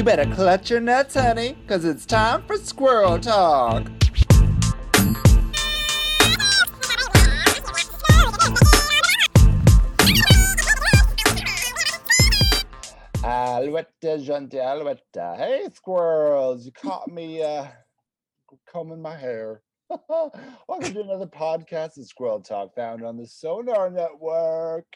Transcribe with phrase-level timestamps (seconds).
[0.00, 3.86] You better clutch your nuts, honey, because it's time for squirrel talk.
[13.22, 15.02] Alouette, gente, alouette.
[15.14, 17.66] Hey, squirrels, you caught me uh,
[18.72, 19.60] combing my hair.
[20.66, 24.86] Welcome to another podcast of Squirrel Talk found on the Sonar Network.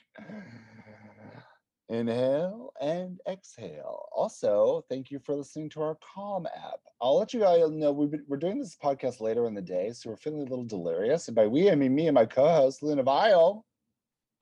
[1.91, 4.07] Inhale and exhale.
[4.11, 6.80] Also, thank you for listening to our Calm app.
[7.01, 9.93] I'll let you guys know we've been, we're doing this podcast later in the day,
[9.93, 11.29] so we're feeling a little delirious.
[11.29, 13.66] And by we, I mean me and my co-host, Luna Vile.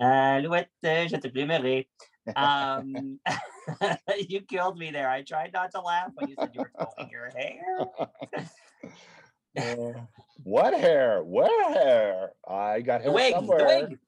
[0.00, 1.86] Alouette, je te plumerai.
[2.36, 3.18] Um,
[4.28, 5.08] you killed me there.
[5.08, 8.46] I tried not to laugh when you said you were combing your hair.
[9.54, 9.92] Uh,
[10.44, 11.22] what hair?
[11.22, 12.30] What hair?
[12.48, 13.98] I got hair The wig, the wig.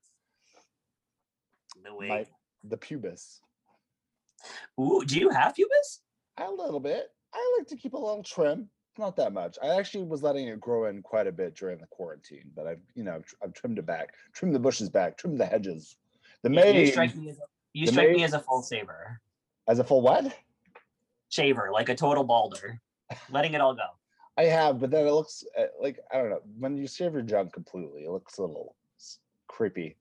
[1.85, 2.09] The wig.
[2.09, 2.27] My,
[2.68, 3.41] the pubis.
[4.80, 6.00] Ooh, do you have pubis?
[6.38, 7.09] A little bit.
[7.32, 8.68] I like to keep a little trim.
[8.98, 9.59] Not that much.
[9.62, 12.80] I actually was letting it grow in quite a bit during the quarantine, but I've,
[12.95, 15.96] you know, I've trimmed it back, trimmed the bushes back, trimmed the hedges.
[16.43, 19.21] The You- maid You strike me as a, you strike me as a full saver.
[19.66, 20.37] as a full what?
[21.30, 22.80] Shaver, like a total balder.
[23.30, 23.87] Letting it all go.
[24.37, 26.40] I have, but then it looks uh, like I don't know.
[26.59, 28.76] When you shave your junk completely, it looks a little
[29.49, 29.96] creepy.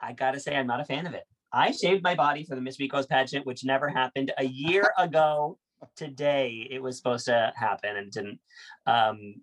[0.00, 1.24] I gotta say, I'm not a fan of it.
[1.52, 5.58] I shaved my body for the Miss Miko's pageant, which never happened a year ago.
[5.94, 8.40] Today, it was supposed to happen and didn't.
[8.86, 9.36] Um,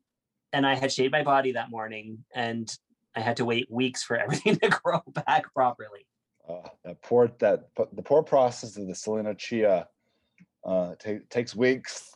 [0.52, 2.70] and I had shaved my body that morning, and
[3.16, 6.06] I had to wait weeks for everything to grow back properly.
[6.48, 9.88] Uh, that poor that the poor process of the Selena Chia
[10.64, 12.12] uh, ta- takes weeks.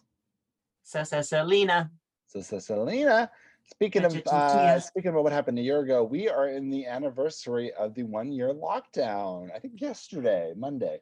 [1.21, 1.89] Selena.
[2.27, 3.31] So, so Selena,
[3.71, 7.71] speaking of uh, speaking about what happened a year ago, we are in the anniversary
[7.73, 9.49] of the one year lockdown.
[9.55, 10.99] I think yesterday, Monday,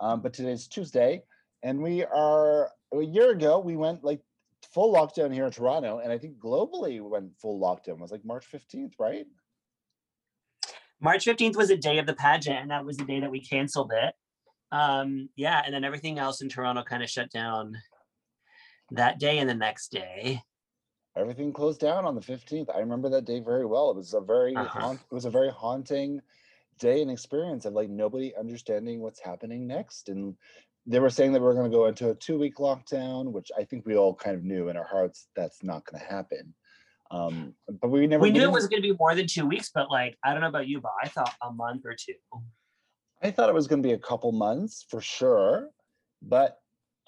[0.00, 1.22] um, but today's Tuesday,
[1.62, 4.20] and we are a year ago we went like
[4.72, 7.94] full lockdown here in Toronto, and I think globally we went full lockdown.
[7.94, 9.26] It was like March fifteenth, right?
[11.00, 13.40] March 15th was the day of the pageant, and that was the day that we
[13.40, 14.14] canceled it.
[14.72, 17.76] Um, yeah, and then everything else in Toronto kind of shut down
[18.90, 20.42] that day and the next day.
[21.16, 22.68] Everything closed down on the fifteenth.
[22.74, 23.90] I remember that day very well.
[23.90, 24.80] It was a very Uh-huh.
[24.80, 26.20] haunt, it was a very haunting
[26.78, 30.10] day and experience of like nobody understanding what's happening next.
[30.10, 30.36] And
[30.84, 33.50] they were saying that we are going to go into a two week lockdown, which
[33.58, 36.54] I think we all kind of knew in our hearts that's not going to happen.
[37.10, 39.70] Um, but we never we knew it was going to be more than two weeks,
[39.74, 42.14] but like, I don't know about you, but I thought a month or two.
[43.22, 45.70] I thought it was going to be a couple months for sure,
[46.20, 46.58] but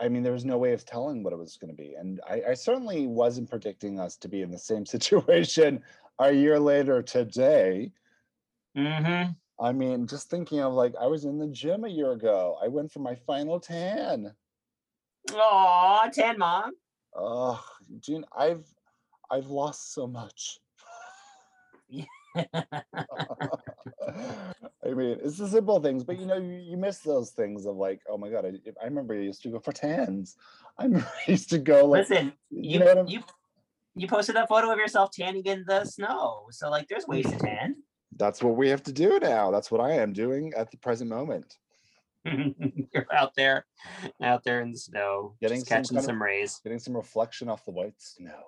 [0.00, 2.20] I mean, there was no way of telling what it was going to be, and
[2.28, 5.82] I, I certainly wasn't predicting us to be in the same situation
[6.18, 7.92] a year later today.
[8.76, 9.32] Mm-hmm.
[9.60, 12.58] I mean, just thinking of like I was in the gym a year ago.
[12.62, 14.32] I went for my final tan.
[15.32, 16.72] Aw, tan mom.
[17.16, 17.62] Oh,
[17.98, 18.64] June, I've
[19.30, 20.60] I've lost so much.
[24.84, 27.76] I mean, it's the simple things, but you know, you, you miss those things of
[27.76, 30.36] like, oh my god, I, I remember I used to go for tans.
[30.78, 30.88] I
[31.26, 33.20] used to go like, Listen, you you know I'm- you
[33.94, 36.46] you posted a photo of yourself tanning in the snow.
[36.52, 37.76] So like, there's ways to tan.
[38.16, 39.50] that's what we have to do now.
[39.50, 41.56] That's what I am doing at the present moment.
[42.24, 43.64] You're out there,
[44.22, 46.60] out there in the snow, Getting some catching kind of- some rays.
[46.62, 48.44] Getting some reflection off the white snow.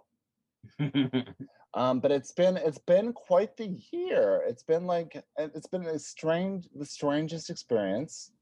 [1.75, 4.43] Um, but it's been it's been quite the year.
[4.47, 8.33] It's been like uh, it's been a strange the strangest experience.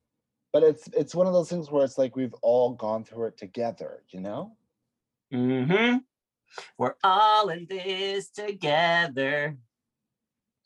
[0.52, 3.36] But it's it's one of those things where it's like we've all gone through it
[3.36, 4.56] together, you know?
[5.32, 5.98] Mm-hmm.
[6.78, 9.58] We're all in this together.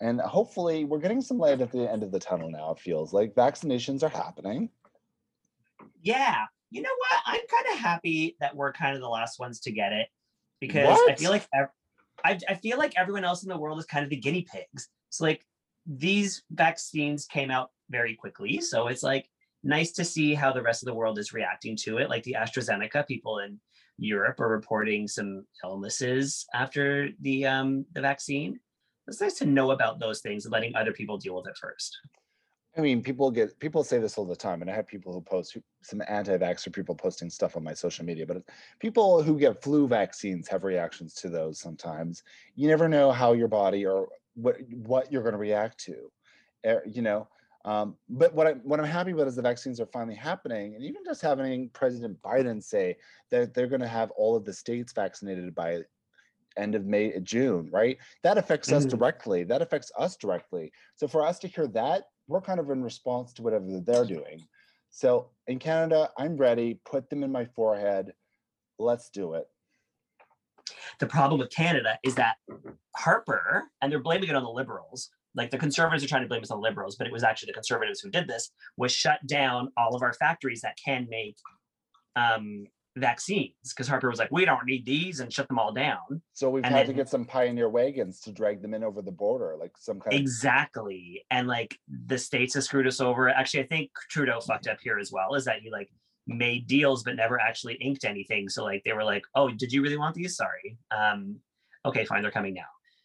[0.00, 3.12] And hopefully we're getting some light at the end of the tunnel now, it feels
[3.12, 4.70] like vaccinations are happening.
[6.00, 6.46] Yeah.
[6.70, 7.22] You know what?
[7.26, 10.08] I'm kind of happy that we're kind of the last ones to get it
[10.60, 11.68] because I feel like ev-
[12.24, 14.88] I, I feel like everyone else in the world is kind of the guinea pigs.
[15.10, 15.44] So like
[15.86, 19.28] these vaccines came out very quickly, so it's like
[19.64, 22.08] nice to see how the rest of the world is reacting to it.
[22.08, 23.60] Like the AstraZeneca people in
[23.98, 28.58] Europe are reporting some illnesses after the um the vaccine.
[29.08, 31.98] It's nice to know about those things and letting other people deal with it first.
[32.76, 35.20] I mean, people get people say this all the time, and I have people who
[35.20, 38.26] post some anti-vaxxer people posting stuff on my social media.
[38.26, 38.42] But
[38.78, 42.22] people who get flu vaccines have reactions to those sometimes.
[42.54, 46.10] You never know how your body or what what you're going to react to,
[46.64, 47.28] eh, you know.
[47.66, 50.82] Um, but what I what I'm happy about is the vaccines are finally happening, and
[50.82, 52.96] even just having President Biden say
[53.30, 55.82] that they're going to have all of the states vaccinated by
[56.56, 57.98] end of May, June, right?
[58.22, 58.90] That affects us Mhm.
[58.90, 59.44] directly.
[59.44, 60.72] That affects us directly.
[60.96, 64.46] So for us to hear that, we're kind of in response to whatever they're doing.
[64.90, 66.80] So in Canada, I'm ready.
[66.84, 68.12] Put them in my forehead.
[68.78, 69.46] Let's do it.
[71.00, 72.36] The problem with Canada is that
[72.96, 76.42] Harper, and they're blaming it on the liberals, like the conservatives are trying to blame
[76.42, 79.18] us on the liberals, but it was actually the conservatives who did this, was shut
[79.26, 81.36] down all of our factories that can make
[82.16, 82.66] um,
[82.96, 86.22] vaccines because Harper was like, we don't need these and shut them all down.
[86.32, 89.12] So we've And had to get some pioneer wagons to drag them in over the
[89.12, 91.24] border, like some kind of Exactly.
[91.30, 93.28] And like the states have screwed us over.
[93.28, 95.88] Actually, I think Trudeau fucked up here as well, is that he like
[96.26, 98.48] made deals but never actually inked anything.
[98.48, 100.36] So like they were like, oh, did you really want these?
[100.36, 100.76] Sorry.
[100.90, 101.36] Um,
[101.84, 102.62] okay, fine, they're coming now.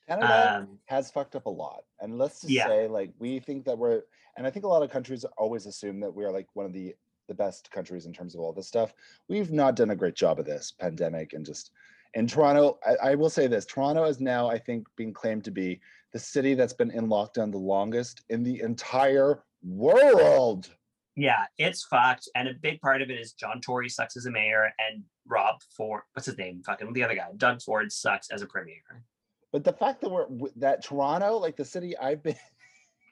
[0.08, 1.84] Canada Um, has fucked up a lot.
[2.00, 2.68] And let's just Yeah.
[2.68, 4.04] say, like, we think that we're,
[4.38, 6.72] and I think a lot of countries always assume that we are like one of
[6.72, 6.96] the
[7.28, 8.94] the best countries in terms of all this stuff.
[9.28, 11.72] We've not done a great job of this pandemic and just
[12.14, 12.80] in Toronto.
[12.86, 15.80] I, I will say this: Toronto is now, I think, being claimed to be
[16.14, 20.70] the city that's been in lockdown the longest in the entire world.
[21.16, 22.30] yeah, it's fucked.
[22.36, 25.58] And a big part of it is John Tory sucks as a mayor and Rob
[25.76, 26.62] Ford, what's his name?
[26.66, 29.04] Fucking the other guy, Doug Ford sucks as a premier.
[29.52, 30.28] But the fact that we're
[30.58, 32.36] that Toronto, like the city I've been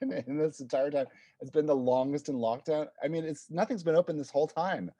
[0.00, 1.06] in this entire time,
[1.40, 2.88] has been the longest in lockdown.
[3.02, 4.90] I mean, it's nothing's been open this whole time.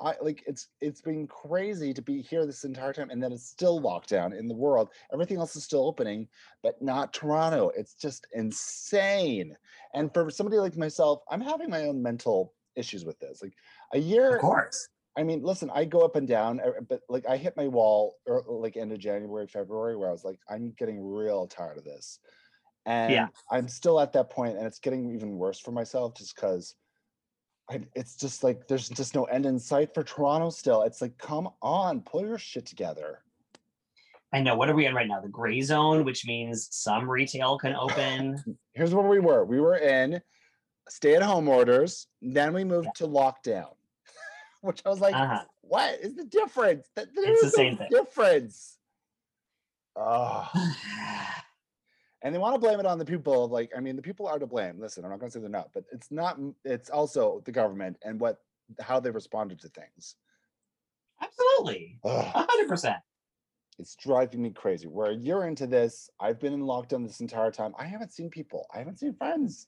[0.00, 3.46] I like it's it's been crazy to be here this entire time, and then it's
[3.46, 4.88] still lockdown in the world.
[5.12, 6.28] Everything else is still opening,
[6.62, 7.70] but not Toronto.
[7.76, 9.56] It's just insane.
[9.94, 13.42] And for somebody like myself, I'm having my own mental issues with this.
[13.42, 13.54] Like
[13.92, 14.88] a year Of course.
[15.16, 18.16] I mean, listen, I go up and down, uh, but like I hit my wall
[18.26, 21.84] or like end of January, February, where I was like, I'm getting real tired of
[21.84, 22.18] this.
[22.86, 26.74] And I'm still at that point, and it's getting even worse for myself just because
[27.94, 30.82] it's just like there's just no end in sight for Toronto still.
[30.82, 33.20] It's like, come on, pull your shit together.
[34.32, 34.56] I know.
[34.56, 35.20] What are we in right now?
[35.20, 38.42] The gray zone, which means some retail can open.
[38.72, 39.44] Here's where we were.
[39.44, 40.20] We were in
[40.88, 43.68] stay-at-home orders, then we moved to lockdown.
[44.62, 45.44] Which I was like, Uh-huh.
[45.60, 46.88] what is the difference?
[46.96, 47.88] Th- there It's the no same thing.
[47.90, 48.78] Difference.
[49.96, 50.48] Oh.
[52.22, 54.26] and they want to blame it on the people of like i mean the people
[54.26, 54.78] are to blame.
[54.80, 57.96] Listen i'm not going to say they're not but it's not it's also the government
[58.04, 58.38] and what
[58.80, 60.16] how they responded to things.
[61.20, 61.98] Absolutely.
[62.04, 62.96] Ugh, A hundred percent.
[63.78, 64.86] it's driving me crazy.
[64.86, 66.08] We're a year into this.
[66.20, 67.74] I've been in lockdown this entire time.
[67.78, 68.66] I haven't seen people.
[68.74, 69.66] I haven't seen friends.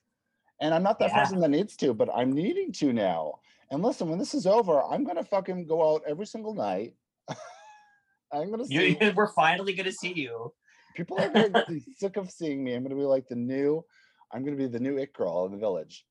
[0.60, 1.20] And i'm not that Yeah.
[1.20, 3.40] person that needs to but i'm needing to now.
[3.70, 6.94] And listen when this is over i'm going to fucking go out every single night.
[8.32, 10.52] I'm going to see You, we're finally gonna see you.
[10.94, 12.74] People are going to be sick of seeing me.
[12.74, 13.84] I'm going to be like the new,
[14.32, 16.06] I'm going to be the new it girl in the village.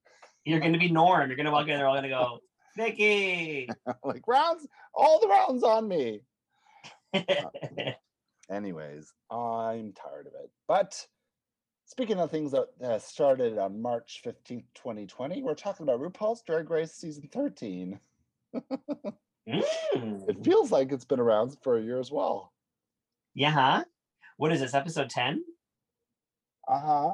[0.45, 1.29] You're gonna be Norm.
[1.29, 1.77] You're gonna walk in.
[1.77, 2.39] They're all gonna go,
[2.75, 3.69] Vicky.
[4.03, 6.21] like rounds, all the rounds on me.
[8.51, 10.51] Anyways, I'm tired of it.
[10.67, 11.07] But
[11.85, 16.69] speaking of things that uh, started on March 15th, 2020, we're talking about RuPaul's Drag
[16.69, 17.99] Race season 13.
[19.45, 19.65] It
[19.97, 20.43] Mm.
[20.45, 22.53] feels like it's been around for a year as well.
[23.33, 23.83] Yeah.
[24.37, 24.73] What is this?
[24.73, 25.43] Episode ten
[26.67, 27.13] Uh huh.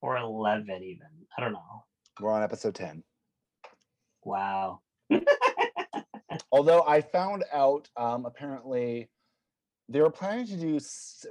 [0.00, 0.82] or eleven?
[0.82, 1.06] Even
[1.36, 1.84] I don't know.
[2.20, 3.02] We're on episode 10.
[4.22, 4.80] Wow.
[6.52, 9.10] Although I found out um, apparently
[9.88, 10.78] they were planning to do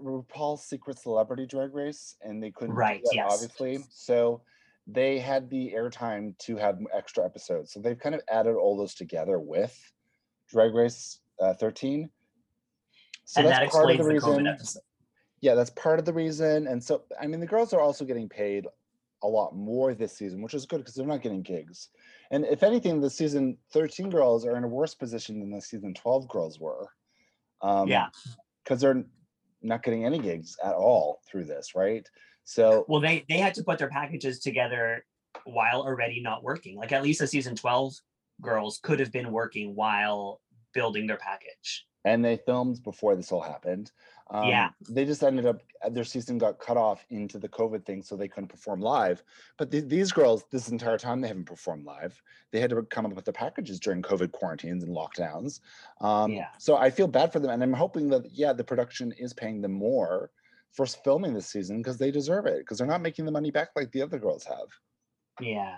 [0.04, 2.76] RuPaul's Secret Celebrity Drag Race, and they couldn't.
[2.76, 3.32] do Right, that, yes.
[3.34, 4.42] Obviously, so
[4.86, 7.72] they had the airtime to have extra episodes.
[7.72, 9.74] So they've kind of added all those together with
[10.50, 12.10] Drag Race uh, 13.
[13.26, 14.46] So and that that's part of explains the the, reason.
[14.46, 14.82] COVID episode.
[15.42, 16.68] Yeah, that's part of the reason.
[16.68, 18.66] And so, I mean, the girls are also getting paid
[19.24, 21.90] a lot more this season, which is good because they're not getting gigs.
[22.32, 25.94] And if anything, the season 13 girls are in a worse position than the season
[25.94, 26.88] 12 girls were.
[27.62, 28.08] Um, Yeah.
[28.64, 29.04] Because they're
[29.62, 32.08] not getting any gigs at all through this, right?
[32.46, 35.06] So, Well, they they had to put their packages together
[35.46, 36.78] while already not working.
[36.78, 37.94] Like at least the season twelve
[38.42, 40.42] girls could have been working while
[40.74, 41.86] building their package.
[42.06, 43.92] And they filmed before this all happened.
[44.30, 44.70] Um, Yeah.
[44.90, 48.28] They just ended up, their season got cut off into the COVID thing, so they
[48.28, 49.24] couldn't perform live.
[49.58, 52.22] But th- these girls, this entire time, they haven't performed live.
[52.52, 55.60] They had to come up with their packages during COVID quarantines and lockdowns.
[56.02, 56.50] Um, Yeah.
[56.58, 57.52] So I feel bad for them.
[57.52, 60.32] And I'm hoping that, yeah, the production is paying them more
[60.72, 63.70] for filming this season because they deserve it because they're not making the money back
[63.76, 64.68] like the other girls have.
[65.40, 65.78] Yeah.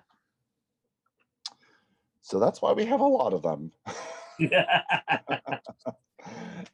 [2.21, 3.71] So that's why we have a lot of them.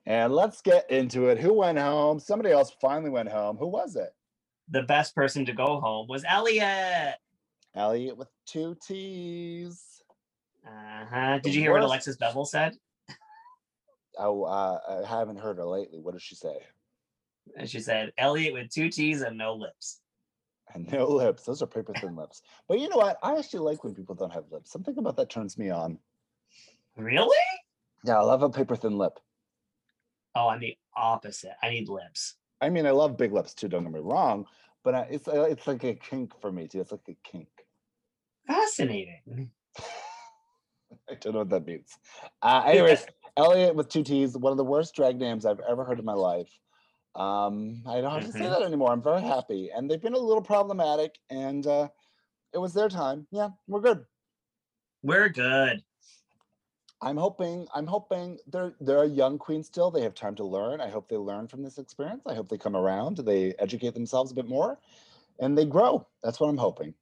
[0.05, 1.37] and let's get into it.
[1.37, 2.19] Who went home?
[2.19, 3.57] Somebody else finally went home.
[3.57, 4.13] Who was it?
[4.71, 7.15] the best person to go home was Elliott.
[7.75, 10.01] Elliott with two T's.
[10.65, 11.35] Uh-huh.
[11.35, 12.77] The Did you hear what Alexis Bevel said?
[14.17, 15.99] Oh, uh, I haven't heard her lately.
[15.99, 16.55] What did she say?
[17.57, 19.99] And she said, Elliott with two T's and no lips.
[20.73, 21.43] And no lips.
[21.43, 22.41] Those are paper thin lips.
[22.67, 23.17] But you know what?
[23.23, 24.71] I actually like when people don't have lips.
[24.71, 25.97] Something about that turns me on.
[26.97, 27.37] Really?
[28.03, 29.19] Yeah, I love a paper thin lip.
[30.35, 31.53] Oh, I'm the opposite.
[31.61, 32.35] I need lips.
[32.61, 33.67] I mean, I love big lips too.
[33.67, 34.45] Don't get me wrong,
[34.83, 36.81] but I, it's uh, it's like a kink for me too.
[36.81, 37.49] It's like a kink.
[38.47, 39.51] Fascinating.
[41.09, 41.97] I don't know what that means.
[42.41, 43.05] Uh, anyways,
[43.37, 46.13] Elliott with two T's, one of the worst drag names I've ever heard in my
[46.13, 46.49] life.
[47.15, 48.49] Um, I don't have to say Mhm.
[48.51, 48.91] that anymore.
[48.91, 51.89] I'm very happy, and they've been a little problematic, and uh,
[52.53, 53.27] it was their time.
[53.31, 54.05] Yeah, we're good.
[55.03, 55.83] We're good.
[57.01, 57.67] I'm hoping.
[57.73, 59.89] I'm hoping they're they're a young queen still.
[59.89, 60.81] They have time to learn.
[60.81, 62.23] I hope they learn from this experience.
[62.27, 63.17] I hope they come around.
[63.17, 64.79] They educate themselves a bit more,
[65.39, 66.07] and they grow.
[66.23, 66.93] That's what I'm hoping.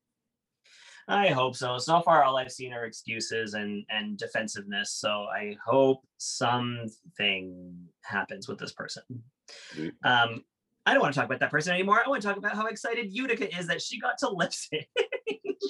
[1.09, 1.79] I hope so.
[1.79, 4.93] So far, all I've seen are excuses and and defensiveness.
[4.93, 9.03] So I hope something happens with this person.
[10.05, 10.45] Um,
[10.85, 12.01] I don't want to talk about that person anymore.
[12.03, 14.87] I want to talk about how excited Utica is that she got to lip sync.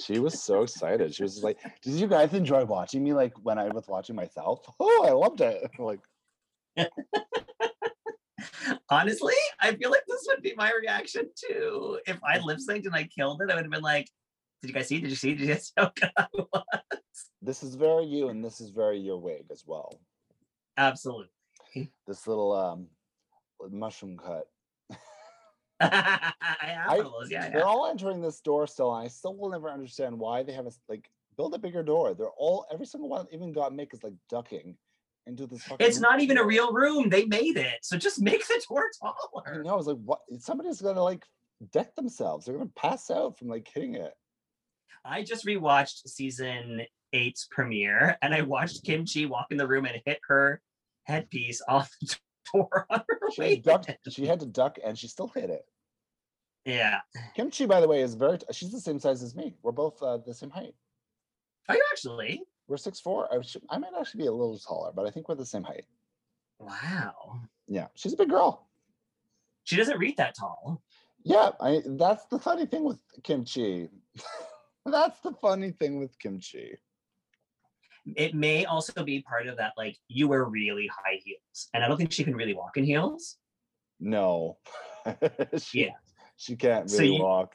[0.04, 1.14] She was so excited.
[1.14, 3.12] She was just like, "Did you guys enjoy watching me?
[3.12, 4.64] Like when I was watching myself?
[4.80, 5.68] Oh, I loved it.
[5.78, 6.00] Like,
[8.88, 11.98] Honestly, I feel like this would be my reaction too.
[12.06, 14.08] If I lip synced and I killed it, I would have been like,
[14.62, 15.00] "Did you guys see?
[15.00, 15.34] Did you see?
[15.34, 16.64] Did you see how good I was?"
[17.42, 20.00] this is very you, and this is very your wig as well.
[20.76, 21.28] Absolutely.
[22.06, 22.86] This little um
[23.70, 24.46] mushroom cut.
[25.80, 27.30] I have I- one of those.
[27.30, 27.64] Yeah, They're yeah.
[27.64, 28.94] all entering this door still.
[28.94, 32.14] And I still will never understand why they have a like build a bigger door.
[32.14, 34.76] They're all every single one, even Gottmik is like ducking
[35.26, 35.62] into this.
[35.64, 37.08] fucking It's not even a real room.
[37.08, 37.78] They made it.
[37.82, 39.62] So just make the door taller.
[39.62, 39.72] know.
[39.72, 40.20] I was like, what?
[40.38, 41.24] Somebody's gonna like
[41.72, 42.46] deck themselves.
[42.46, 44.12] They're gonna pass out from like hitting it.
[45.04, 46.82] I just rewatched season
[47.12, 50.60] eight's premiere and I watched Kim Chi walk in the room and hit her
[51.04, 52.14] headpiece off the
[52.52, 53.56] door on her She way.
[53.56, 53.90] ducked.
[54.10, 55.64] She had to duck, and she still hit it.
[56.64, 57.00] Yeah.
[57.34, 58.38] Kim Chi, by the way, is very.
[58.52, 59.54] She's the same size as me.
[59.62, 60.74] We're both uh, the same height.
[61.68, 62.42] Are you actually?
[62.68, 63.28] We're six four.
[63.32, 65.62] I, should, I might actually be a little taller, but I think we're the same
[65.64, 65.84] height.
[66.58, 67.40] Wow.
[67.66, 68.68] Yeah, she's a big girl.
[69.64, 70.82] She doesn't read that tall.
[71.24, 71.82] Yeah, I.
[71.86, 73.88] That's the funny thing with Kim Chi.
[74.84, 76.76] that's the funny thing with Kim Chi.
[78.16, 81.68] It may also be part of that, like you wear really high heels.
[81.74, 83.36] And I don't think she can really walk in heels.
[83.98, 84.58] No.
[85.58, 85.90] she, Yeah.
[86.36, 87.54] She can't So really you- walk.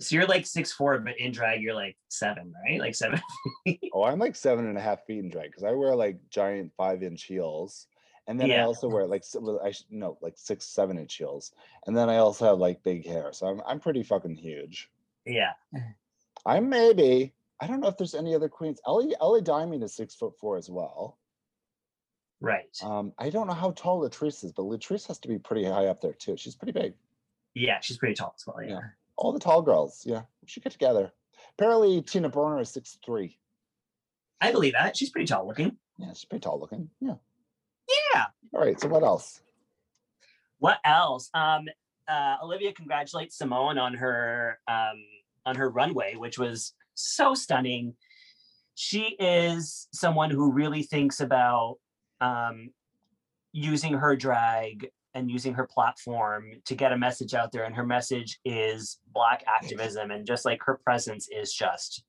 [0.00, 2.80] So you're like six four, but in drag you're like seven, right?
[2.80, 3.20] Like seven.
[3.92, 6.72] Oh, I'm like seven and a half feet in drag because I wear like giant
[6.76, 7.86] five inch heels.
[8.26, 9.24] And then I also wear like
[9.62, 11.52] I sh- no like six seven inch heels,
[11.86, 14.88] and then I also have like big hair, so I'm I'm pretty fucking huge.
[15.26, 15.52] yeah.
[15.74, 15.94] Mm.
[16.46, 18.80] I'm maybe I don't know if there's any other queens.
[18.86, 21.18] Ellie Ellie Diamond is six foot four as well.
[22.40, 22.76] Right.
[22.82, 25.86] Um, I don't know how tall Latrice is, but Latrice has to be pretty high
[25.86, 26.36] up there too.
[26.38, 26.94] She's pretty big.
[27.54, 28.62] yeah, she's pretty tall as well.
[28.62, 28.70] Yeah.
[28.70, 28.80] Yeah.
[29.16, 31.12] All the tall girls, yeah, we should get together.
[31.58, 33.36] Apparently, Tina Burner is six three.
[34.40, 34.96] I believe that.
[34.96, 35.76] She's pretty tall looking.
[35.98, 36.88] Yeah, she's pretty tall looking.
[37.00, 37.14] Yeah.
[38.14, 38.24] Yeah.
[38.54, 38.80] All right.
[38.80, 39.42] So what else?
[40.58, 41.28] What else?
[41.34, 41.66] Um,
[42.08, 45.04] uh, Olivia congratulates Symone on her um,
[45.44, 47.94] on her runway, which was so stunning.
[48.74, 51.76] She is someone who really thinks about
[52.20, 52.70] um,
[53.52, 57.84] using her drag and using her platform to get a message out there, and her
[57.84, 62.04] message is Black activism, and just like her presence is just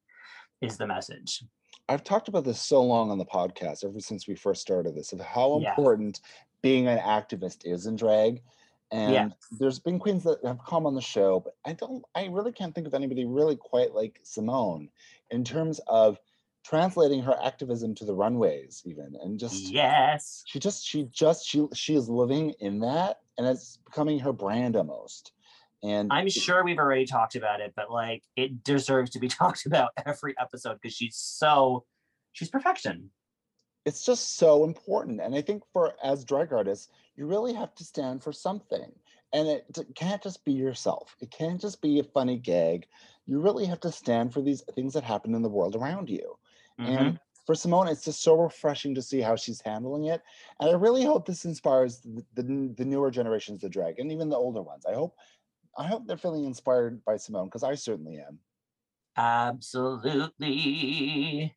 [0.62, 1.44] is the message.
[1.90, 5.14] I've talked about this so long on the podcast ever since we first started this
[5.14, 5.70] of how Yeah.
[5.70, 6.22] important
[6.62, 8.44] being an activist is in drag.
[8.92, 9.30] And Yeah.
[9.52, 12.76] there's been queens that have come on the show, but I don't I really can't
[12.76, 14.90] think of anybody really quite like Symone
[15.30, 16.20] in terms of
[16.64, 20.44] translating her activism to the runways even and just Yes.
[20.46, 24.76] she just she just she she is living in that and it's becoming her brand
[24.76, 25.32] almost.
[25.84, 29.28] And I'm it- sure we've already talked about it, but like it deserves to be
[29.30, 31.86] talked about every episode because she's so
[32.34, 33.10] she's perfection.
[33.86, 37.84] It's just so important and i think for as drag artists you really have to
[37.84, 38.92] stand for something
[39.34, 42.88] and it can't just be yourself it can't just be a funny gag
[43.26, 46.38] you really have to stand for these things that happen in the world around you
[46.78, 46.88] Mhm.
[46.88, 50.22] and for symone it's just so refreshing to see how she's handling it
[50.60, 52.44] and i really hope this inspires the, the,
[52.78, 55.16] the newer generations of drag and even the older ones i hope
[55.78, 58.40] i hope they're feeling inspired by symone because i certainly am
[59.16, 61.56] Absolutely.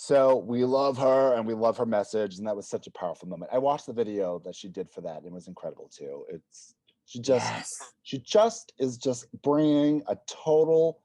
[0.00, 3.28] So we love her and we love her message, and that was such a powerful
[3.28, 3.50] moment.
[3.52, 6.24] I watched the video that she did for that, and it was incredible too.
[6.28, 7.94] It's she just yes.
[8.04, 11.00] she just is just bringing a total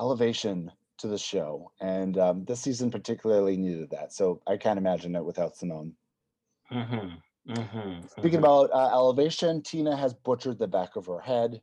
[0.00, 4.12] elevation to the show, and um, this season particularly needed that.
[4.12, 5.92] So I can't imagine it without Symone.
[6.72, 7.52] Mm-hmm.
[7.52, 8.08] Mm-hmm.
[8.08, 11.60] Speaking about uh, elevation, Tina has butchered the back of her head.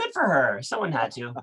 [0.00, 0.62] Good for her.
[0.62, 1.34] Someone had to.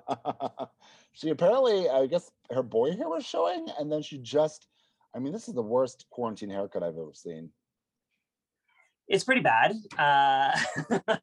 [1.14, 4.68] she apparently, I guess, her boy hair was showing, and then she just.
[5.16, 7.50] I mean, this is the worst quarantine haircut I've ever seen.
[9.08, 9.74] It's pretty bad.
[9.98, 10.52] Uh,
[10.98, 11.20] I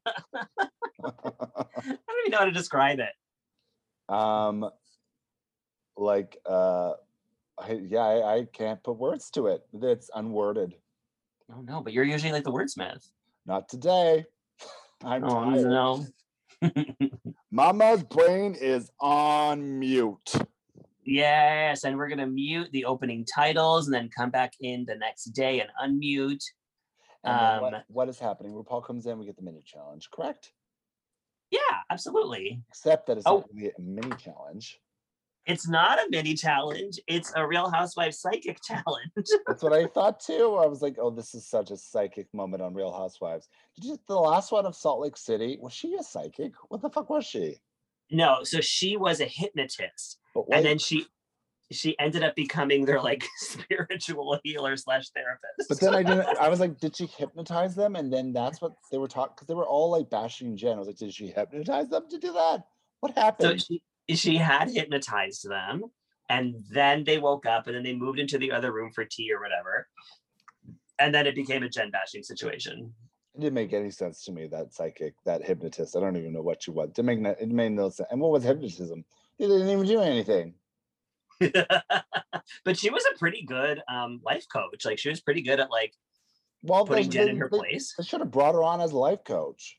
[1.03, 4.13] don't even know how to describe it.
[4.13, 4.69] um,
[5.97, 6.93] like, uh,
[7.57, 9.61] I, yeah, I, I can't put words to it.
[9.73, 10.73] It's unworded.
[11.53, 13.07] Oh no, but you're usually like the wordsmith.
[13.45, 14.25] Not today.
[15.03, 15.67] I'm Oh tired.
[15.67, 16.05] no.
[17.51, 20.33] Mama's brain is on mute.
[21.03, 25.25] Yes, and we're gonna mute the opening titles and then come back in the next
[25.25, 26.43] day and unmute.
[27.23, 28.53] And then what, Um, what is happening?
[28.53, 30.51] RuPaul comes in, we get the mini challenge, correct?
[31.51, 31.59] Yeah,
[31.89, 32.63] absolutely.
[32.69, 33.37] Except that it's Oh.
[33.39, 34.79] not really a mini challenge.
[35.45, 36.99] It's not a mini challenge.
[37.07, 39.27] It's a Real Housewives psychic challenge.
[39.47, 40.55] That's what I thought too.
[40.55, 43.47] I was like, oh, this is such a psychic moment on Real Housewives.
[43.75, 45.57] Did you the last one of Salt Lake City?
[45.61, 46.53] Was she a psychic?
[46.69, 47.57] What the fuck was she?
[48.11, 50.19] no, so she was a hypnotist,
[50.51, 51.05] and then she
[51.71, 55.67] she ended up becoming their like spiritual healer slash therapist.
[55.67, 56.37] but then I didn't.
[56.37, 57.95] I was like, did she hypnotize them?
[57.95, 60.75] And then that's what they were talking because they were all like bashing Jen.
[60.75, 62.63] I was like, did she hypnotize them to do that?
[62.99, 63.61] What so happened?
[63.61, 65.83] she she had hypnotized them,
[66.29, 69.31] and then they woke up, and then they moved into the other room for tea
[69.31, 69.87] or whatever,
[70.99, 72.93] and then it became a gen bashing situation.
[73.35, 74.47] It didn't make any sense to me.
[74.47, 75.95] That psychic, that hypnotist.
[75.97, 76.89] I don't even know what she was.
[76.89, 78.07] It didn't make it made no sense.
[78.09, 79.03] And what was hypnotism?
[79.37, 80.53] They didn't even do anything.
[81.39, 84.85] but she was a pretty good um, life coach.
[84.85, 85.93] Like she was pretty good at like
[86.63, 87.93] Well, they, putting Jen in her they- place.
[87.97, 89.77] They should have brought her on as a life coach.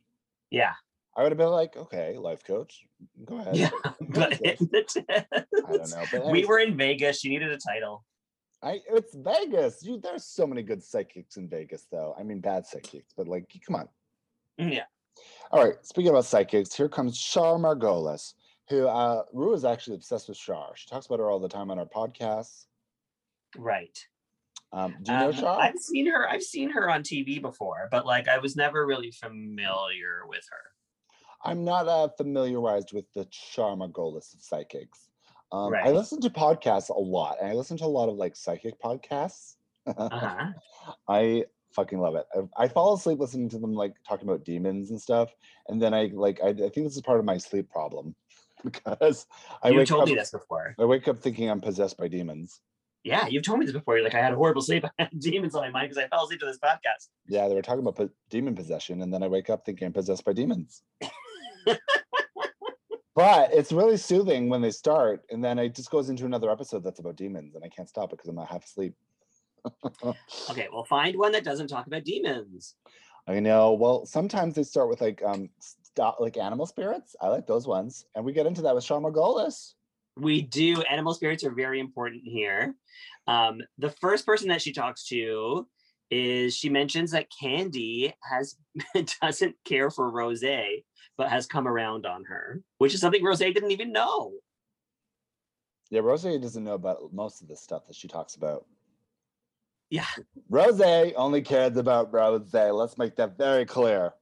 [0.51, 0.73] Yeah,
[1.17, 2.85] I would have been like, okay, life coach,
[3.25, 3.57] go ahead.
[3.57, 3.71] yeah.
[4.01, 4.59] But is this?
[4.61, 4.99] hypnotist.
[5.11, 5.35] I
[5.73, 6.05] don't know.
[6.13, 7.21] But we were in Vegas.
[7.21, 8.05] She needed a title.
[8.63, 9.83] I it's Vegas.
[9.83, 12.15] You, there's so many good psychics in Vegas, though.
[12.19, 13.89] I mean, bad psychics, but like, come on.
[14.61, 14.85] Mm, Yeah.
[15.51, 15.75] All right.
[15.83, 18.35] Speaking about psychics, here comes Char Margolis,
[18.69, 20.73] who uh, Ru is actually obsessed with Char.
[20.75, 22.67] She talks about her all the time on our podcasts.
[23.57, 23.99] Right.
[24.73, 25.61] Um, do you know Um, Char?
[25.61, 26.29] I've seen her.
[26.29, 30.59] I've seen her on TV before, but like I was never really familiar with her.
[31.47, 35.09] I'm not uh, familiarized with the Char Margolis of psychics.
[35.53, 38.35] Um, I listen to podcasts a lot, and I listen to a lot of like
[38.35, 39.55] psychic podcasts.
[39.87, 40.49] Uh-huh.
[41.09, 42.27] I fucking love it.
[42.35, 45.31] I, I fall asleep listening to them like talking about demons and stuff,
[45.69, 48.17] and then I like I, I think this is part of my sleep problem
[48.65, 49.27] because
[49.63, 50.75] I you wake told up me this before.
[50.79, 52.61] I wake up thinking I'm possessed by demons.
[53.05, 53.95] Yeah, you've told me this before.
[53.95, 54.85] You're like, I had a horrible sleep.
[54.99, 57.07] I had demons on my mind because I fell asleep to this podcast.
[57.29, 59.93] Yeah, they were talking about po- demon possession, and then I wake up thinking I'm
[59.93, 60.83] possessed by demons.
[63.15, 66.85] but it's really soothing when they start, and then it just goes into another episode
[66.85, 68.95] that's about demons, and I can't stop it because I'm not half asleep.
[70.49, 72.77] Okay, well, find one that doesn't talk about demons.
[73.27, 73.73] I know.
[73.73, 77.17] Well, sometimes they start with like um sto- like animal spirits.
[77.21, 79.73] I like those ones, and we get into that with Char Margolis.
[80.17, 80.83] We do.
[80.83, 82.75] Animal spirits are very important here.
[83.27, 85.67] Um, the first person that she talks to
[86.11, 88.57] is she mentions that Candy has
[89.23, 90.45] doesn't care for Rose,
[91.19, 94.33] but has come around on her, which is something Rose didn't even know.
[95.91, 98.67] Yeah, Rose doesn't know about most of the stuff that she talks about.
[99.89, 100.07] Yeah.
[100.51, 100.81] Rose
[101.17, 102.53] only cares about Rose.
[102.53, 104.13] Let's make that very clear.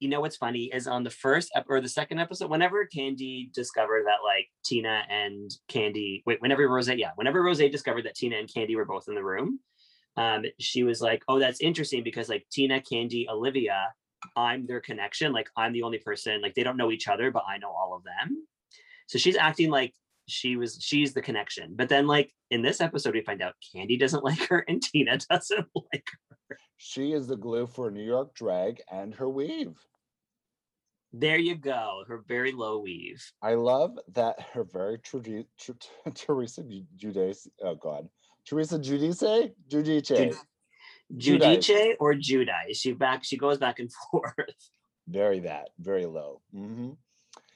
[0.00, 3.50] you know what's funny is on the first ep- or the second episode, whenever Candy
[3.54, 8.36] discovered that like Tina and Candy, wait, whenever Rose, yeah, whenever Rose discovered that Tina
[8.36, 9.60] and Candy were both in the room,
[10.16, 13.92] um, she was like, "Oh, that's interesting because like Tina, Candy, Olivia,
[14.36, 15.32] I'm their connection.
[15.32, 16.40] Like I'm the only person.
[16.42, 18.46] Like they don't know each other, but I know all of them."
[19.06, 19.94] So she's acting like
[20.28, 21.74] she was she's the connection.
[21.74, 25.18] But then like in this episode, we find out Candy doesn't like her and Tina
[25.30, 26.08] doesn't like
[26.48, 26.58] her.
[26.76, 29.76] She is the glue for New York drag and her weave.
[31.14, 33.22] There you go, her very low weave.
[33.42, 34.98] I love that her very
[36.14, 36.62] Teresa
[36.96, 37.48] Giudice.
[37.62, 38.08] Oh God,
[38.46, 40.08] Teresa Giudice, Judice.
[40.08, 40.36] Jud-
[41.16, 41.66] Judice.
[41.66, 42.76] Judice or Judice.
[42.78, 44.34] She back she goes back and forth.
[45.08, 46.40] Very that, very low.
[46.52, 46.90] hmm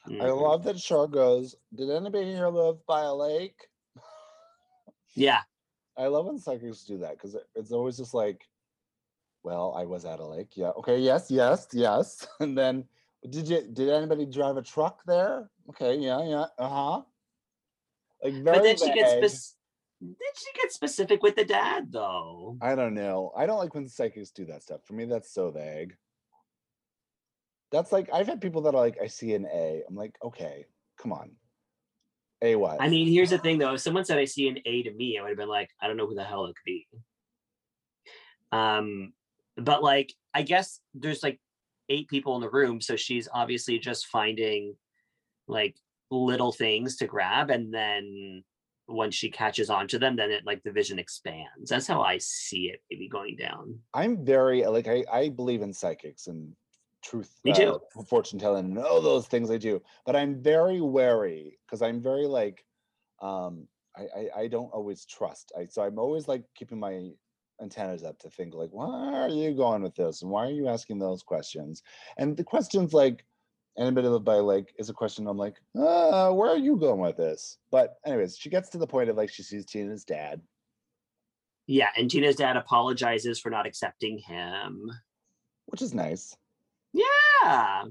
[0.07, 0.41] I Mhm.
[0.41, 1.57] love that Char goes.
[1.75, 3.59] Did anybody here live by a lake?
[5.15, 5.41] Yeah.
[5.97, 8.47] I love when psychics do that because it's always just like,
[9.43, 10.57] well, I was at a lake.
[10.57, 10.71] Yeah.
[10.77, 10.99] Okay.
[10.99, 11.31] Yes.
[11.31, 11.67] Yes.
[11.73, 12.27] Yes.
[12.41, 12.85] And then,
[13.29, 13.63] did you?
[13.73, 15.51] Did anybody drive a truck there?
[15.71, 15.97] Okay.
[15.97, 16.23] Yeah.
[16.25, 16.47] Yeah.
[16.59, 17.03] Uh huh.
[18.23, 19.23] Like But then she gets vague.
[20.01, 22.59] Then she get specific with the dad though.
[22.61, 23.33] I don't know.
[23.37, 24.81] I don't like when psychics do that stuff.
[24.85, 25.97] For me, that's so vague.
[27.73, 29.83] That's like I've had people that are like, I see an A.
[29.89, 30.67] I'm like, okay,
[30.99, 31.31] come on.
[32.43, 32.81] A what?
[32.81, 33.75] I mean, here's the thing though.
[33.75, 35.87] If someone said I see an A to me, I would have been like, I
[35.87, 36.87] don't know who the hell it could be.
[38.53, 39.13] Um,
[39.57, 41.41] but like I guess there's like
[41.89, 44.77] eight people in the room, so she's obviously just finding
[45.49, 45.77] like
[46.11, 48.45] little things to grab and then
[48.89, 52.19] once she catches on to them then it like the vision expands that's how i
[52.19, 56.55] see it maybe going down I'm very like I, I believe in psychics and
[57.03, 57.81] truth, Me too.
[57.97, 59.83] uh, fortune telling, and all those things I do.
[60.05, 62.65] But I'm very wary because I'm very like,
[63.23, 65.53] um, I, I I don't always trust.
[65.59, 67.11] I so I'm always like keeping my
[67.63, 70.69] antennas up to think like, why are you going with this, and why are you
[70.69, 71.83] asking those questions?
[72.19, 73.25] And the questions like,
[73.79, 77.01] and a bit by like is a question I'm like, uh, where are you going
[77.01, 77.59] with this?
[77.71, 80.41] But anyways, she gets to the point of like she sees Tina's dad.
[81.67, 84.91] yeah and tina's dad apologizes for not accepting him
[85.67, 86.37] Which is nice.
[86.93, 87.85] yeah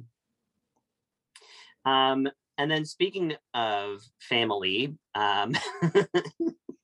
[1.85, 5.53] um and then speaking of family um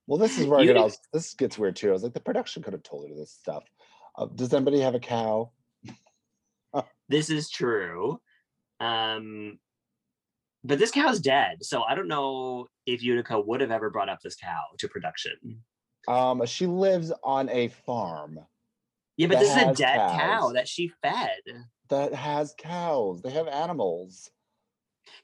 [0.08, 1.88] Well, this is where I get You- all, this gets weird too.
[1.88, 3.64] I was like, the production could have told her this stuff.
[4.18, 5.52] Uh, does anybody have a cow?
[7.08, 8.20] this is true
[8.82, 9.58] um
[10.63, 14.20] but this cow's dead so i don't know if utica would have ever brought up
[14.24, 15.34] this cow to production
[16.08, 18.39] Um, she lives on a farm
[19.17, 21.41] yeah but this is a dead cow that she fed
[21.89, 23.22] that has cows.
[23.22, 24.30] They have animals.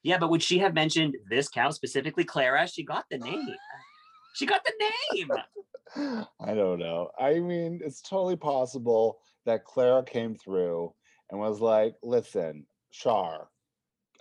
[0.03, 3.55] yeah but would she have mentioned this cow specifically clara she got the name
[4.35, 4.73] she got the
[5.15, 5.29] name
[6.41, 7.09] I don't know.
[7.17, 10.93] I mean, it's totally possible that Clara came through
[11.31, 13.49] and was like, listen, Char,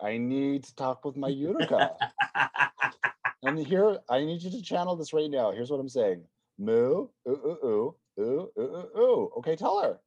[0.01, 1.97] I need to talk with my Utica.
[3.43, 5.53] and here, I need you to channel this right now.
[5.53, 6.25] Here's what I'm saying.
[6.59, 9.31] Moo, ooh, ooh, ooh, ooh, ooh, ooh, ooh.
[9.39, 9.99] Okay, tell her.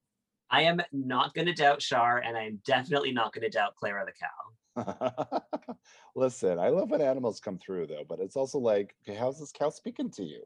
[0.50, 4.06] i am not going to doubt char and i'm definitely not going to doubt clara
[4.06, 4.28] the cow
[6.16, 9.52] Listen, I love when animals come through though, but it's also like, okay, how's this
[9.52, 10.44] cow speaking to you?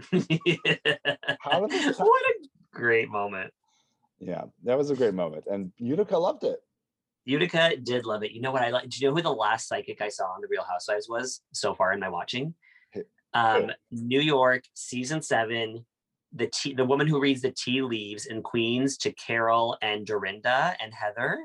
[1.40, 3.52] How did this cow- what a great moment
[4.20, 5.44] Yeah, that was a great moment.
[5.50, 6.60] And Utica loved it.
[7.28, 8.32] Utica did love it.
[8.32, 8.88] You know what I like?
[8.88, 11.74] Do you know who the last psychic I saw on the Real Housewives was so
[11.74, 12.54] far in my watching?
[13.34, 15.84] Um, New York, season seven.
[16.32, 20.74] The tea, the woman who reads the tea leaves in Queens to Carol and Dorinda
[20.80, 21.38] and Heather.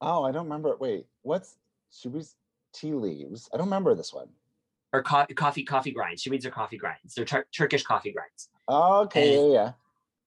[0.00, 0.76] Oh, I don't remember.
[0.78, 1.56] Wait, what's
[1.90, 2.36] she reads
[2.72, 3.48] tea leaves?
[3.52, 4.28] I don't remember this one.
[4.92, 6.22] Or co- coffee, coffee grinds.
[6.22, 7.14] She reads her coffee grinds.
[7.14, 8.48] They're Tur- Turkish coffee grinds.
[8.68, 9.72] Oh, okay, And- yeah, yeah.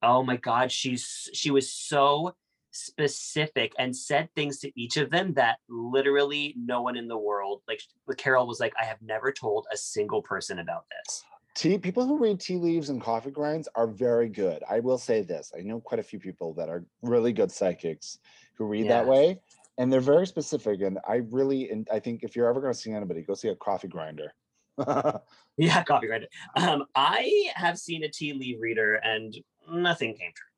[0.02, 2.36] Oh my God, she's she was so
[2.74, 7.62] specific and said things to each of them that literally no one in the world,
[7.68, 7.82] like
[8.18, 11.24] Carol was like, I have never told a single person about this.
[11.56, 14.64] Tea people who read tea leaves and coffee grinds are very good.
[14.68, 15.52] I will say this.
[15.58, 18.18] I know quite a few people that are really good psychics
[18.58, 19.40] who read that way.
[19.78, 20.82] And they're very specific.
[20.82, 23.56] And I really and I think if you're ever gonna see anybody, go see a
[23.56, 24.34] coffee grinder.
[25.56, 26.28] Yeah, coffee grinder.
[26.56, 29.36] Um, I have seen a tea leaf reader and
[29.72, 30.53] nothing came true.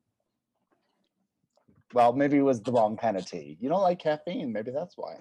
[1.92, 3.56] Well, maybe it was the wrong kind of tea.
[3.60, 5.16] You don't like caffeine, maybe that's why.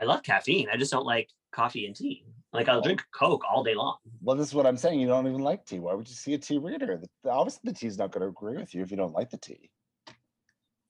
[0.00, 0.68] I love caffeine.
[0.70, 2.24] I just don't like coffee and tea.
[2.52, 2.82] Like I'll Oh.
[2.82, 3.96] drink Coke all day long.
[4.22, 5.00] Well, this is what I'm saying.
[5.00, 5.80] You don't even like tea.
[5.80, 6.96] Why would you see a tea reader?
[6.96, 9.30] The- the- Obviously, the tea's not going to agree with you if you don't like
[9.30, 9.70] the tea.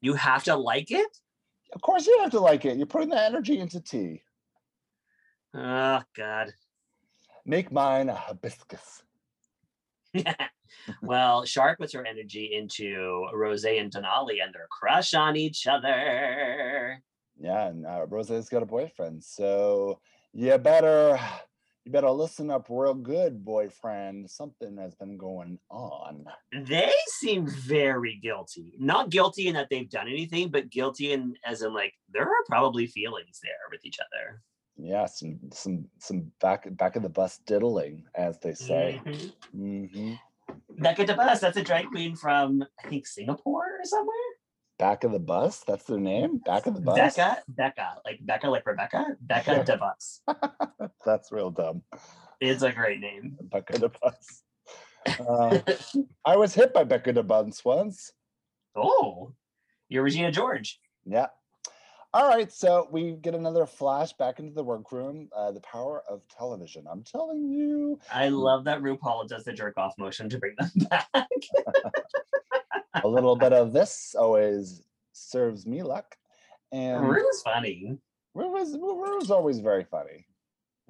[0.01, 1.19] You have to like it?
[1.73, 2.77] Of course, you have to like it.
[2.77, 4.23] You're putting the energy into tea.
[5.55, 6.53] Oh God.
[7.45, 9.03] Make mine a hibiscus.
[11.03, 17.03] well, Char puts her energy into Rose and Denali and their crush on each other.
[17.41, 20.01] Yeah, and uh, Rose's got a boyfriend, so
[20.33, 21.19] you better
[21.85, 24.29] you better listen up real good, boyfriend.
[24.29, 26.27] Something has been going on.
[26.53, 28.75] They seem very guilty.
[28.79, 32.45] Not guilty in that they've done anything, but guilty in as in like there are
[32.47, 34.43] probably feelings there with each other.
[34.79, 39.01] Yeah, some some some back back of the bus diddling, as they say.
[39.05, 39.33] Mhm.
[39.53, 40.13] hmm
[40.71, 44.15] Becca DeBus, that's a drag queen from I think Singapore or somewhere.
[44.79, 45.65] Back of the bus.
[45.67, 46.39] That's their name.
[46.47, 47.17] Back of the bus.
[47.17, 50.21] Becca, Becca, like Becca, like Rebecca, Becca DeBus.
[51.05, 51.83] That's real dumb.
[52.41, 53.37] It's a great name.
[53.43, 54.43] Becca de Bus.
[55.19, 55.59] Uh,
[56.25, 58.13] I was hit by Becca de Bus once.
[58.77, 59.33] oh,
[59.89, 60.79] you're Regina George.
[61.05, 61.27] Yeah.
[62.15, 62.51] All right.
[62.51, 65.29] So we get another flash back into the workroom.
[65.35, 66.87] Uh, the power of television.
[66.91, 67.99] I'm telling you.
[68.13, 71.09] I love that RuPaul does the jerk off motion to bring them back.
[73.03, 76.17] a little bit of this always serves me luck.
[76.73, 77.99] And Ru's funny.
[78.35, 80.27] Ru was, Ru was always very funny.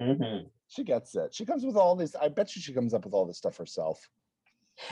[0.01, 0.47] Mhm.
[0.69, 1.35] She gets it.
[1.35, 2.15] She comes with all these.
[2.15, 4.09] I bet you she comes up with all this stuff herself.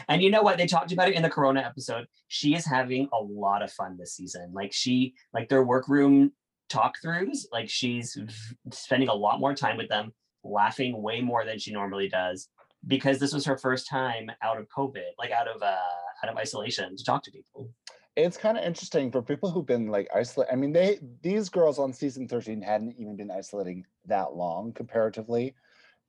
[0.09, 0.59] And you know what?
[0.59, 2.07] They talked about it in the Corona episode.
[2.29, 4.53] She is having a lot of fun this season.
[4.53, 6.33] Like she, like their workroom
[6.69, 8.17] talk throughs, like she's
[8.73, 10.13] spending a lot more time with them,
[10.45, 12.49] laughing way more than she normally does,
[12.87, 15.77] because this was her first time out of COVID, like out of uh
[16.25, 17.71] out of isolation to talk to people.
[18.17, 20.49] it's kind of interesting for people who've been like isolate.
[20.51, 25.55] I mean, they these girls on season 13 hadn't even been isolating that long comparatively,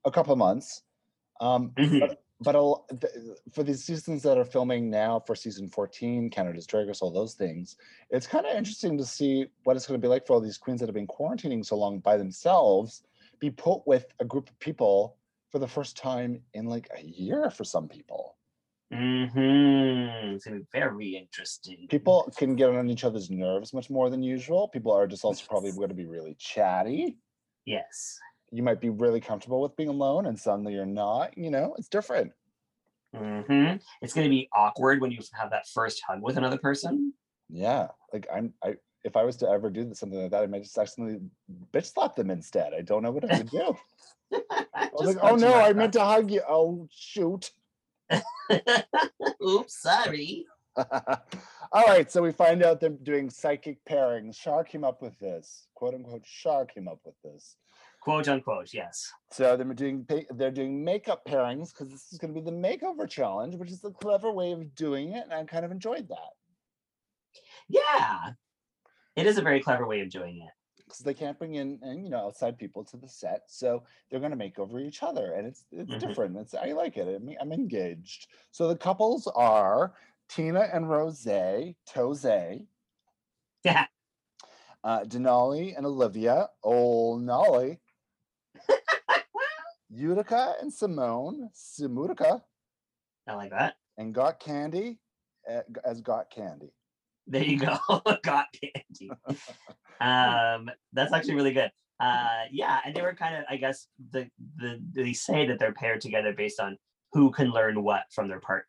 [0.06, 0.84] a couple of months.
[1.42, 2.00] Um, Mhm.
[2.00, 2.54] but but
[3.52, 7.34] for these seasons that are filming now for season 14, Canada's Drag Race, all those
[7.34, 7.78] things,
[8.10, 10.58] it's kind of interesting to see what it's going to be like for all these
[10.58, 13.04] queens that have been quarantining so long by themselves,
[13.40, 15.18] be put with a group of people
[15.50, 18.38] for the first time in like a year for some people.
[18.94, 20.36] Mhm.
[20.36, 21.88] It's gonna be very interesting.
[21.90, 24.68] people can get on each other's nerves much more than usual.
[24.68, 27.18] People are just also probably going to be really chatty.
[27.66, 28.18] Yes.
[28.52, 31.38] You might be really comfortable with being alone, and suddenly you're not.
[31.38, 32.32] You know, it's different.
[33.14, 37.14] hmm It's gonna be awkward when you have that first hug with another person.
[37.50, 38.54] Yeah, like I'm.
[38.64, 41.22] I if I was to ever do something like that, I might just accidentally
[41.74, 42.74] bitch slap them instead.
[42.74, 43.78] I don't know what I would do.
[44.74, 46.42] I was like, oh no, I meant to hug you.
[46.48, 47.52] Oh shoot.
[49.46, 50.46] Oops, sorry.
[50.78, 54.38] All right, so we find out they're doing psychic pairings.
[54.38, 56.24] Char came up with this, quote unquote.
[56.24, 57.56] Char came up with this.
[58.08, 59.12] Quote unquote, yes.
[59.32, 63.10] So they're doing they're doing makeup pairings because this is going to be the makeover
[63.10, 66.32] challenge, which is a clever way of doing it, and I kind of enjoyed that
[67.68, 68.32] Yeah.
[69.18, 70.54] It is a very clever way of doing it.
[70.78, 74.22] because they can't bring in and you know outside people to the set, so they're
[74.22, 76.00] going to make over each other, and it's it's Mhm.
[76.00, 76.38] different.
[76.38, 77.14] It's I like it.
[77.14, 78.30] I mean, I'm engaged.
[78.52, 79.96] So the couples are
[80.30, 81.28] Tina and Rose,
[81.86, 83.88] Tose, Yeah.
[84.86, 87.82] uh, Denali and Olivia, old Nolly,
[89.90, 92.42] Utica and Symone, Simutica,
[93.28, 93.76] I like that.
[93.98, 95.00] and Got Candy
[95.50, 96.74] uh, as Got Candy.
[97.28, 97.78] There you go.
[98.24, 99.12] Got candy.
[100.00, 101.72] um, that's actually really good.
[102.00, 105.74] Uh, yeah, and they were kind of, I guess, the the they say that they're
[105.74, 106.78] paired together based on
[107.12, 108.66] who can learn what from their partner.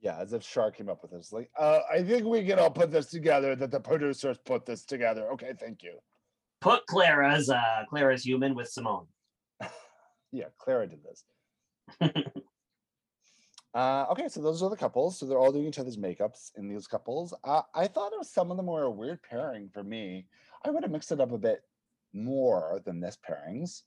[0.00, 1.32] Yeah, as if Char came up with this.
[1.32, 3.56] Like, uh, I think we can all put this together.
[3.56, 5.30] That the producers put this together.
[5.32, 5.98] Okay, thank you.
[6.60, 9.06] Put Clara's uh Clara's human with Symone.
[10.34, 11.24] Yeah, Clara did this.
[13.74, 15.16] uh, okay, so those are the couples.
[15.16, 17.32] So they're all doing each other's makeups in these couples.
[17.44, 20.26] Uh, I thought it was some of them were a weird pairing for me.
[20.64, 21.62] I would have mixed it up a bit
[22.12, 23.82] more than this pairings.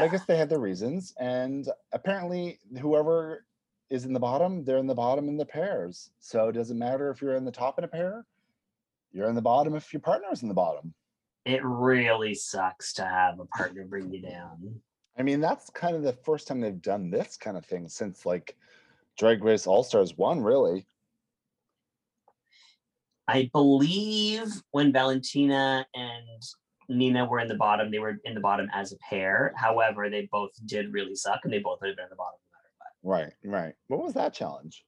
[0.00, 3.44] But I guess they had their reasons, and apparently, whoever
[3.90, 6.10] is in the bottom, they're in the bottom in the pairs.
[6.20, 8.24] So it doesn't matter if you're in the top in a pair,
[9.12, 10.94] you're in the bottom if your partner is in the bottom.
[11.44, 14.80] It really sucks to have a partner bring you down.
[15.18, 18.24] I mean, that's kind of the first time they've done this kind of thing since
[18.24, 18.56] like
[19.18, 20.86] Drag Race All Stars one, really.
[23.28, 26.42] I believe when Valentina and
[26.88, 29.52] Nina were in the bottom, they were in the bottom as a pair.
[29.56, 32.38] However, they both did really suck and they both would have been in the bottom
[32.42, 33.20] no matter what.
[33.20, 33.74] Right, right.
[33.88, 34.84] What was that challenge?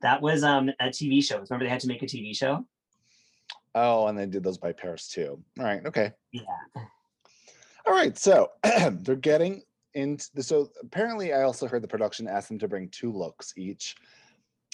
[0.00, 1.36] That was um a TV show.
[1.36, 2.66] Remember they had to make a TV show?
[3.74, 5.42] Oh, and they did those by pairs too.
[5.58, 6.12] All right, okay.
[6.32, 6.42] Yeah.
[7.86, 8.50] All right, so
[8.90, 9.62] they're getting
[9.94, 13.52] into the, so apparently I also heard the production asked them to bring two looks
[13.56, 13.96] each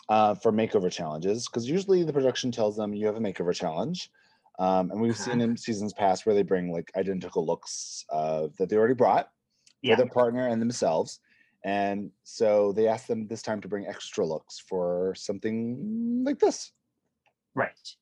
[0.08, 4.10] uh, for makeover challenges because usually the production tells them you have a makeover challenge.
[4.58, 5.24] Um, and we've Uh-huh.
[5.30, 9.32] seen in seasons past where they bring like identical looks uh, that they already brought
[9.82, 9.94] Yeah.
[9.94, 11.20] for their partner and themselves.
[11.64, 16.72] And so they asked them this time to bring extra looks for something like this.
[17.54, 17.96] Right.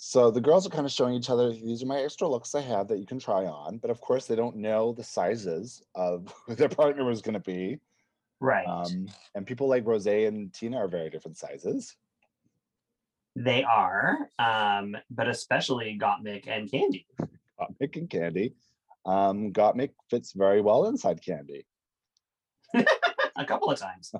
[0.00, 2.60] So the girls are kind of showing each other these are my extra looks I
[2.60, 6.32] have that you can try on, but of course they don't know the sizes of
[6.46, 7.80] who their partner was going to be.
[8.40, 8.64] Right.
[8.64, 11.96] Um, and people like Rose and Tina are very different sizes.
[13.34, 14.30] they are.
[14.38, 17.04] Um, but especially Gottmik and Candy.
[17.60, 18.54] Gottmik and Candy.
[19.04, 21.66] Um, Gottmik fits very well inside Candy.
[23.36, 24.12] A couple of times.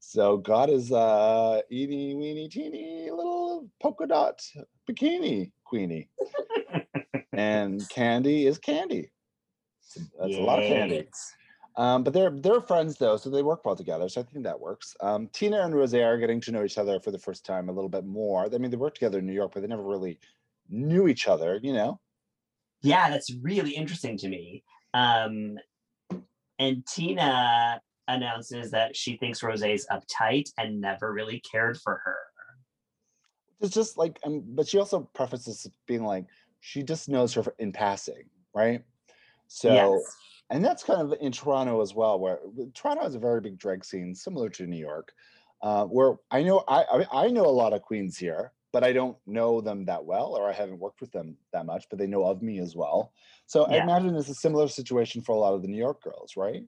[0.00, 4.40] So God is uh eeny weeny teeny little polka dot
[4.88, 6.08] bikini queenie.
[7.32, 9.10] and Candy is Candy.
[10.18, 11.08] That's a lot of candy.
[11.76, 14.08] Um, but they're they're friends though, so they work well together.
[14.08, 14.96] So I think that works.
[15.00, 17.72] Um, Tina and Rose are getting to know each other for the first time a
[17.72, 18.46] little bit more.
[18.52, 20.18] I mean, they worked together in New York, but they never really
[20.68, 21.60] knew each other.
[21.62, 22.00] You know,
[22.82, 24.64] Yeah, that's really interesting to me.
[24.92, 25.56] Um,
[26.58, 32.16] and Tina announces that she thinks Rose's uptight and never really cared for her.
[33.60, 36.26] it's just like, um, but she also prefaces being like
[36.60, 38.82] she just knows her in passing, right?
[39.46, 40.16] So, yes.
[40.50, 42.38] and that's kind of in Toronto as well, where
[42.74, 45.12] Toronto has a very big drag scene, similar to New York,
[45.62, 49.16] uh, where I know I I know a lot of queens here, but I don't
[49.26, 52.24] know them that well, or I haven't worked with them that much, but they know
[52.24, 53.12] of me as well.
[53.46, 56.36] So I imagine it's a similar situation for a lot of the New York girls,
[56.36, 56.62] right?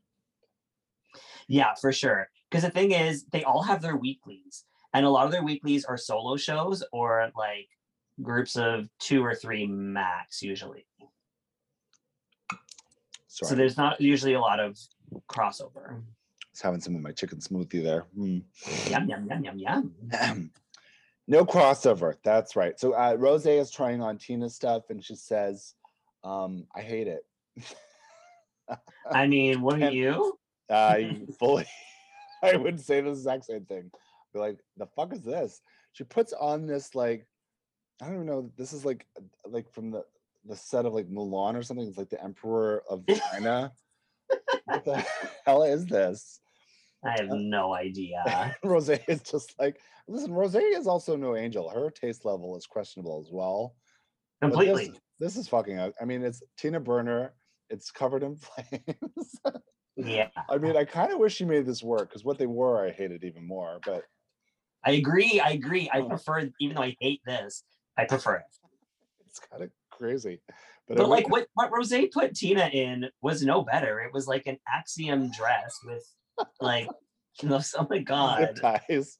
[1.51, 2.31] Yeah, for sure.
[2.49, 4.65] Because the thing is, they all have their weeklies.
[4.95, 7.69] And a lot of their weeklies are solo shows or like
[8.23, 10.87] groups of two or three max usually.
[13.27, 14.79] Sorry, So there's not usually a lot of
[15.29, 15.91] crossover.
[15.95, 15.97] I
[16.53, 18.05] was having some of my chicken smoothie there.
[18.17, 18.43] Mm.
[18.89, 20.51] Yum yum yum yum yum.
[21.27, 22.15] no crossover.
[22.23, 22.79] That's right.
[22.79, 25.75] So uh, Rose is trying on Tina's stuff, and she says,
[26.23, 27.25] um, "I hate it."
[29.11, 30.37] I mean, wouldn't And- you?
[30.71, 31.67] I fully,
[32.43, 33.91] I would say the exact same thing.
[34.33, 35.61] Be like, the fuck is this?
[35.93, 37.27] She puts on this like,
[38.01, 38.51] I don't even know.
[38.57, 39.07] This is like,
[39.45, 40.05] like from the
[40.47, 41.87] the set of like Mulan or something.
[41.87, 43.73] It's like the Emperor of China.
[44.65, 45.05] what the
[45.47, 46.41] hell is this?
[47.05, 48.23] I have uh, no idea.
[48.65, 51.69] Rosé is just like, listen, Rosé is also no angel.
[51.69, 53.75] Her taste level is questionable as well.
[54.41, 55.01] But this- Completely.
[55.19, 55.79] This, is fucking.
[55.79, 57.35] I mean, it's Tina Burner.
[57.69, 59.35] It's covered in flames.
[59.97, 60.29] Yeah.
[60.49, 62.91] I mean, I kind of wish she made this work because what they were, I
[62.91, 63.81] hated even more.
[63.85, 64.05] But
[64.85, 65.41] I agree.
[65.41, 65.91] I agree.
[65.93, 66.09] I Oh.
[66.09, 67.65] prefer, even though I hate this,
[67.97, 68.45] I prefer it.
[69.27, 70.41] it's kind of crazy.
[70.89, 74.01] But, But like what what Rosé put Tina in was no better.
[74.01, 76.05] It was like an axiom dress with
[76.61, 76.89] like
[77.43, 78.57] you know, oh my god.
[78.61, 79.19] ties.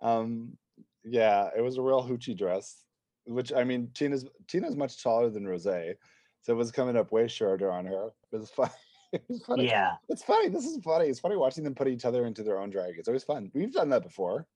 [0.00, 0.56] Um,
[1.04, 2.84] yeah, it was a real hoochie dress.
[3.24, 5.94] Which I mean, Tina's Tina's much taller than Rosé,
[6.42, 8.08] so it was coming up way shorter on her.
[8.32, 8.70] It was fun.
[9.12, 9.66] It was funny.
[9.66, 9.94] Yeah.
[10.08, 10.48] It's funny.
[10.48, 11.06] This is funny.
[11.08, 12.94] It's funny watching them put each other into their own drag.
[12.96, 13.50] It's always fun.
[13.54, 14.46] We've done that before.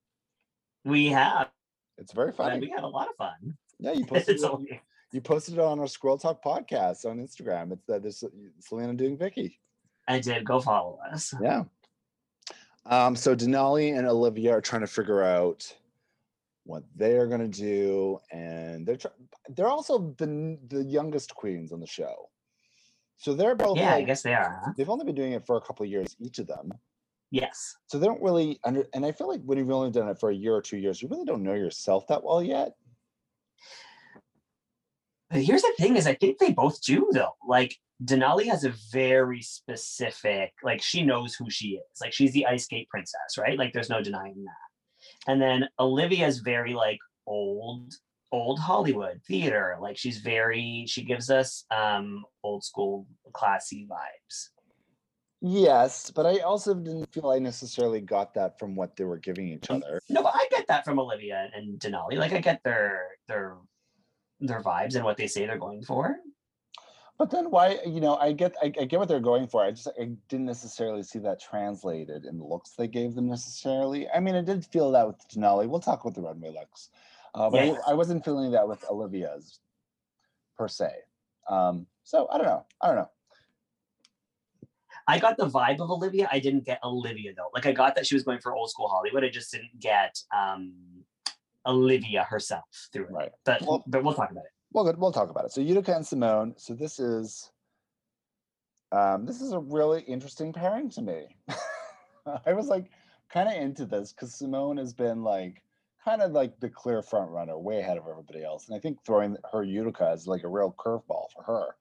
[0.85, 1.49] We have
[1.97, 2.59] It's very funny.
[2.59, 3.57] we had a lot of fun.
[3.79, 7.17] Yeah, you posted It's it, only, you posted it on our Squirrel Talk podcast on
[7.17, 7.73] Instagram.
[7.73, 8.23] It's that this
[8.59, 9.59] Selena doing Vicky.
[10.07, 11.33] I did go follow us.
[11.41, 11.63] Yeah.
[12.85, 15.69] Um, so Denali and Olivia are trying to figure out
[16.65, 19.11] what they are going to do, and they're try-
[19.49, 22.29] they're also the the youngest queens on the show.
[23.17, 24.61] So they're both Yeah, I guess they are.
[24.65, 24.73] huh?
[24.77, 26.73] they've only been doing it for a couple of years each of them.
[27.31, 27.75] Yes.
[27.87, 30.29] So they don't really under and I feel like when you've only done it for
[30.29, 32.73] a year or two years, you really don't know yourself that well yet.
[35.29, 37.35] But here's the thing is I think they both do though.
[37.47, 42.01] Like Denali has a very specific, like she knows who she is.
[42.01, 43.57] Like she's the ice skate princess, right?
[43.57, 45.31] Like there's no denying that.
[45.31, 47.93] And then Olivia's very like old,
[48.35, 49.77] old Hollywood theater.
[49.79, 54.49] Like she's very, she gives us um old school classy vibes.
[55.41, 59.47] Yes, but I also didn't feel I necessarily got that from what they were giving
[59.49, 59.99] each other.
[60.09, 62.17] No, but I get that from Olivia and Denali.
[62.17, 63.57] Like I get their their
[64.39, 66.17] their vibes and what they say they're going for.
[67.17, 69.63] But then why, you know, I get I, I get what they're going for.
[69.63, 74.09] I just I didn't necessarily see that translated in the looks they gave them necessarily.
[74.09, 75.67] I mean, I did feel that with Denali.
[75.67, 76.89] We'll talk with the runway looks.
[77.35, 77.75] Uh, but Yeah.
[77.85, 79.59] I, I wasn't feeling that with Olivia's
[80.57, 80.89] per se.
[81.49, 82.65] Um, so I don't know.
[82.81, 83.09] I don't know.
[85.07, 86.27] I got the vibe of Olivia.
[86.31, 87.49] I didn't get Olivia though.
[87.53, 89.23] Like I got that she was going for old school Hollywood.
[89.23, 90.73] I just didn't get um
[91.67, 93.11] Olivia herself through it.
[93.11, 93.31] Right.
[93.43, 94.51] But Well- but we'll talk about it.
[94.71, 94.97] Well, good.
[94.97, 95.51] We'll talk about it.
[95.51, 96.59] So Utica and Symone.
[96.59, 97.51] So this is
[98.91, 101.27] um, this is a really interesting pairing to me.
[102.45, 102.89] I was like
[103.29, 105.61] kind of into this because Symone has been like
[106.05, 109.03] kind of like the clear front runner, way ahead of everybody else, and I think
[109.03, 111.75] throwing her Utica is like a real curveball for her.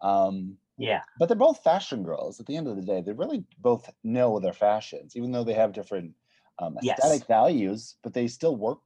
[0.00, 1.02] Um, Yeah.
[1.18, 2.40] but they're both fashion girls.
[2.40, 5.54] At the end of the day, they really both know their fashions, even though they
[5.54, 6.14] have different
[6.58, 6.98] um, Yes.
[6.98, 8.80] aesthetic values, but they still work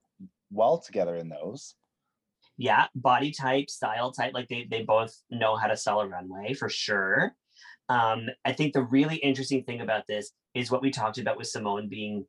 [0.51, 1.77] well together in those.
[2.57, 2.87] Yeah.
[2.95, 6.69] Body type, style type, like they they both know how to sell a runway for
[6.69, 7.37] sure.
[7.89, 11.49] Um, I think the really interesting thing about this is what we talked about with
[11.49, 12.27] Symone being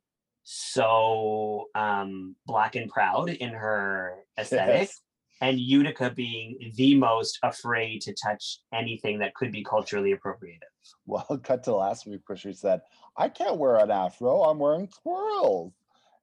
[0.52, 4.80] so um black and proud in her aesthetic.
[4.88, 5.00] Yes.
[5.40, 10.72] and Utica being the most afraid to touch anything that could be culturally appropriative.
[11.06, 12.80] Well, cut to last week where she said,
[13.16, 15.72] I can't wear an afro, I'm wearing squirrels.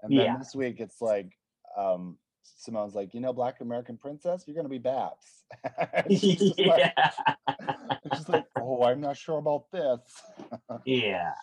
[0.04, 0.38] And then Yeah.
[0.38, 1.32] this week it's like,
[1.78, 2.18] um,
[2.60, 5.26] Symone's like, you know, Black American Princess, you're gonna be Babs.
[6.10, 7.12] She's just like- yeah.
[7.48, 10.00] and she's like, oh, I'm not sure about this.
[10.86, 11.34] yeah.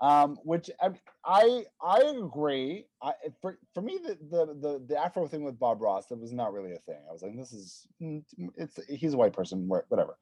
[0.00, 0.90] Um, which I
[1.24, 2.86] I, I agree.
[3.02, 6.32] I for for me the, the the the Afro thing with Bob Ross that was
[6.32, 7.00] not really a thing.
[7.08, 8.22] I was like, this is mm,
[8.56, 10.18] it's he's a white person, whatever.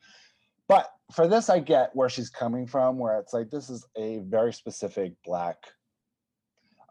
[0.68, 4.18] But for this, I get where she's coming from, where it's like this is a
[4.18, 5.56] very specific black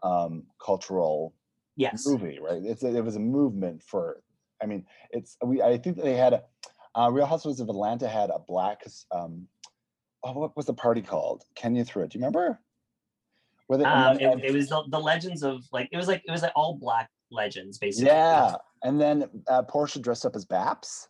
[0.02, 1.34] um cultural
[1.76, 2.06] Yes.
[2.06, 2.62] movie, right?
[2.62, 4.22] It's a, it was a movement for.
[4.62, 5.62] I mean, it's we.
[5.62, 6.42] I think they had a
[6.94, 8.82] uh, Real Housewives of Atlanta had a black.
[9.10, 9.48] um
[10.24, 11.44] Oh, what was the party called?
[11.56, 12.10] Kenya threw it.
[12.10, 12.60] Do you remember?
[13.68, 16.42] They, Um, it, it was the, the legends of like it was like it was
[16.42, 18.08] like all black legends basically.
[18.08, 21.08] yeah, and then uh, Porsha dressed up as Baps.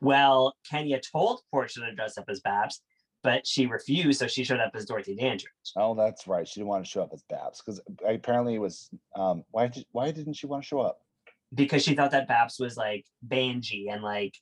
[0.00, 2.80] Well, Kenya told Porsha to dress up as Babs.
[3.22, 5.46] but she refused, so she showed up as Dorothy Dandridge.
[5.76, 6.46] Oh, that's right.
[6.46, 8.90] She didn't want to show up as Babs because apparently it was.
[9.16, 10.98] Um, why did why didn't she want to show up?
[11.54, 14.34] Because she thought that Babs was like Banji and like,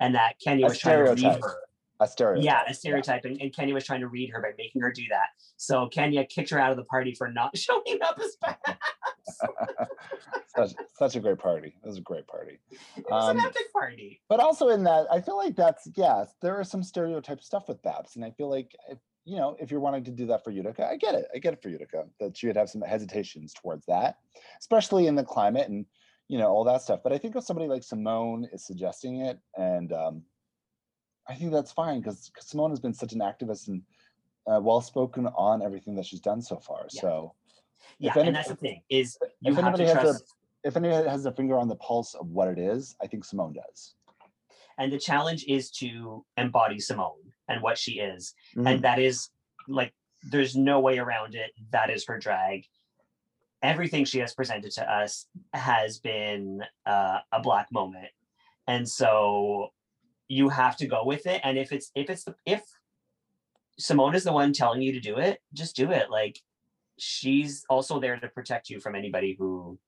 [0.00, 1.42] and that Kenya A was trying to stereotype.
[1.42, 1.56] her.
[2.00, 2.44] A stereotype.
[2.44, 5.04] Yeah, a stereotype, and, and Kenya was trying to read her by making her do
[5.10, 5.28] that.
[5.56, 8.78] So Kenya kicked her out of the party for not showing up as Babs.
[10.56, 11.74] such such a great party.
[11.82, 12.58] It was a great party.
[12.96, 14.20] It was Um, an epic party.
[14.28, 17.82] But also in that, I feel like that's yeah, there is some stereotype stuff with
[17.82, 20.50] Babs, and I feel like if, you know if you're wanting to do that for
[20.50, 21.26] Utica, I get it.
[21.34, 24.16] I get it for Utica that she would have some hesitations towards that,
[24.60, 25.86] especially in the climate and
[26.28, 27.00] you know all that stuff.
[27.02, 30.22] But I think if somebody like Symone is suggesting it, and um,
[31.28, 33.82] I think that's fine because Symone has been such an activist and
[34.46, 36.86] uh, well spoken on everything that she's done so far.
[36.92, 37.00] Yeah.
[37.00, 37.34] So
[37.98, 40.34] Yeah, any- and that's the thing is you if have to anybody has a- trust.
[40.64, 43.54] if anybody has a finger on the pulse of what it is, I think Symone
[43.54, 43.94] does.
[44.78, 48.66] and the challenge is to embody Symone and what she is, Mm-hmm.
[48.66, 49.30] and that is
[49.68, 49.94] like
[50.30, 51.50] there's no way around it.
[51.70, 52.64] That is her drag.
[53.62, 58.08] Everything she has presented to us has been uh, a black moment,
[58.66, 59.68] and so
[60.28, 61.40] you have to go with it.
[61.44, 62.62] And if it's if it's the if
[63.80, 66.10] Symone is the one telling you to do it, just do it.
[66.10, 66.38] Like
[66.98, 69.78] she's also there to protect you from anybody who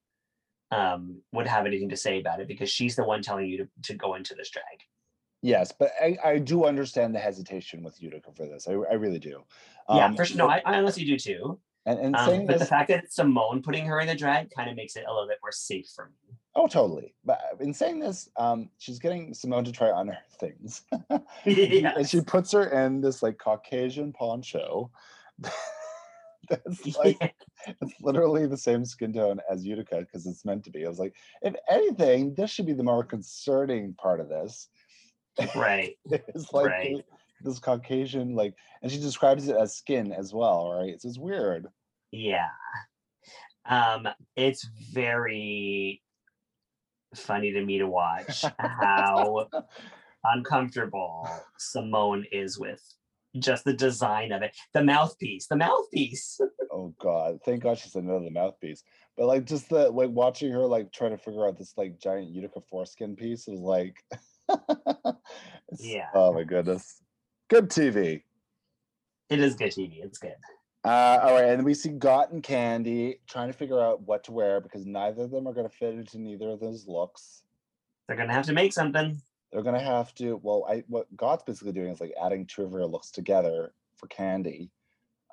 [0.72, 3.68] um would have anything to say about it because she's the one telling you to,
[3.82, 4.64] to go into this drag.
[5.42, 8.66] Yes, but I, I do understand the hesitation with Utica for this.
[8.66, 9.44] I, I really do.
[9.88, 10.38] yeah, Um, for sure.
[10.38, 11.60] No, I, I honestly do too.
[11.84, 14.74] and, and Um, but the fact that Symone putting her in the drag kind of
[14.74, 16.25] makes it a little bit more safe for me.
[16.58, 17.14] Oh, totally.
[17.22, 20.82] But in saying this, um, she's getting Symone to try on her things,
[21.44, 21.92] yeah.
[21.96, 24.90] and she puts her in this like Caucasian poncho.
[26.48, 27.34] That's like
[27.66, 30.86] it's literally the same skin tone as Utica because it's meant to be.
[30.86, 34.68] I was like, if anything, this should be the more concerning part of this.
[35.54, 35.96] right.
[36.10, 36.96] it's like Right.
[36.96, 37.04] the-
[37.42, 40.98] this Caucasian like, and she describes it as skin as well, right?
[41.02, 41.66] So it's weird.
[42.10, 42.48] Yeah.
[43.68, 46.00] Um, it's very
[47.14, 49.48] funny to me to watch how
[50.24, 51.28] uncomfortable
[51.58, 52.82] Symone is with
[53.38, 54.56] just the design of it.
[54.72, 56.40] The mouthpiece, the mouthpiece.
[56.78, 57.38] Oh God!
[57.42, 58.82] Thank God she said no to the mouthpiece.
[59.16, 62.28] But like, just the like watching her like trying to figure out this like giant
[62.28, 63.96] Utica foreskin piece is like,
[65.78, 66.08] Yeah.
[66.12, 67.00] Oh my goodness,
[67.48, 68.24] good TV.
[69.30, 70.04] It is good TV.
[70.04, 70.34] It's good.
[70.86, 74.32] Uh, all right, and we see Got and Kandy trying to figure out what to
[74.32, 77.42] wear because neither of them are going to fit into neither of those looks.
[78.06, 79.20] They're gonna have to make something.
[79.50, 80.38] They're going to have to.
[80.42, 84.06] Well, I what Got's basically doing is like adding two of her looks together for
[84.06, 84.70] Kandy.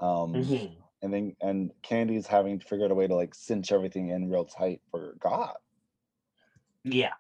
[0.02, 0.72] Um, Mhm.
[1.04, 4.32] and then and Kandy's having to figure out a way to like cinch everything in
[4.32, 5.56] real tight for God.
[6.84, 7.14] Yeah.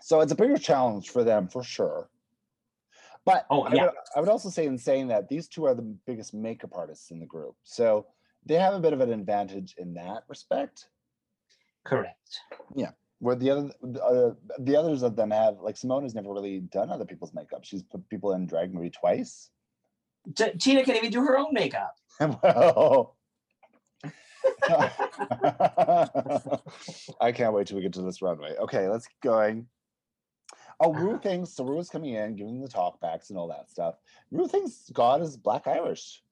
[0.00, 2.08] So it's a bigger challenge for them for sure.
[3.24, 3.82] But Oh, I, yeah.
[3.84, 7.10] would, I would also say in saying that these two are the biggest makeup artists
[7.10, 8.06] in the group, so
[8.44, 10.88] they have a bit of an advantage in that respect.
[11.84, 12.40] Correct.
[12.74, 12.90] Yeah.
[13.20, 13.70] Where the other
[14.02, 17.64] uh, the others of them have like Symone has never really done other people's makeup.
[17.64, 19.50] She's put people in drag maybe twice.
[20.34, 21.96] T- Tina can even do her own makeup.
[22.20, 23.16] well,
[27.20, 28.56] I can't wait till we get to this runway.
[28.56, 29.66] Okay, let's keep going.
[30.80, 31.64] Oh, Ru thinks so.
[31.64, 33.96] Ru's coming in, giving the talkbacks and all that stuff.
[34.30, 36.22] Ru thinks God is Black Irish.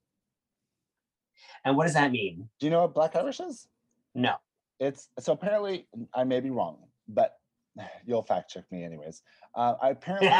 [1.64, 2.48] And what does that mean?
[2.58, 3.68] Do you know what Black Irish is?
[4.14, 4.34] No.
[4.80, 6.78] It's so apparently I may be wrong,
[7.08, 7.38] but
[8.06, 9.22] you'll fact check me anyways.
[9.54, 10.30] Uh, I apparently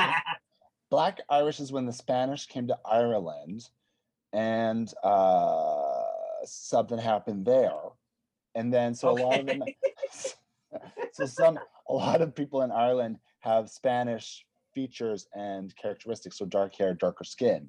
[0.90, 3.68] Black Irish is when the Spanish came to Ireland
[4.32, 6.02] and uh,
[6.44, 7.72] something happened there.
[8.54, 9.62] And then so a lot of them
[11.12, 16.74] so some a lot of people in Ireland have Spanish features and characteristics, so dark
[16.74, 17.68] hair, darker skin,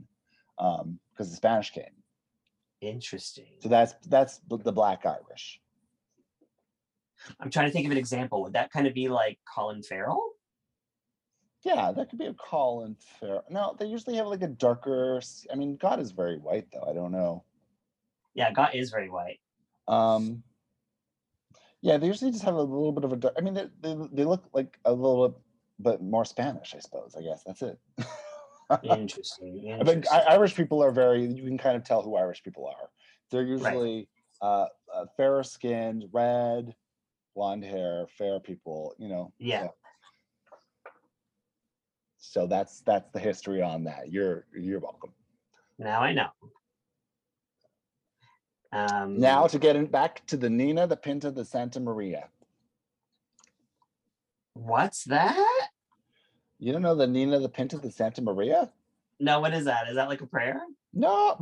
[0.58, 1.86] um, because the Spanish came.
[2.82, 3.58] Interesting.
[3.60, 5.60] So that's that's the Black Irish.
[7.40, 8.44] I'm trying to think of an example.
[8.44, 10.32] Would that kind of be like Colin Farrell?
[11.64, 13.46] Yeah, that could be a Colin Farrell.
[13.50, 15.22] No, they usually have like a darker.
[15.52, 16.86] I mean, God is very white though.
[16.90, 17.46] I don't know.
[18.34, 19.40] Yeah, God is very white.
[19.88, 20.44] Um,
[21.82, 23.16] yeah, they usually just have a little bit of a.
[23.16, 25.38] dark- I mean, they, they they look like a little bit,
[25.80, 27.16] but more Spanish, I suppose.
[27.18, 27.80] I guess that's it.
[28.84, 29.78] Interesting.
[29.80, 31.26] I think Irish people are very.
[31.26, 32.90] You can kind of tell who Irish people are.
[33.32, 34.08] They're usually
[34.42, 36.74] uh, uh, fairer skinned, red,
[37.36, 38.96] blonde hair, fair people.
[38.98, 39.34] You know.
[39.40, 39.64] Yeah.
[39.64, 39.74] So,
[42.18, 44.12] so that's that's the history on that.
[44.12, 45.12] You're you're welcome.
[45.78, 46.30] Now I know.
[48.72, 52.30] Um, Now to get in, back to the Nina, the Pinta, the Santa Maria.
[54.56, 55.53] what's that?
[56.64, 58.72] You don't know the Nina, the Pinta, the Santa Maria?
[59.20, 59.90] No, what is that?
[59.90, 60.62] Is that like a prayer?
[60.94, 61.38] No.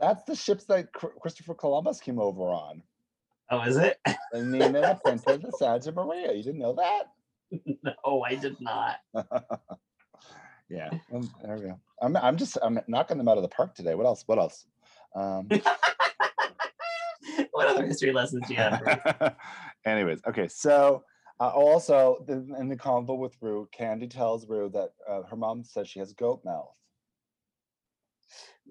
[0.00, 2.82] That's the ships that Christopher Columbus came over on.
[3.48, 4.00] Oh, is it?
[4.32, 6.32] The Nina, the Pinta, the Santa Maria.
[6.32, 7.12] You didn't know that?
[7.84, 8.96] no, I did not.
[10.68, 10.90] yeah.
[11.14, 11.78] um, there we go.
[12.02, 13.94] I'm, I'm just I'm knocking them out of the park today.
[13.94, 14.24] What else?
[14.26, 14.66] What else?
[15.14, 15.46] Um,
[17.52, 19.36] what other history lessons do you have?
[19.86, 20.48] anyways, okay.
[20.48, 21.04] So
[21.40, 25.64] uh, also the, in the convo with Ru, Kandy tells Ru that uh, her mom
[25.64, 26.74] says she has goat mouth.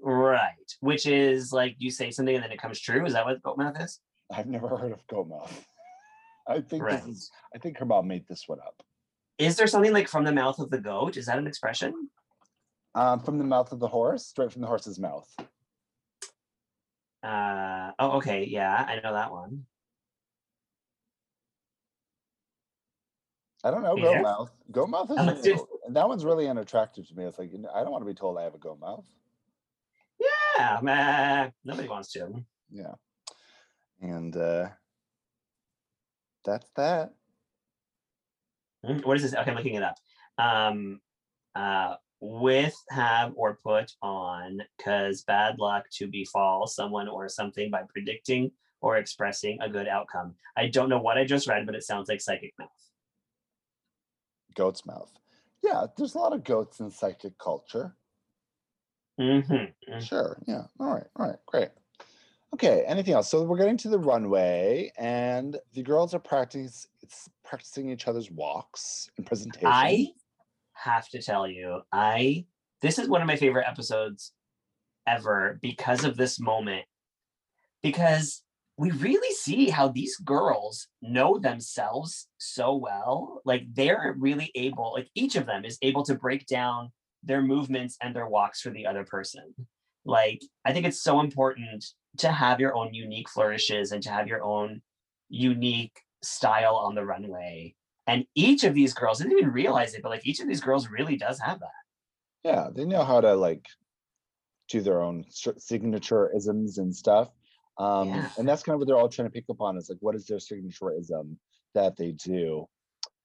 [0.01, 0.53] right.
[0.79, 3.05] Which is like you say something and then it comes true.
[3.05, 3.99] Is that what goat mouth is?
[4.33, 5.65] I've never heard of goat mouth.
[6.47, 7.03] I think Right.
[7.03, 7.31] this is.
[7.53, 8.81] I think her mom made this one up.
[9.37, 11.17] Is there something like from the mouth of the goat?
[11.17, 12.09] Is that an expression?
[12.95, 15.27] Um, from the mouth of the horse, straight from the horse's mouth.
[17.23, 19.65] Uh oh, okay, yeah, I know that one.
[23.63, 24.21] I don't know, Go there?
[24.23, 24.51] mouth.
[24.71, 25.59] Go mouth is really- dude.
[25.89, 27.25] that one's really unattractive to me.
[27.25, 29.05] It's like I don't want to be told I have a go mouth.
[30.57, 32.43] Yeah, man, nobody wants to.
[32.71, 32.93] Yeah,
[34.01, 34.69] and uh,
[36.45, 37.13] that's that.
[38.85, 39.35] Hmm, What is this?
[39.35, 39.95] Okay, I'm looking it up.
[40.37, 41.01] Um,
[41.55, 47.81] uh, with, have, or put on, cause bad luck to befall someone or something by
[47.89, 48.51] predicting
[48.81, 50.35] or expressing a good outcome.
[50.55, 52.69] I don't know what I just read, but it sounds like psychic mouth.
[54.55, 55.11] Goat's mouth.
[55.63, 57.95] Yeah, there's a lot of goats in psychic culture.
[59.19, 59.99] Mm-hmm.
[59.99, 60.37] Sure.
[60.47, 60.63] Yeah.
[60.79, 61.05] All right.
[61.15, 61.37] All right.
[61.45, 61.69] Great.
[62.53, 62.83] Okay.
[62.87, 63.29] Anything else?
[63.29, 66.69] So we're getting to the runway, and the girls are practicing
[67.01, 69.67] it's practicing each other's walks and presentation.
[69.67, 70.07] I
[70.73, 72.45] have to tell you, I
[72.81, 74.33] this is one of my favorite episodes
[75.07, 76.85] ever because of this moment.
[77.83, 78.43] Because
[78.81, 83.39] we really see how these girls know themselves so well.
[83.45, 87.95] Like they're really able, like each of them is able to break down their movements
[88.01, 89.53] and their walks for the other person.
[90.03, 91.85] Like I think it's so important
[92.17, 94.81] to have your own unique flourishes and to have your own
[95.29, 97.75] unique style on the runway.
[98.07, 100.59] And each of these girls, I didn't even realize it, but like each of these
[100.59, 101.69] girls really does have that.
[102.43, 103.63] yeah, they know how to like
[104.69, 107.29] do their own signature isms and stuff.
[107.81, 108.29] Um, Yeah.
[108.37, 110.15] and that's kind of what they're all trying to pick up on is like, what
[110.15, 111.35] is their signatureism
[111.73, 112.67] that they do?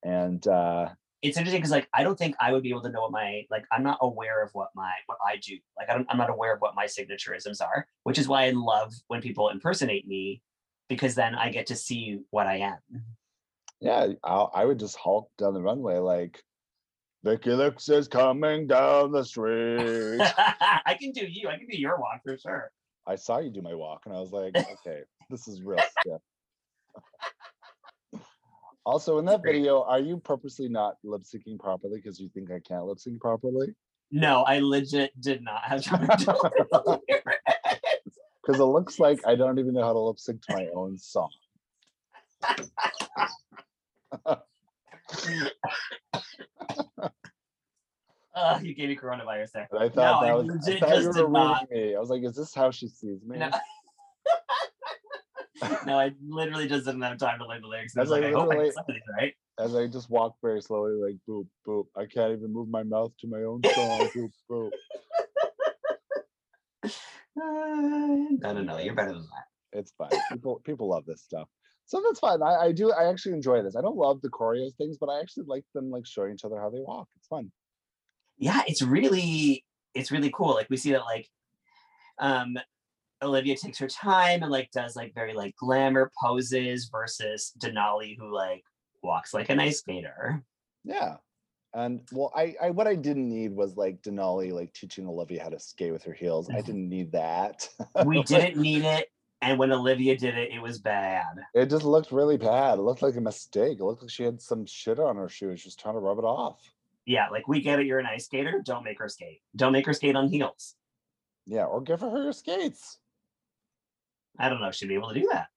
[0.03, 0.89] And uh,
[1.21, 3.43] It's interesting because like I don't think I would be able to know what my
[3.49, 5.57] like I'm not aware of what my what I do.
[5.77, 8.51] Like I don't I'm not aware of what my signaturisms are, which is why I
[8.51, 10.41] love when people impersonate me
[10.89, 12.79] because then I get to see what I am.
[13.81, 16.41] yeah, I'll, I would just hulk down the runway like,
[17.23, 20.21] Vicky Lux is coming down the street.
[20.85, 21.49] I can do you.
[21.49, 22.71] I can do your walk for sure.
[23.07, 26.21] I saw you do my walk and I was like, okay, this is real stiff.
[28.85, 32.61] Also, in that video, are you purposely not lip syncing properly because you think I
[32.61, 33.75] can't lip sync properly?
[34.11, 38.17] No, I legit did not have time to look at the lyrics.
[38.41, 40.97] Because it looks like I don't even know how to lip sync to my own
[40.97, 41.27] song.
[48.37, 49.67] Uh, you gave me coronavirus there.
[49.71, 51.71] And I thought No, that was, I legit thought just you were reading not.
[51.71, 51.95] me.
[51.95, 53.39] I was like, is this how she sees me?
[53.39, 53.49] No.
[55.87, 57.97] no, I literally just didn't have time to learn the lyrics.
[57.97, 59.33] I was like, I hope I get some of these right.
[59.59, 61.85] As I just walk very slowly, like boop, boop.
[61.95, 64.07] I can't even move my mouth to my own song.
[64.15, 64.69] boop, boop.
[66.83, 66.89] Uh,
[67.35, 68.77] no, no, no.
[68.77, 69.79] You're better than that.
[69.79, 70.11] It's fine.
[70.31, 71.47] People people love this stuff.
[71.87, 72.43] So that's fine.
[72.43, 73.75] I, I do I actually enjoy this.
[73.75, 76.59] I don't love the choreos things, but I actually like them like showing each other
[76.59, 77.07] how they walk.
[77.17, 77.51] It's fun.
[78.37, 80.53] Yeah, it's really, it's really cool.
[80.53, 81.27] Like we see that like,
[82.19, 82.57] um,
[83.21, 88.33] Olivia takes her time and like does like very like glamour poses versus Denali who
[88.33, 88.63] like
[89.01, 90.43] walks like an ice skater.
[90.83, 91.17] Yeah.
[91.73, 95.49] And well, I, I what I didn't need was like Denali like teaching Olivia how
[95.49, 96.49] to skate with her heels.
[96.49, 97.67] I didn't need that.
[98.05, 99.09] We didn't need it,
[99.41, 101.35] and when Olivia did it, it was bad.
[101.53, 102.79] It just looked really bad.
[102.79, 103.79] It looked like a mistake.
[103.79, 105.59] It looked like she had some shit on her shoes.
[105.59, 106.59] She was trying to rub it off.
[107.07, 107.85] Yeah, like we get it.
[107.85, 108.61] You're an ice skater.
[108.63, 109.39] Don't make her skate.
[109.55, 110.75] Don't make her skate on heels.
[111.45, 112.99] Yeah, or give her her skates.
[114.37, 114.67] I don't know.
[114.67, 115.47] if She'd be able to do that.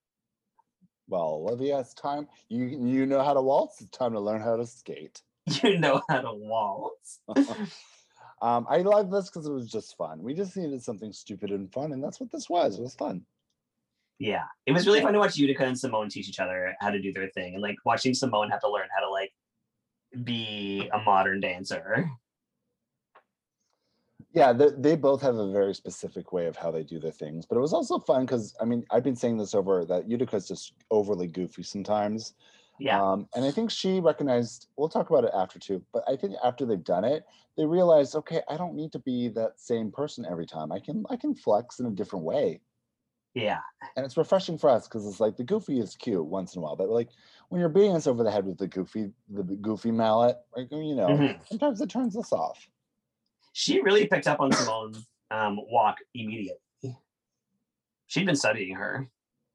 [1.08, 2.28] Well, Olivia, it's time.
[2.48, 3.80] You you know how to waltz.
[3.80, 5.20] It's time to learn how to skate.
[5.64, 7.18] You know how to waltz.
[8.42, 10.22] um, I love this because it was just fun.
[10.22, 12.78] We just needed something stupid and fun, and that's what this was.
[12.78, 13.26] It was fun.
[14.20, 17.00] Yeah, it was really fun to watch Utica and Symone teach each other how to
[17.00, 19.09] do their thing, and like watching Symone have to learn how to
[20.24, 22.10] be a modern dancer.
[24.32, 27.46] Yeah, they, they both have a very specific way of how they do their things,
[27.46, 30.46] but it was also fun because I mean I've been saying this over that Utica's
[30.46, 32.34] just overly goofy sometimes.
[32.78, 33.02] Yeah.
[33.02, 36.34] Um, and I think she recognized, we'll talk about it after too, but I think
[36.42, 37.24] after they've done it,
[37.58, 40.72] they realized, okay, I don't need to be that same person every time.
[40.72, 42.60] I can I can flex in a different way.
[43.34, 43.58] Yeah.
[43.96, 46.62] And it's refreshing for us because it's like the goofy is cute once in a
[46.64, 47.08] while, but like
[47.48, 50.94] when you're beating us over the head with the goofy, the goofy mallet, like you
[50.94, 51.46] know, Mhm.
[51.48, 52.68] sometimes it turns us off.
[53.52, 56.60] She really picked up on Symone's um, walk immediately.
[58.06, 59.08] She'd been studying her.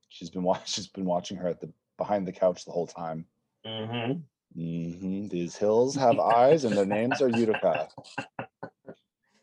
[0.10, 0.64] She's been watching.
[0.66, 3.26] She's been watching her at the behind the couch the whole time.
[3.66, 4.14] hmm
[4.54, 7.90] hmm These hills have eyes, and their names are Utica.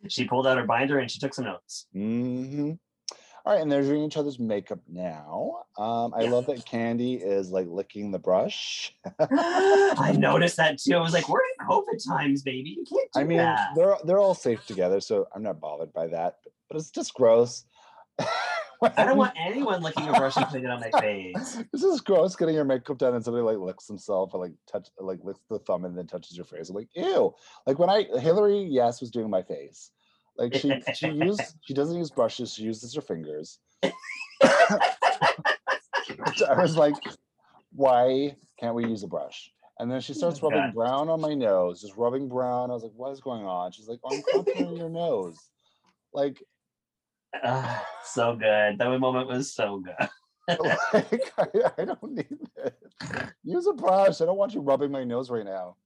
[0.08, 1.86] She pulled out her binder and she took some notes.
[1.92, 2.72] hmm
[3.44, 5.64] All right, and they're doing each other's makeup now.
[5.76, 6.30] Um, I Yeah.
[6.30, 8.94] love that Kandy is like licking the brush.
[9.20, 10.94] I noticed that too.
[10.96, 12.70] I was like, we're in COVID times, baby.
[12.70, 13.70] You can't do I mean, that.
[13.74, 16.36] they're they're all safe together, so I'm not bothered by that.
[16.44, 17.64] But, but it's just gross.
[18.96, 21.58] I don't want anyone licking a brush and putting it on my face.
[21.72, 24.88] This is gross getting your makeup done and somebody like licks themselves or like touch
[24.98, 26.68] like licks the thumb and then touches your face.
[26.68, 27.32] I'm like, ew.
[27.66, 29.90] Like when I Hillary Yes was doing my face.
[30.36, 33.58] Like she she used she doesn't use brushes, she uses her fingers.
[34.42, 34.90] I
[36.56, 36.94] was like,
[37.72, 39.50] why can't we use a brush?
[39.78, 40.74] And then she starts Oh, rubbing God.
[40.74, 42.70] brown on my nose, just rubbing brown.
[42.70, 43.72] I was like, what is going on?
[43.72, 45.38] She's like, oh, I'm contouring your nose.
[46.12, 46.42] Like,
[47.42, 48.78] Ah, so good.
[48.78, 50.08] That moment was so good.
[50.92, 51.46] like I,
[51.78, 52.26] I don't need
[52.56, 52.76] it.
[53.44, 54.20] Use a brush.
[54.20, 55.76] I don't want you rubbing my nose right now.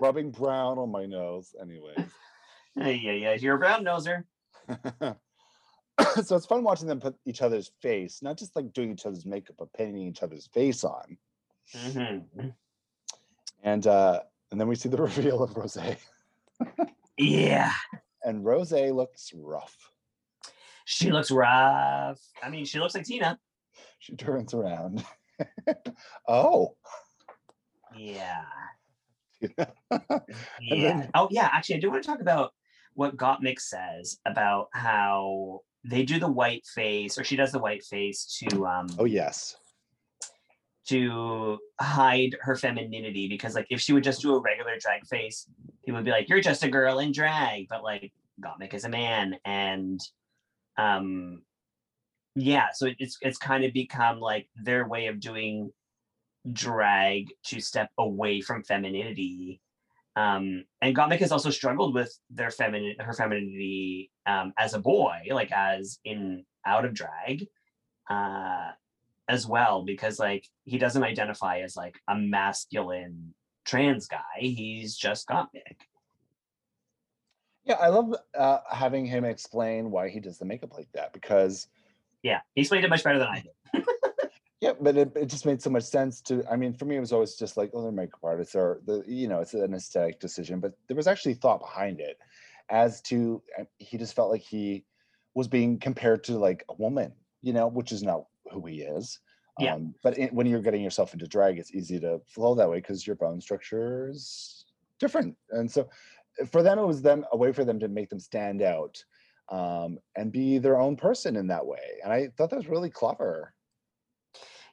[0.00, 1.98] Rubbing brown on my nose, anyways.
[2.76, 3.32] Yeah, yeah, yeah.
[3.34, 4.22] You're a brown noser.
[6.22, 9.26] so it's fun watching them put each other's face, not just like doing each other's
[9.26, 11.16] makeup, but painting each other's face on.
[11.74, 12.54] Mhm.
[13.64, 14.20] And uh
[14.52, 15.96] and then we see the reveal of Rosé.
[17.16, 17.72] Yeah.
[18.22, 19.76] And Rosé looks rough.
[20.84, 22.20] She looks rough.
[22.40, 23.40] I mean, she looks like Tina.
[23.98, 25.04] She turns around.
[26.28, 26.76] oh.
[27.96, 28.44] Yeah.
[30.60, 30.98] Yeah.
[30.98, 31.48] then- oh, yeah.
[31.52, 32.52] Actually, I do want to talk about
[32.94, 37.84] what Gottmik says about how they do the white face, or she does the white
[37.84, 39.56] face to um oh yes.
[40.88, 45.46] to hide her femininity because like if she would just do a regular drag face,
[45.84, 48.88] people would be like, You're just a girl in drag, but like Gottmik is a
[48.88, 49.36] man.
[49.44, 50.00] And
[50.76, 51.42] um
[52.34, 55.70] yeah, so it- it's it's kind of become like their way of doing
[56.52, 59.60] drag to step away from femininity.
[60.16, 65.20] Um, and Gottmik has also struggled with their feminine her femininity um, as a boy,
[65.30, 67.46] like as in out of drag.
[68.10, 68.70] Uh
[69.28, 73.34] as well because like he doesn't identify as like a masculine
[73.64, 75.76] trans guy he's just Gottmik.
[77.64, 81.68] Yeah, I love uh, having him explain why he does the makeup like that because
[82.22, 83.84] yeah he explained it much better than i did
[84.60, 86.44] Yeah, but it, it just made so much sense to.
[86.50, 89.04] I mean, for me, it was always just like, oh, they're makeup artists, or the
[89.06, 90.58] you know, it's an aesthetic decision.
[90.58, 92.18] But there was actually thought behind it,
[92.68, 94.84] as to uh, he just felt like he
[95.34, 99.20] was being compared to like a woman, you know, which is not who he is.
[99.60, 99.74] Yeah.
[99.74, 102.78] Um, but it, when you're getting yourself into drag, it's easy to flow that way
[102.78, 104.64] because your bone structure is
[104.98, 105.88] different, and so
[106.50, 109.02] for them, it was them a way for them to make them stand out
[109.50, 111.98] um, and be their own person in that way.
[112.02, 113.54] And I thought that was really clever.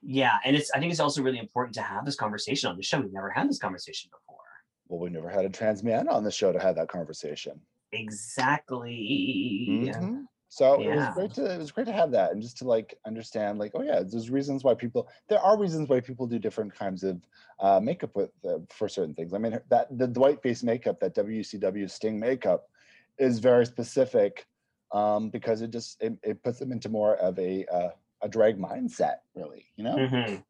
[0.05, 2.83] Yeah and it's i think it's also really important to have this conversation on the
[2.83, 4.43] show We've never had this conversation before
[4.87, 7.59] Well, we never had a trans man on the show to have that conversation.
[7.91, 10.27] exactly Mhm.
[10.49, 12.97] So it was great to it was great to have that and just to like
[13.05, 16.73] understand like oh yeah there's reasons why people there are reasons why people do different
[16.73, 17.19] kinds of
[17.59, 19.33] uh, makeup with uh, for certain things.
[19.33, 22.69] I mean that the, the white face makeup that WCW Sting makeup
[23.17, 24.45] is very specific
[24.93, 27.89] um, because it just it, it puts them into more of a uh,
[28.25, 30.43] a drag mindset really you know Mhm.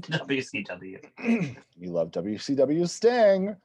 [0.00, 3.56] wcw we love WCW Sting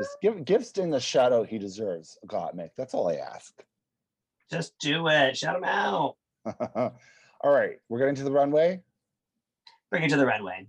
[0.00, 3.52] just give give Sting the shadow he deserves Gottmik that's all I ask.
[4.50, 6.16] just do it shout him out
[7.40, 8.80] All right, we're getting to the runway.
[9.90, 10.66] bring it to the runway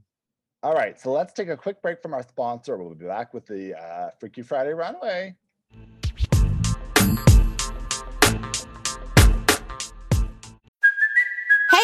[0.61, 2.77] All right, so let's take a quick break from our sponsor.
[2.77, 5.35] We'll be back with the uh, Freaky Friday runway.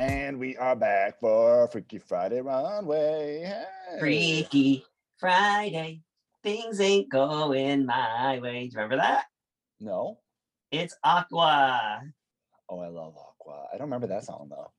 [0.00, 3.42] And we are back for Freaky Friday Runway.
[3.44, 3.98] Hey.
[3.98, 4.86] Freaky
[5.18, 6.00] Friday.
[6.42, 8.60] Things ain't going my way.
[8.60, 9.26] Do you remember that?
[9.78, 10.16] No.
[10.70, 12.00] It's Aqua.
[12.70, 13.66] Oh, I love Aqua.
[13.70, 14.70] I don't remember that song though.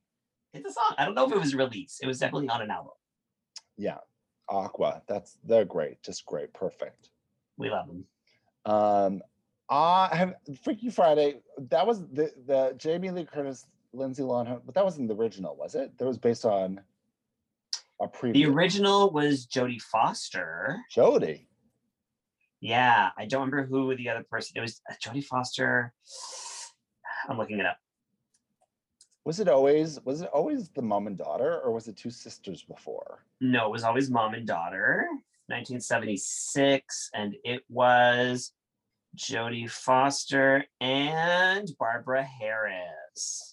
[0.55, 0.95] It's a song.
[0.97, 2.01] I don't know if it was released.
[2.01, 2.93] It was definitely on an album.
[3.77, 3.97] Yeah,
[4.49, 5.03] Aqua.
[5.07, 6.01] That's they're great.
[6.01, 6.51] Just great.
[6.51, 7.09] Perfect.
[7.57, 8.05] We love them.
[8.65, 9.21] Um,
[9.69, 11.41] I have Freaky Friday.
[11.69, 15.75] That was the the Jamie Lee Curtis, Lindsay Lohan, but that wasn't the original, was
[15.75, 15.97] it?
[15.97, 16.81] That was based on
[18.01, 18.31] a pre.
[18.31, 20.79] The original was Jodie Foster.
[20.95, 21.47] Jodie.
[22.59, 24.53] Yeah, I don't remember who the other person.
[24.55, 25.93] It was uh, Jodie Foster.
[27.29, 27.77] I'm looking it up.
[29.23, 32.63] Was it always was it always the mom and daughter, or was it two sisters
[32.63, 33.25] before?
[33.39, 35.05] No, it was always mom and daughter.
[35.47, 38.53] 1976, and it was
[39.17, 43.50] Jodie Foster and Barbara Harris.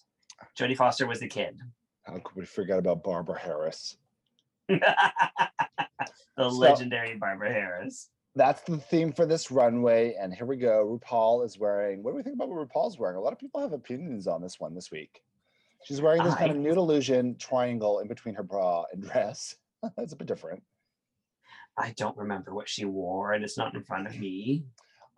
[0.59, 1.59] Jodie Foster was the kid.
[2.05, 3.97] How could we forget about Barbara Harris?
[4.69, 4.81] the
[6.37, 8.09] So- legendary Barbara Harris.
[8.35, 10.87] That's the theme for this runway, and here we go.
[11.03, 12.05] RuPaul is wearing.
[12.05, 13.17] What do we think about what RuPaul's wearing?
[13.17, 15.23] A lot of people have opinions on this one this week.
[15.85, 19.57] She's wearing this kind of nude illusion triangle in between her bra and dress.
[19.97, 20.63] That's a bit different.
[21.77, 24.65] I don't remember what she wore, and it's not in front of me.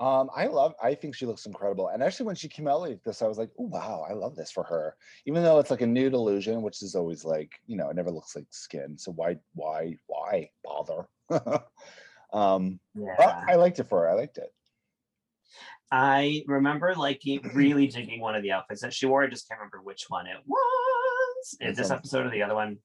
[0.00, 0.74] Um, I love.
[0.82, 1.88] I think she looks incredible.
[1.88, 4.34] And actually, when she came out like this, I was like, "Oh wow, I love
[4.34, 4.96] this for her."
[5.26, 8.10] Even though it's like a nude illusion, which is always like, you know, it never
[8.10, 8.96] looks like skin.
[8.96, 11.06] So why, why, why bother?
[12.32, 13.14] um, Yeah.
[13.18, 14.08] but I liked it for her.
[14.10, 14.50] I liked it.
[15.92, 19.24] I remember liking really digging one of the outfits that she wore.
[19.24, 21.56] I just can't remember which one it was.
[21.60, 22.78] That Is this episode or the other one?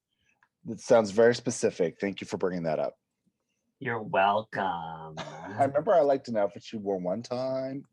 [0.68, 1.98] It sounds very specific.
[2.02, 2.96] Thank you for bringing that up.
[3.80, 5.16] You're welcome.
[5.18, 7.86] I remember I liked an outfit she wore one time.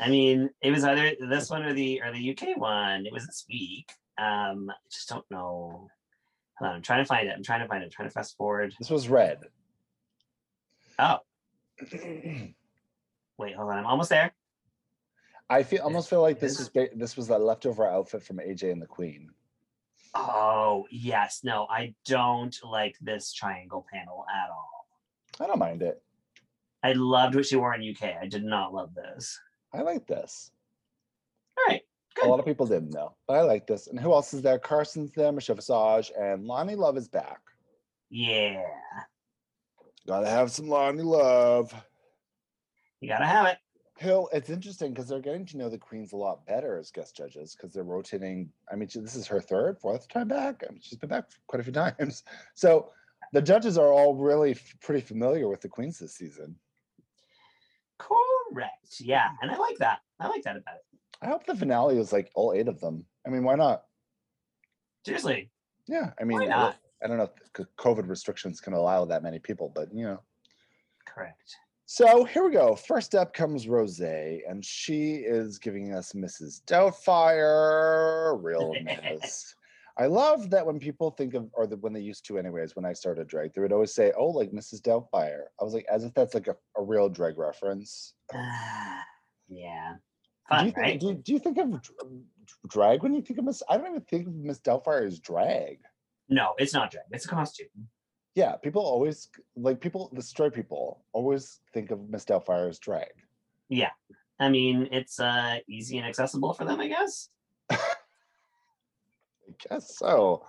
[0.00, 3.06] I mean, it was either this one or the or the UK one.
[3.06, 3.90] It was this week.
[4.18, 5.88] Um, I just don't know.
[6.58, 7.34] Hold on, I'm trying to find it.
[7.36, 7.86] I'm trying to find it.
[7.86, 8.74] I'm trying to fast forward.
[8.78, 9.40] This was red.
[10.98, 11.18] Oh,
[11.92, 13.78] wait, hold on.
[13.78, 14.32] I'm almost there.
[15.50, 18.72] I feel almost feel like this Is- ba- this was a leftover outfit from AJ
[18.72, 19.30] and the Queen.
[20.14, 21.40] Oh, yes.
[21.42, 24.86] No, I don't like this triangle panel at all.
[25.40, 26.00] I don't mind it.
[26.82, 28.14] I loved what she wore in UK.
[28.20, 29.40] I did not love this.
[29.72, 30.50] I like this.
[31.58, 31.82] All right.
[32.22, 33.88] A lot of people didn't though, but I like this.
[33.88, 34.58] And who else is there?
[34.58, 37.40] Carson's there, Michelle Visage, and Loni Love is back.
[38.08, 38.62] Yeah.
[40.06, 41.74] Gotta have some Loni Love.
[43.00, 43.58] You gotta have it.
[43.96, 47.16] Hill, it's interesting because they're getting to know the queens a lot better as guest
[47.16, 48.50] judges because they're rotating.
[48.70, 50.64] I mean, this is her third, fourth time back.
[50.68, 52.24] I mean, she's been back quite a few times.
[52.54, 52.90] So
[53.32, 56.56] the judges are all really f- pretty familiar with the queens this season.
[57.98, 59.00] Correct.
[59.00, 59.28] Yeah.
[59.28, 59.34] Mm.
[59.42, 60.00] And I like that.
[60.18, 60.98] I like that about it.
[61.22, 63.04] I hope the finale was like all eight of them.
[63.26, 63.84] I mean, why not?
[65.06, 65.50] Seriously.
[65.86, 66.76] Yeah, I mean, Why I- not?
[67.02, 70.20] I don't know if COVID restrictions can allow that many people, but you know.
[71.06, 71.56] Correct.
[71.86, 72.74] So here we go.
[72.74, 76.62] First up comes Rosé, and she is giving us Mrs.
[76.64, 79.54] Doubtfire, real miss.
[79.96, 82.84] I love that when people think of, or the, when they used to, anyways, when
[82.84, 84.80] I started drag, they would always say, "Oh, like Mrs.
[84.80, 88.14] Doubtfire." I was like, as if that's like a, a real drag reference.
[89.48, 89.94] yeah.
[90.50, 90.98] do you think, right?
[91.00, 91.80] do, do you think of
[92.68, 93.62] drag when you think of Miss?
[93.68, 95.78] I don't even think of Miss Doubtfire as drag.
[96.28, 97.04] No, it's not drag.
[97.12, 97.68] It's a costume.
[98.34, 100.10] Yeah, people always like people.
[100.12, 103.12] The straight people always think of Miss Doubtfire as drag.
[103.68, 103.90] Yeah.
[104.40, 107.28] I mean, it's uh easy and accessible for them, I guess.
[107.70, 107.78] I
[109.68, 110.44] guess so.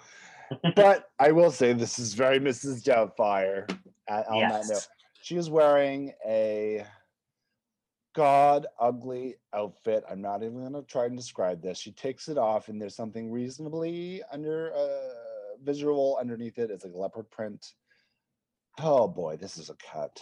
[0.75, 2.83] but I will say this is very Mrs.
[2.83, 3.69] Doubtfire.
[4.07, 4.87] At, on that note, yes.
[5.21, 6.85] she is wearing a
[8.15, 10.03] god ugly outfit.
[10.09, 11.77] I'm not even going to try and describe this.
[11.77, 16.71] She takes it off, and there's something reasonably under uh, visual underneath it.
[16.71, 17.73] It's like leopard print.
[18.79, 20.21] Oh boy, this is a cut.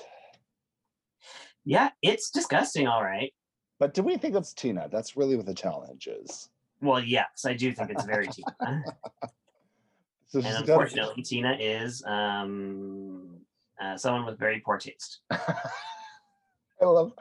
[1.65, 3.33] Yeah, it's disgusting, all right.
[3.79, 4.87] But do we think it's Tina?
[4.91, 6.49] That's really what the challenge is.
[6.81, 8.83] Well, yes, I do think it's very Tina.
[10.33, 13.37] So and unfortunately, Tina is um
[13.79, 15.19] uh, someone with very poor taste.
[15.31, 17.13] I love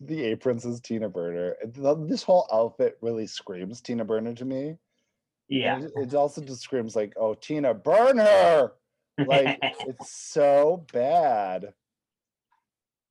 [0.00, 1.56] the aprons as Tina Burner.
[1.66, 4.76] This whole outfit really screams Tina Burner to me.
[5.48, 5.80] Yeah.
[5.80, 8.72] It, it also just screams like, "Oh, Tina burn her.
[9.18, 11.72] Like it's so bad.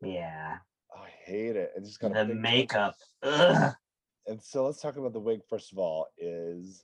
[0.02, 0.58] yeah.
[0.96, 1.72] Oh, I hate it.
[1.76, 2.96] It just got The makeup.
[3.24, 3.74] Ugh.
[4.28, 6.08] And so let's talk about the wig first of all.
[6.18, 6.84] Is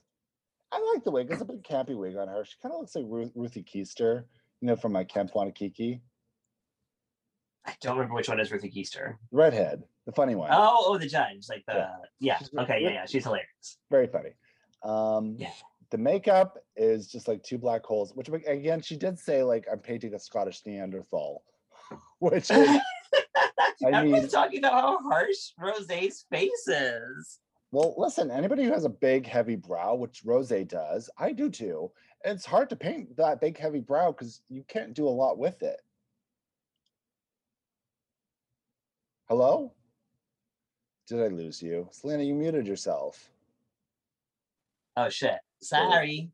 [0.72, 1.28] I like the wig.
[1.30, 2.44] It's a big campy wig on her.
[2.44, 4.24] She kind of looks like Ruth, Ruthie Keister,
[4.60, 6.00] you know, from my Camp Wannakiki.
[7.66, 9.16] I don't remember which one is Ruthie Keister.
[9.32, 10.50] Redhead, the funny one.
[10.52, 11.88] Oh, oh, the judge, like the
[12.20, 12.38] Yeah.
[12.52, 12.62] yeah.
[12.62, 13.06] Okay, yeah, yeah.
[13.06, 13.78] She's hilarious.
[13.90, 14.30] very funny.
[14.82, 15.52] Um, Yeah.
[15.90, 19.78] the makeup is just like two black holes, which again, she did say like I'm
[19.80, 21.42] painting a Scottish Neanderthal,
[22.18, 22.68] which is
[23.84, 27.38] I Everyone's mean- talking about how harsh Rosé's face is.
[27.72, 31.90] well, listen, anybody who has a big heavy brow, which Rosé does, I do too.
[32.24, 35.62] It's hard to paint that big heavy brow because you can't do a lot with
[35.62, 35.80] it.
[39.28, 39.72] Hello?
[41.06, 41.88] Did I lose you?
[41.92, 43.30] Selena, you muted yourself.
[44.96, 45.38] Oh shit.
[45.62, 46.30] Sorry.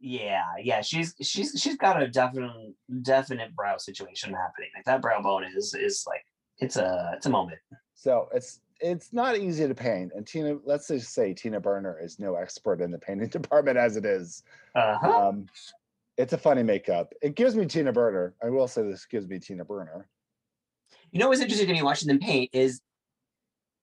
[0.00, 4.68] Yeah, yeah, she's she's she's got a definite definite brow situation happening.
[4.74, 6.26] Like that brow bone is is like
[6.58, 7.60] it's a it's a moment.
[7.94, 10.10] So it's it's not easy to paint.
[10.16, 13.96] And Tina, let's just say Tina Burner is no expert in the painting department as
[13.96, 14.42] it is.
[14.74, 15.28] Uh-huh.
[15.28, 15.46] Um,
[16.18, 17.12] it's a funny makeup.
[17.22, 18.34] It gives me Tina Burner.
[18.42, 20.08] I will say this gives me Tina Burner.
[21.12, 22.80] You know what's interesting to me watching them paint is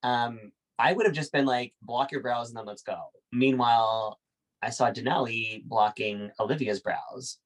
[0.03, 2.97] um I would have just been like, block your brows and then let's go.
[3.31, 4.19] Meanwhile,
[4.61, 7.37] I saw Denali blocking Olivia's brows.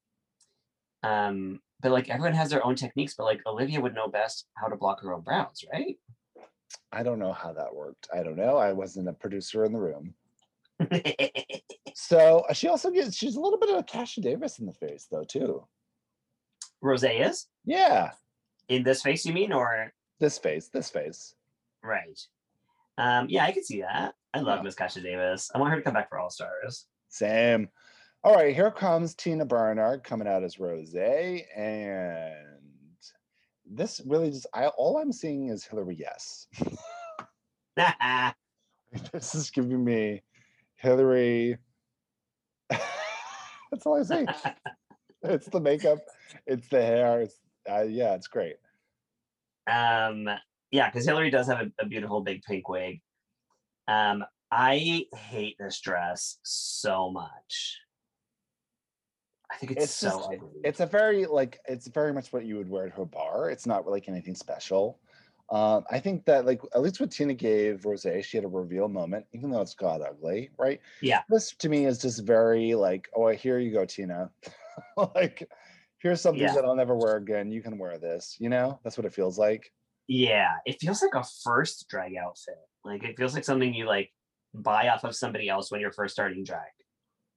[1.02, 4.68] Um, but like everyone has their own techniques, but like Olivia would know best how
[4.68, 5.98] to block her own brows, right?
[6.92, 8.08] I don't know how that worked.
[8.14, 8.56] I don't know.
[8.58, 10.14] I wasn't a producer in the room.
[11.96, 14.74] So uh, she also gets she's a little bit of a Kasha Davis in the
[14.74, 15.64] face though too.
[16.84, 18.12] Rosé is Yeah,
[18.68, 21.36] in this face, you mean, or this face, this face.
[21.84, 22.20] right?
[22.98, 24.16] Um, yeah, I could see that.
[24.34, 24.64] I love Yeah.
[24.64, 25.50] Miss Kasha Davis.
[25.54, 26.88] I want her to come back for All Stars.
[27.10, 27.70] Same.
[28.24, 32.36] All right, here comes Tina Burner coming out as Rosé, and
[33.66, 35.96] this really just I all I'm seeing is Hillary.
[35.96, 36.48] Yes,
[39.12, 40.24] this is giving me
[40.76, 41.58] Hillary.
[42.70, 44.26] That's all I see.
[45.24, 46.00] it's the makeup,
[46.46, 47.22] it's the hair.
[47.22, 47.40] It's
[47.70, 48.56] uh, yeah, it's great.
[49.68, 50.30] Um,
[50.74, 53.00] yeah, because Hillary does have a, a beautiful big pink wig.
[53.88, 57.80] Um, I hate this dress so much.
[59.52, 60.50] I think it's, It's so just- ugly.
[60.64, 63.52] It's a very like it's very much what you would wear at her bar.
[63.52, 65.00] It's not like anything special.
[65.52, 68.88] Um, I think that like at least what Tina gave Rose, she had a reveal
[68.88, 70.80] moment, even though it's god ugly, right?
[71.02, 71.22] Yeah.
[71.30, 74.32] This to me is just very like, oh, here you go, Tina.
[75.14, 75.48] like,
[76.00, 76.56] here's something Yeah.
[76.56, 77.52] that I'll never wear again.
[77.52, 78.38] You can wear this.
[78.40, 79.72] You know, that's what it feels like.
[80.08, 82.56] Yeah, it feels like a first drag outfit.
[82.84, 84.12] Like it feels like something you like
[84.54, 86.62] buy off of somebody else when you're first starting drag.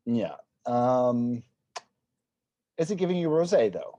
[0.04, 0.34] Yeah.
[0.66, 1.42] Um,
[2.76, 3.98] is it giving you Rosé though?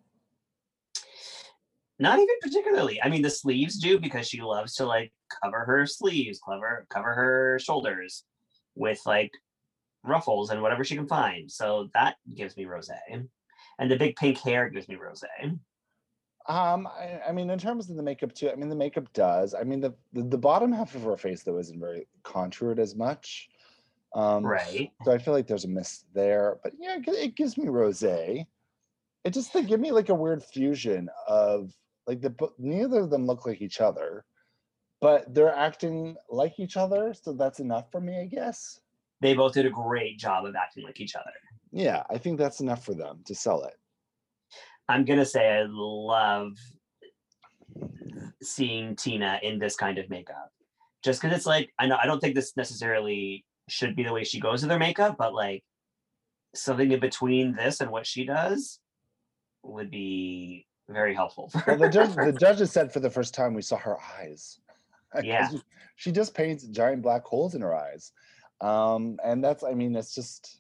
[2.00, 3.02] Not even particularly.
[3.02, 5.12] I mean, the sleeves do because she loves to like
[5.44, 8.24] cover her sleeves, cover cover her shoulders
[8.76, 9.32] with like
[10.04, 11.52] ruffles and whatever she can find.
[11.52, 13.28] So that gives me Rosé.
[13.80, 15.58] And the big pink hair gives me Rosé.
[16.48, 19.54] Um, I, I mean, in terms of the makeup too, I mean, the makeup does.
[19.54, 22.96] I mean, the the, the bottom half of her face though isn't very contoured as
[22.96, 23.50] much.
[24.16, 24.92] Um, Right.
[25.04, 28.46] So I feel like there's a miss there, but yeah, it it gives me rosé.
[29.26, 31.74] It just they give me like a weird fusion of
[32.08, 34.24] like the neither of them look like each other,
[35.02, 38.80] but they're acting like each other, so that's enough for me, I guess.
[39.20, 41.32] They both did a great job of acting like each other.
[41.72, 43.74] Yeah, I think that's enough for them to sell it.
[44.90, 46.54] I'm gonna say I love
[48.42, 50.52] seeing Tina in this kind of makeup.
[51.04, 54.24] Just because it's like I know I don't think this necessarily should be the way
[54.24, 55.64] she goes with her makeup, but like
[56.56, 58.80] something in between this and what she does
[59.64, 63.54] would be very helpful for Well, the judge, the judges said for the first time
[63.54, 64.60] we saw her eyes.
[65.24, 65.50] Yeah.
[65.50, 65.62] she-
[65.96, 68.12] she just paints giant black holes in her eyes,
[68.62, 70.60] um, and that's I mean it's just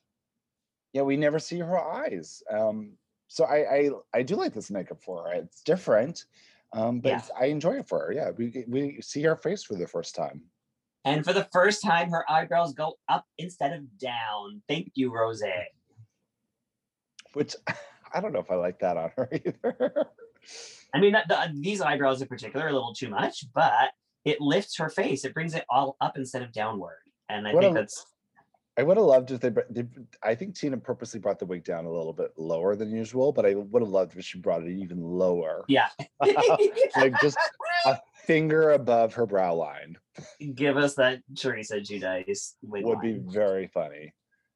[0.93, 2.41] yeah we never see her eyes.
[2.49, 2.93] Um,
[3.27, 5.33] so I, I I do like this makeup for her.
[5.33, 6.25] It's different,
[6.73, 7.21] um, but Yeah.
[7.39, 8.11] I enjoy it for her.
[8.13, 10.41] Yeah, we we see her face for the first time.
[11.05, 14.61] And for the first time, her eyebrows go up instead of down.
[14.67, 15.63] Thank you, Rosé.
[17.33, 17.55] Which
[18.13, 20.07] I don't know if I like that on her either.
[20.93, 23.91] I mean, the, the- these eyebrows in particular are a little too much, but
[24.25, 25.23] it lifts her face.
[25.25, 26.99] It brings it all up instead of downward.
[27.29, 28.05] And I What think a- that's
[28.77, 29.85] I would have loved if they, they.
[30.21, 33.45] I think Tina purposely brought the wig down a little bit lower than usual, but
[33.45, 35.65] I would have loved if she brought it even lower.
[35.67, 35.89] yeah.
[36.95, 37.37] like just
[37.85, 39.97] a finger above her brow line
[40.55, 44.13] Give us that Teresa Giudice wig would be very funny.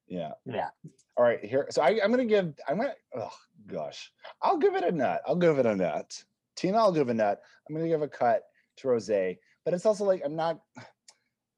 [0.07, 0.31] Yeah.
[0.45, 0.69] Yeah.
[1.17, 1.43] All right.
[1.43, 1.67] Here.
[1.69, 2.53] So I, I'm gonna give.
[2.67, 2.93] I'm gonna.
[3.15, 3.31] Oh
[3.67, 4.11] gosh.
[4.41, 5.21] I'll give it a nut.
[5.27, 6.23] I'll give it a nut.
[6.55, 7.41] Tina, I'll give a nut.
[7.67, 8.43] I'm gonna give a cut
[8.77, 10.59] to Rosé, but it's also like I'm not.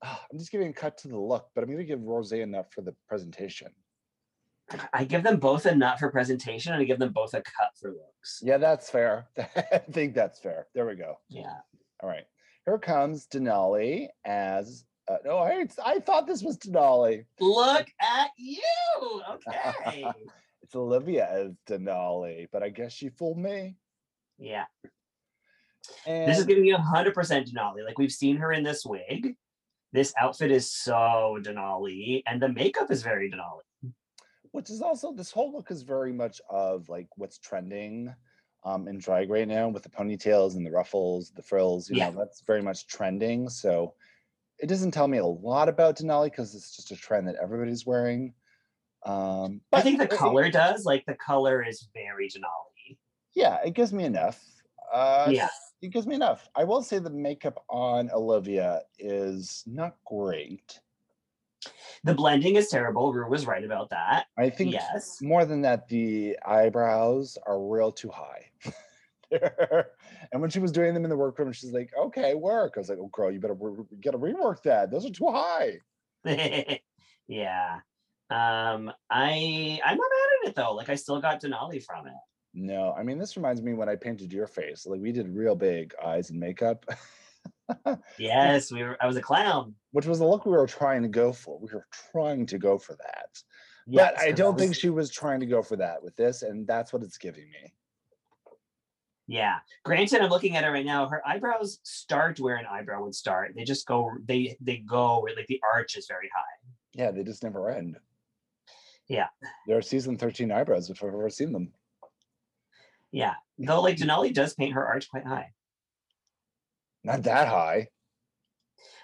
[0.31, 2.67] I'm just giving a cut to the look, but I'm gonna give Rosé a nut
[2.73, 3.69] for the presentation.
[4.93, 7.71] I give them both a nut for presentation and I give them both a cut
[7.79, 8.39] for looks.
[8.41, 9.27] Yeah, that's fair.
[9.37, 10.67] I think that's fair.
[10.73, 11.15] There we go.
[11.29, 11.57] Yeah.
[12.01, 12.25] All right.
[12.65, 17.25] Here comes Denali as Uh, no, I I thought this was Denali.
[17.39, 18.61] Look at you.
[19.33, 20.05] Okay.
[20.63, 23.75] It's Olivia as Denali, but I guess she fooled me.
[24.39, 24.63] yeah.
[26.07, 27.83] And This is giving you 100% Denali.
[27.85, 29.35] Like we've seen her in this wig.
[29.93, 33.61] This outfit is so Denali, and the makeup is very Denali.
[34.51, 38.13] which is also this whole look is very much of like what's trending
[38.65, 42.09] um in drag right now with the ponytails and the ruffles, the frills, you Yeah.
[42.09, 43.49] know, that's very much trending.
[43.49, 43.93] So
[44.59, 47.85] it doesn't tell me a lot about Denali because it's just a trend that everybody's
[47.85, 48.33] wearing.
[49.05, 50.85] Um I think the color does.
[50.85, 52.97] Like the color is very Denali.
[53.35, 54.41] yeah, it gives me enough.
[54.91, 55.49] Uh Yeah.
[55.83, 56.47] It gives me enough.
[56.55, 60.79] I will say the makeup on Olivia is not great.
[62.05, 63.11] The blending is terrible.
[63.11, 64.27] Ru was right about that.
[64.37, 65.21] I think Yes.
[65.21, 68.49] more than that, the eyebrows are real too high.
[70.31, 72.87] and when she was doing them in the workroom, she's like, "Okay, work." I was
[72.87, 74.89] like, "Oh, girl, you better re- you gotta rework that.
[74.89, 75.79] Those are too high."
[77.27, 77.79] yeah.
[78.29, 80.75] Um, I I'm not mad at it though.
[80.75, 82.13] Like I still got Denali from it.
[82.53, 84.85] No, I mean this reminds me when I painted your face.
[84.85, 86.85] Like we did real big eyes and makeup,
[88.17, 89.73] Yes, we were I was a clown.
[89.91, 91.59] which was the look we were trying to go for.
[91.59, 93.29] We were trying to go for that,
[93.87, 96.41] Yes, but I don't was- think she was trying to go for that with this,
[96.43, 97.73] and that's what it's giving me.
[99.27, 99.59] Yeah.
[99.85, 101.07] Granted, I'm looking at it right now.
[101.07, 103.53] Her eyebrows start where an eyebrow would start.
[103.55, 106.67] They just go, they they go where like the arch is very high.
[106.93, 107.97] Yeah, they just never end.
[109.07, 109.27] Yeah.
[109.65, 111.71] They're season 13 eyebrows if I've ever seen them.
[113.13, 113.35] Yeah.
[113.59, 115.51] Though like Denali does paint her arch quite high.
[117.05, 117.87] Not that high.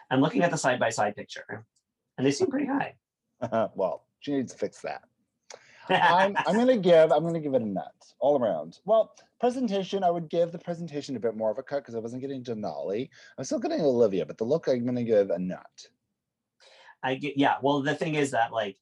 [0.09, 1.65] I'm looking at the side by side picture,
[2.17, 2.95] and they seem pretty high.
[3.75, 5.03] well, she needs to fix that.
[5.89, 8.79] I'm, I'm gonna give I'm gonna give it a nut all around.
[8.85, 11.99] Well, presentation I would give the presentation a bit more of a cut because I
[11.99, 13.09] wasn't getting Denali.
[13.37, 15.87] I'm still getting Olivia, but the look I'm gonna give a nut.
[17.03, 17.55] I get yeah.
[17.61, 18.77] Well, the thing is that like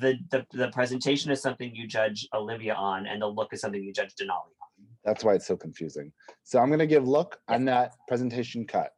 [0.00, 3.82] the the the presentation is something you judge Olivia on, and the look is something
[3.82, 4.86] you judge Denali on.
[5.04, 6.12] That's why it's so confusing.
[6.44, 8.90] So I'm gonna give look a that presentation cut.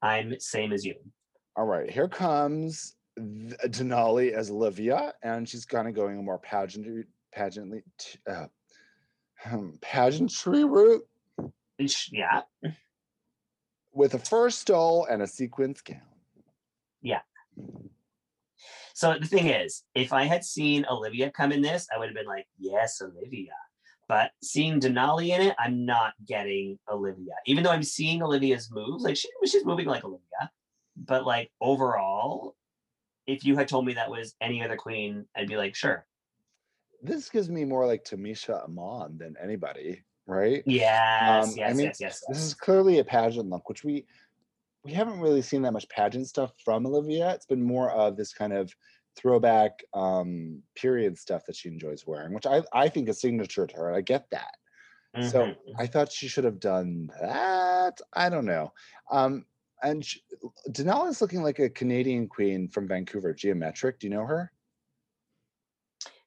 [0.00, 0.94] I'm same as you.
[1.56, 7.04] All right, here comes Denali as Olivia, and she's kind of going a more pageantry,
[7.36, 7.82] pageantly,
[8.28, 8.46] uh,
[9.44, 11.06] um, pageantry route
[12.10, 12.42] Yeah.
[13.92, 16.00] with a fur stole and a sequins gown.
[18.94, 22.14] So the thing is, if I had seen Olivia come in this, I would have
[22.16, 23.52] been like, yes, Olivia.
[24.08, 27.32] But seeing Denali in it, I'm not getting Olivia.
[27.46, 30.50] Even though I'm seeing Olivia's moves, like she she's moving like Olivia.
[30.96, 32.56] But like overall,
[33.26, 36.06] if you had told me that was any other queen, I'd be like, sure.
[37.02, 40.62] This gives me more like Tamisha Iman than anybody, right?
[40.66, 44.04] Yes, Um, I yes, mean, yes, yes, This is clearly a pageant look, which we
[44.84, 47.32] we haven't really seen that much pageant stuff from Olivia.
[47.34, 48.74] It's been more of this kind of
[49.16, 53.76] throwback um period stuff that she enjoys wearing, which I I think is signature to
[53.76, 53.94] her.
[53.94, 54.56] I get that.
[55.20, 55.74] So Mhm.
[55.78, 58.00] I thought she should have done that.
[58.14, 58.72] I don't know.
[59.10, 59.46] Um,
[59.82, 60.18] and sh
[60.70, 64.00] Denali is looking like a Canadian queen from Vancouver, Gia Metric.
[64.00, 64.52] Do you know her?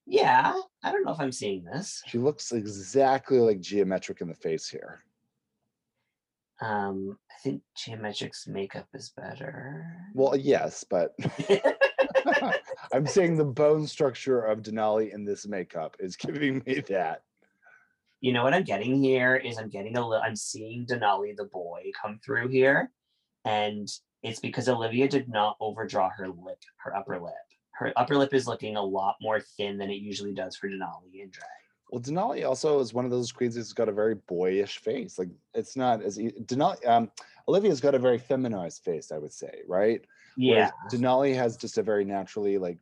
[0.06, 2.04] Yeah, I don't know if I'm seeing this.
[2.06, 5.04] She looks exactly like Gia Metric in the face here.
[6.62, 9.86] Um, I think Gia Metric's makeup is better.
[10.14, 11.16] Well, yes, but
[12.94, 17.24] I'm saying the bone structure of Denali in this makeup is giving me that.
[18.22, 21.46] you know what I'm getting here is I'm getting a little I'm seeing Denali the
[21.46, 22.92] boy come through here,
[23.44, 23.88] and
[24.24, 27.34] it's because Olivia did not overdraw her lip, her upper lip.
[27.72, 31.22] Her upper lip is looking a lot more thin than it usually does for Denali
[31.22, 31.65] in drag.
[31.92, 35.20] Well, Denali also is one of those queens who's got a very boyish face.
[35.20, 36.86] Like it's not as Denali.
[36.88, 37.12] Um,
[37.48, 40.02] Olivia's got a very feminized face, I would say, right?
[40.36, 42.80] Yeah, Whereas Denali has just a very naturally like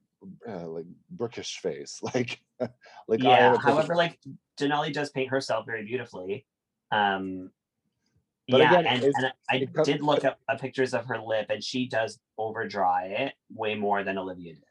[0.48, 2.40] uh, like brookish face, like
[3.08, 3.58] like yeah.
[3.58, 4.20] However, like
[4.58, 6.46] Denali does paint herself very beautifully.
[6.92, 7.52] Um,
[8.50, 11.64] But yeah, again, and, and I did look up uh, pictures of her lip, and
[11.64, 14.64] she does overdry it way more than Olivia did.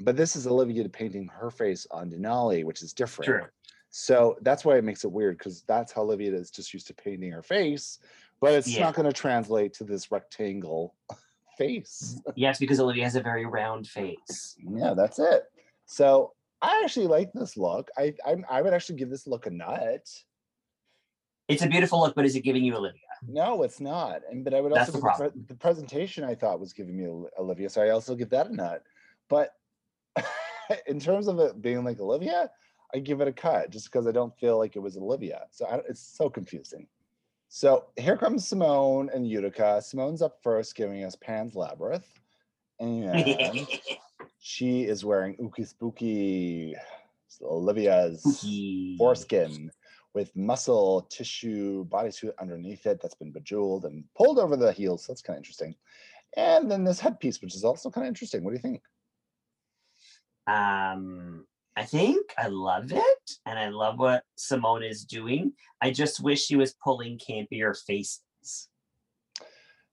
[0.00, 3.26] but this is Olivia painting her face on Denali, which is different.
[3.26, 3.46] True.
[3.90, 6.94] So that's why it makes it weird because that's how Olivia is just used to
[6.94, 7.98] painting her face,
[8.40, 8.84] but it's Yeah.
[8.84, 10.94] not going to translate to this rectangle
[11.58, 12.20] face.
[12.36, 14.56] Yes, because Olivia has a very round face.
[14.58, 15.44] yeah, that's it.
[15.86, 17.90] So I actually like this look.
[17.98, 20.06] I I'm, I would actually give this look a nut.
[21.48, 23.00] It's a beautiful look, but is it giving you Olivia?
[23.26, 24.20] No, it's not.
[24.30, 27.06] And but I would That's also the, pre- the presentation I thought was giving me
[27.38, 28.84] Olivia, so I also give that a nut.
[29.28, 29.50] But
[30.86, 32.50] in terms of it being like Olivia,
[32.94, 35.46] I give it a cut just because I don't feel like it was Olivia.
[35.50, 36.86] So I, it's so confusing.
[37.48, 39.80] So here comes Symone and Utica.
[39.80, 42.06] Symone's up first, giving us Pan's Labyrinth.
[42.78, 43.66] And
[44.38, 46.74] she is wearing Ookie Spooky,
[47.42, 48.96] Olivia's Spooky.
[48.96, 49.70] foreskin
[50.14, 55.04] with muscle tissue bodysuit underneath it that's been bejeweled and pulled over the heels.
[55.04, 55.74] So that's kind of interesting.
[56.36, 58.44] And then this headpiece, which is also kind of interesting.
[58.44, 58.82] What do you think?
[60.46, 61.46] Um,
[61.80, 65.54] I think I love it, and I love what Symone is doing.
[65.80, 68.68] I just wish she was pulling campier faces.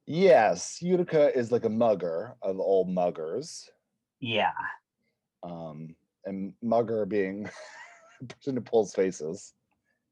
[0.05, 3.69] Yes, Utica is like a mugger of all muggers.
[4.19, 4.51] Yeah,
[5.43, 7.49] Um, and mugger being
[8.29, 9.53] person who pulls faces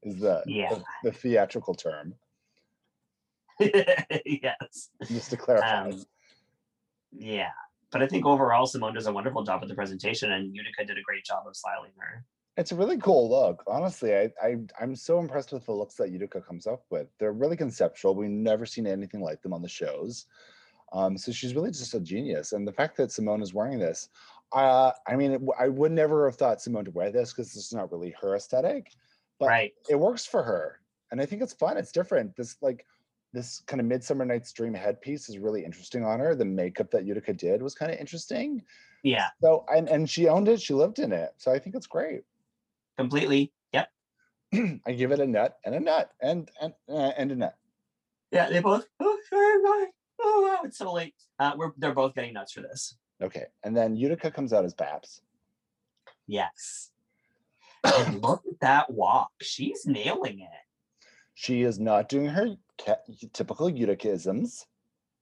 [0.03, 0.75] is the, Yeah.
[0.75, 2.15] the, the theatrical term,
[3.59, 4.91] yes.
[5.09, 5.89] just to clarify.
[5.89, 6.05] Um,
[7.11, 7.51] yeah,
[7.95, 10.97] but I think overall Symone does a wonderful job with the presentation, and Utica did
[10.97, 12.25] a great job of styling her.
[12.57, 13.63] It's a really cool look.
[13.67, 17.07] Honestly, I, I I'm so impressed with the looks that Utica comes up with.
[17.17, 18.13] They're really conceptual.
[18.13, 20.25] We've never seen anything like them on the shows.
[20.91, 22.51] Um, so she's really just a genius.
[22.51, 24.09] And the fact that Symone is wearing this,
[24.51, 27.73] uh, I mean, I would never have thought Symone to wear this because this is
[27.73, 28.91] not really her aesthetic,
[29.39, 29.71] but right.
[29.89, 30.81] it works for her.
[31.11, 31.77] And I think it's fun.
[31.77, 32.35] It's different.
[32.35, 32.85] This like
[33.35, 36.33] this kind of Midsummer Night's Dream headpiece is really interesting on her.
[36.33, 38.63] The makeup that Utica did was kind of interesting.
[39.03, 40.59] Yeah, So and and she owned it.
[40.59, 41.33] She lived in it.
[41.37, 42.23] So I think it's great.
[42.97, 43.51] completely.
[43.73, 43.89] Yep.
[44.87, 47.55] I give it a nut and a nut and and uh, and a nut.
[48.31, 48.87] Yeah, they both.
[48.99, 49.91] Oh, sorry, bye.
[50.23, 51.13] oh wow, it's so late.
[51.37, 52.97] Uh, we're they're both getting nuts for this.
[53.21, 55.21] Okay, and then Utica comes out as Babs.
[56.27, 56.89] Yes.
[57.83, 59.29] And look at that walk.
[59.41, 60.49] She's nailing it.
[61.35, 62.55] She is not doing her
[63.33, 64.65] typical Uticaisms.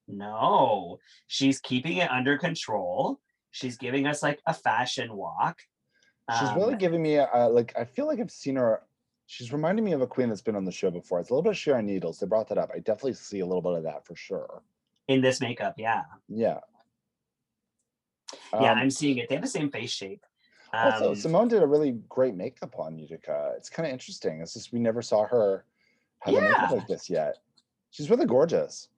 [0.08, 3.20] No, she's keeping it under control.
[3.52, 5.60] She's giving us like a fashion walk.
[6.40, 7.74] She's really Um, giving me a, a like.
[7.78, 8.82] I feel like I've seen her.
[9.28, 11.20] She's reminding me of a queen that's been on the show before.
[11.20, 12.20] It's a little bit of Sharon Needles.
[12.20, 12.72] They brought that up.
[12.74, 14.62] I definitely see a little bit of that for sure.
[15.08, 15.76] in this makeup.
[15.78, 16.04] Yeah.
[16.28, 16.60] Yeah.
[18.54, 19.30] Yeah, Um, I'm seeing it.
[19.30, 20.26] They have the same face shape.
[20.74, 23.54] also, Um, Symone did a really great makeup on Utica.
[23.58, 24.42] It's kind of interesting.
[24.42, 25.66] It's just we never saw her
[26.32, 26.76] makeup Yeah.
[26.78, 27.38] like this yet.
[27.92, 28.90] She's really gorgeous.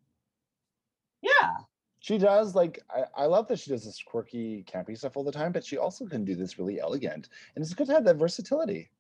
[1.22, 1.58] yeah.
[2.00, 5.32] She does like I, I love that she does this quirky, campy stuff all the
[5.32, 7.30] time, but she also can do this really elegant.
[7.56, 8.92] And it's good to have that versatility.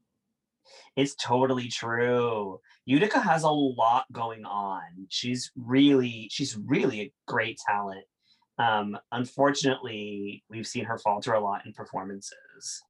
[0.95, 2.59] It's totally true.
[2.85, 4.81] Utica has a lot going on.
[5.09, 8.05] She's really, she's really a great talent.
[8.57, 12.81] Um, unfortunately, we've seen her falter a lot in performances.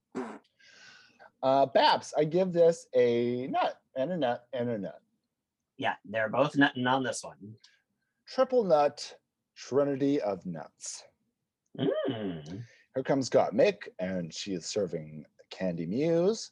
[1.44, 5.02] Uh Babs, I give this a nut and a nut and a nut.
[5.78, 7.55] Yeah, they're both nutting on this one.
[8.28, 9.13] Triple nut,
[9.55, 11.03] trinity of nuts.
[11.78, 12.63] Mm.
[12.95, 16.51] Here comes Gottmik, and she is serving Kandy Muse.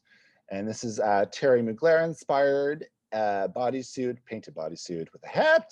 [0.51, 5.71] And this is uh, Thierry Mugler inspired uh, bodysuit, painted bodysuit with a hat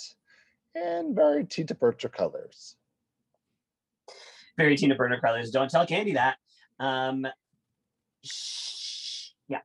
[0.75, 2.75] and very Tina Burner colors.
[4.57, 5.51] Very Tina Burner colors.
[5.51, 6.37] Don't tell Kandy that.
[6.79, 7.27] Um,
[8.23, 9.59] sh- yeah,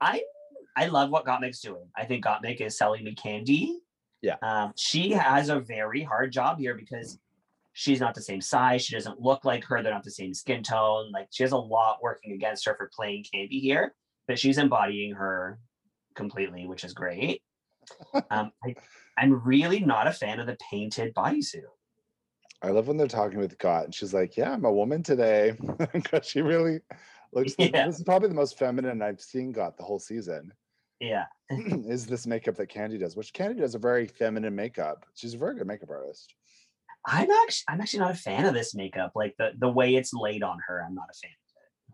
[0.00, 0.22] I
[0.78, 1.88] I love what Gottmik's doing.
[1.96, 3.72] I think Gottmik is selling me kandy.
[4.22, 4.36] Yeah.
[4.42, 7.18] Um, she has a very hard job here because
[7.72, 8.84] she's not the same size.
[8.84, 9.82] She doesn't look like her.
[9.82, 11.10] They're not the same skin tone.
[11.10, 13.94] Like she has a lot working against her for playing Kandy here,
[14.28, 15.58] but she's embodying her
[16.14, 17.42] completely, which is great.
[18.30, 18.74] Um, I,
[19.16, 21.62] I'm really not a fan of the painted bodysuit.
[22.60, 25.56] I love when they're talking with Got, and she's like, Yeah, I'm a woman today.
[25.92, 26.80] Because she really
[27.32, 27.86] looks, Yeah.
[27.86, 30.52] this is probably the most feminine I've seen Got the whole season.
[31.00, 31.26] Yeah.
[31.50, 35.06] is this makeup that Kandy does, which Kandy does a very feminine makeup.
[35.14, 36.34] She's a very good makeup artist.
[37.06, 39.12] I'm actually I'm actually not a fan of this makeup.
[39.14, 41.30] Like the the way it's laid on her, I'm not a fan.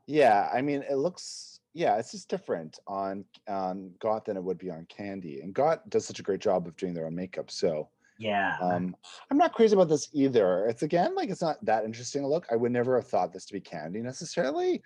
[0.06, 4.58] Yeah, I mean, it looks yeah, it's just different on on Got than it would
[4.58, 5.42] be on Kandy.
[5.42, 7.50] And Got does such a great job of doing their own makeup.
[7.50, 8.56] So Yeah.
[8.60, 8.96] um
[9.30, 10.66] I'm not crazy about this either.
[10.66, 12.46] It's again like it's not that interesting a look.
[12.50, 14.82] I would never have thought this to be Kandy necessarily.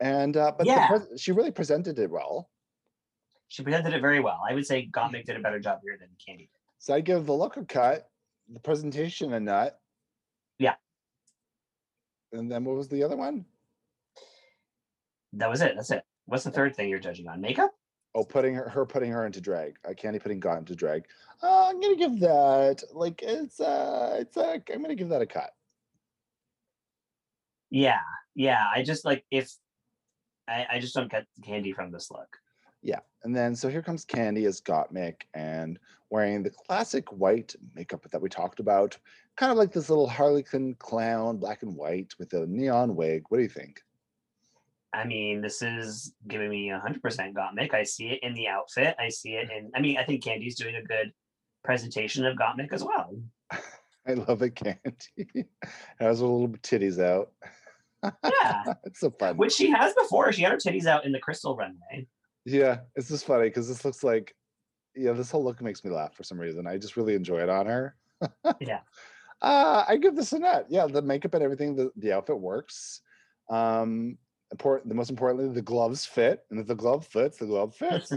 [0.00, 0.86] And uh but Yeah.
[0.88, 2.50] pres- she really presented it well.
[3.50, 4.40] She presented it very well.
[4.48, 6.48] I would say Gottmik did a better job here than Kandy did.
[6.78, 8.08] So I give the look a cut,
[8.48, 9.76] the presentation a nut.
[10.60, 10.76] Yeah.
[12.32, 13.44] And then what was the other one?
[15.32, 15.72] That was it.
[15.74, 16.04] That's it.
[16.26, 17.40] What's the third thing you're judging on?
[17.40, 17.72] Makeup?
[18.14, 19.76] Oh, putting her, her putting her into drag.
[19.84, 21.06] Uh, Kandy putting God into drag.
[21.42, 25.26] Uh, I'm gonna give that like it's uh it's uh I'm gonna give that a
[25.26, 25.50] cut.
[27.68, 27.98] Yeah.
[28.36, 28.64] Yeah.
[28.72, 29.52] I just like if
[30.46, 32.36] I, I just don't get Kandy from this look.
[32.82, 35.78] Yeah, and then so here comes Kandy as Gottmik and
[36.10, 38.96] wearing the classic white makeup that we talked about,
[39.36, 43.24] kind of like this little Harlequin clown, black and white with a neon wig.
[43.28, 43.80] What do you think?
[44.92, 47.74] I mean, this is giving me 100% Gottmik.
[47.74, 48.96] I see it in the outfit.
[48.98, 51.12] I see it in, I mean, I think Kandy's doing a good
[51.62, 53.14] presentation of Gottmik as well.
[54.06, 55.44] I love it, Kandy.
[56.00, 57.30] Has her little titties out.
[58.02, 58.64] Yeah.
[58.84, 59.36] it's so fun.
[59.36, 60.32] Which she has before.
[60.32, 62.06] She had her titties out in the crystal runway.
[62.44, 64.34] Yeah, it's just funny because this looks like,
[64.94, 66.66] yeah, this whole look makes me laugh for some reason.
[66.66, 67.96] I just really enjoy it on her.
[68.60, 68.80] Yeah.
[69.42, 70.66] Uh, I give this a net.
[70.68, 73.00] Yeah, the makeup and everything, the, the outfit works.
[73.48, 74.18] Um,
[74.52, 74.90] important.
[74.90, 78.10] The most importantly, the gloves fit, and if the glove fits, the glove fits.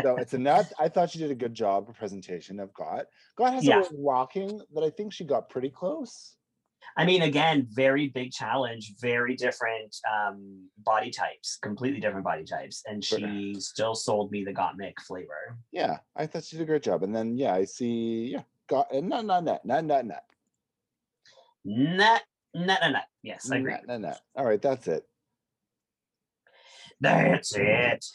[0.00, 0.72] so it's a net.
[0.80, 3.04] I thought she did a good job of presentation of God.
[3.36, 3.76] God has Yeah.
[3.76, 6.36] a way of walking that I think she got pretty close.
[6.98, 12.82] I mean, again, very big challenge, very different um, body types, completely different body types.
[12.86, 13.18] And Sure.
[13.18, 15.58] she still sold me the Gottmik flavor.
[15.72, 17.02] Yeah, I thought she did a great job.
[17.02, 18.30] And then yeah, I see.
[18.32, 20.24] Yeah, got and not not net, not not net.
[21.64, 22.22] Nut,
[22.54, 23.04] nut, nut, nut.
[23.22, 23.72] Yes, I agree.
[23.72, 24.20] Net, net, net.
[24.34, 25.06] All right, that's it.
[27.00, 28.06] That's it.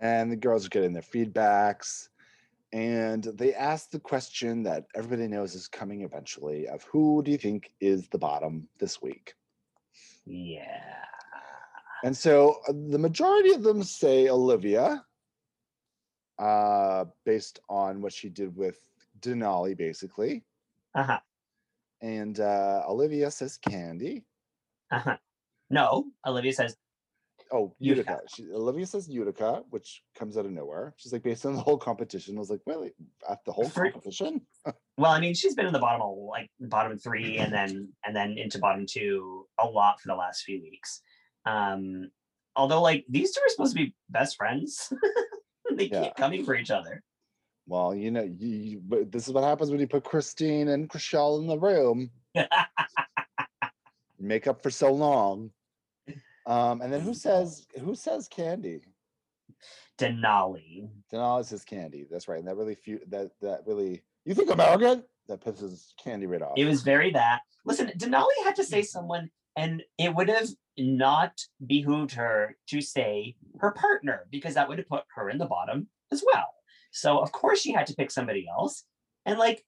[0.00, 2.08] and the girls are getting their feedbacks
[2.74, 7.38] and they ask the question that everybody knows is coming eventually of who do you
[7.38, 9.34] think is the bottom this week
[10.26, 10.82] Yeah.
[12.02, 15.04] and so uh, the majority of them say olivia
[16.40, 18.78] uh based on what she did with
[19.20, 20.44] denali basically
[20.96, 21.20] Uh-huh.
[22.02, 24.24] and uh olivia says kandy
[24.90, 25.16] Uh-huh.
[25.70, 26.76] No, Olivia says,
[27.52, 28.10] oh Utica.
[28.10, 31.60] utica, She, olivia says utica which comes out of nowhere she's like based on the
[31.60, 32.92] whole competition i was like really
[33.28, 34.40] at the whole For- competition
[34.96, 38.14] well, I mean, she's been in the bottom of like bottom three and then and
[38.16, 41.02] then into bottom two a lot for the last few weeks.
[41.44, 42.10] Um,
[42.56, 44.90] although like these two are supposed to be best friends.
[45.74, 46.04] they Yeah.
[46.04, 47.02] keep coming for each other.
[47.66, 50.88] Well, you know, you, you, but this is what happens when you put Christine and
[50.88, 52.10] Chrishell in the room.
[54.20, 55.50] Make up for so long.
[56.46, 58.80] Um, and then who says who says Kandy?
[59.98, 60.88] Denali.
[61.12, 62.06] Denali says Kandy.
[62.10, 62.38] That's right.
[62.38, 65.04] And that really few that that really you think American?
[65.28, 66.52] That pisses Kandy right off.
[66.56, 67.40] It was very that.
[67.64, 73.36] Listen, Denali had to say someone, and it would have not behooved her to say
[73.60, 76.48] her partner because that would have put her in the bottom as well.
[76.90, 78.84] So of course she had to pick somebody else.
[79.24, 79.64] And like,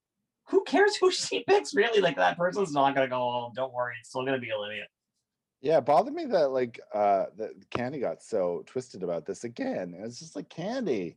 [0.48, 1.74] who cares who she picks?
[1.74, 3.52] Really, like that person's not gonna go home.
[3.54, 4.84] Don't worry, it's still gonna be Olivia.
[5.60, 9.94] Yeah, it bothered me that like uh that Kandy got so twisted about this again.
[9.94, 11.16] And it's just like Kandy.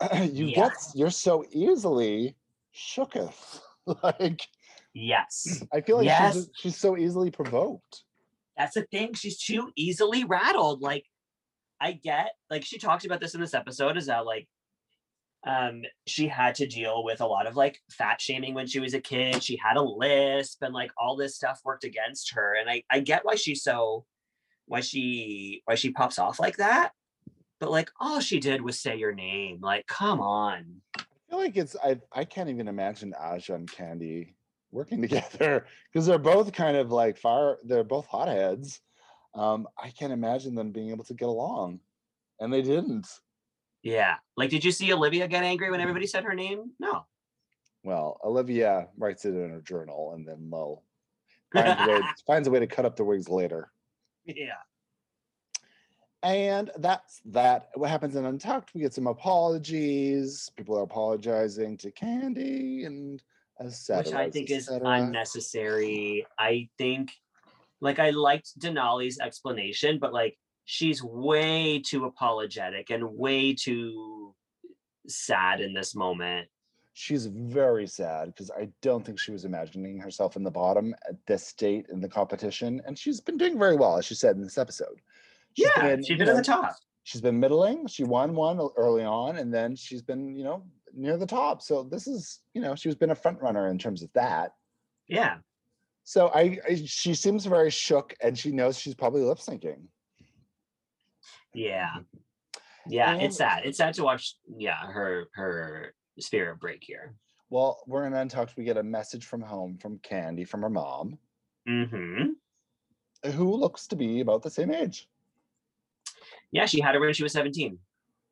[0.22, 0.68] you Yeah.
[0.68, 2.36] get you're so easily
[2.74, 3.60] shooketh.
[4.02, 4.48] like
[4.94, 6.34] Yes, I feel like Yes.
[6.34, 8.04] she's she's so easily provoked.
[8.56, 9.14] that's the thing.
[9.14, 10.80] She's too easily rattled.
[10.80, 11.06] Like,
[11.80, 14.48] I get like she talked about this in this episode is that like
[15.46, 18.94] um she had to deal with a lot of like fat shaming when she was
[18.94, 19.42] a kid.
[19.42, 22.54] She had a lisp and like all this stuff worked against her.
[22.54, 24.04] And I I get why she's so
[24.66, 26.92] why she why she pops off like that.
[27.60, 29.60] But like all she did was say your name.
[29.60, 30.80] Like, come on.
[30.98, 34.34] I feel like it's I I can't even imagine Aja and Kandy
[34.70, 37.58] working together because they're both kind of like fire.
[37.64, 38.80] They're both hotheads.
[39.34, 41.80] Um, I can't imagine them being able to get along,
[42.40, 43.06] and they didn't.
[43.84, 44.16] Yeah.
[44.36, 46.70] Like, did you see Olivia get angry when everybody said her name?
[46.80, 47.04] No.
[47.84, 50.82] Well, Olivia writes it in her journal, and then Lo
[51.54, 53.70] finds a way finds a way to cut up the wigs later.
[54.24, 54.54] Yeah.
[56.22, 57.68] And that's that.
[57.74, 58.72] What happens in Untucked?
[58.74, 60.50] We get some apologies.
[60.56, 63.22] People are apologizing to Kandy and
[63.60, 63.98] etc.
[63.98, 66.26] which I think is unnecessary.
[66.38, 67.12] I think,
[67.82, 74.34] like, I liked Denali's explanation, but like, she's way too apologetic and way too
[75.06, 76.48] sad in this moment.
[76.94, 81.16] She's very sad because I don't think she was imagining herself in the bottom at
[81.26, 84.42] this state in the competition, and she's been doing very well, as she said in
[84.42, 85.00] this episode.
[85.56, 86.76] She's yeah, been, she's you been at the top.
[87.02, 87.86] She's been middling.
[87.88, 90.64] She won one early on, and then she's been, you know,
[90.94, 91.62] near the top.
[91.62, 94.52] So this is, you know, she's been a front runner in terms of that.
[95.08, 95.38] Yeah,
[96.04, 99.88] So I, I she seems very shook, and she knows she's probably lip syncing.
[101.54, 101.90] Yeah,
[102.86, 103.12] yeah.
[103.12, 103.62] And- It's sad.
[103.64, 104.36] It's sad to watch.
[104.58, 107.14] Yeah, her her spirit break here.
[107.50, 108.56] Well, we're in Untucked.
[108.56, 111.18] We get a message from home from Kandy from her mom,
[111.68, 113.30] Mm-hmm.
[113.30, 115.08] who looks to be about the same age.
[116.50, 117.78] Yeah, she had her when she was seventeen.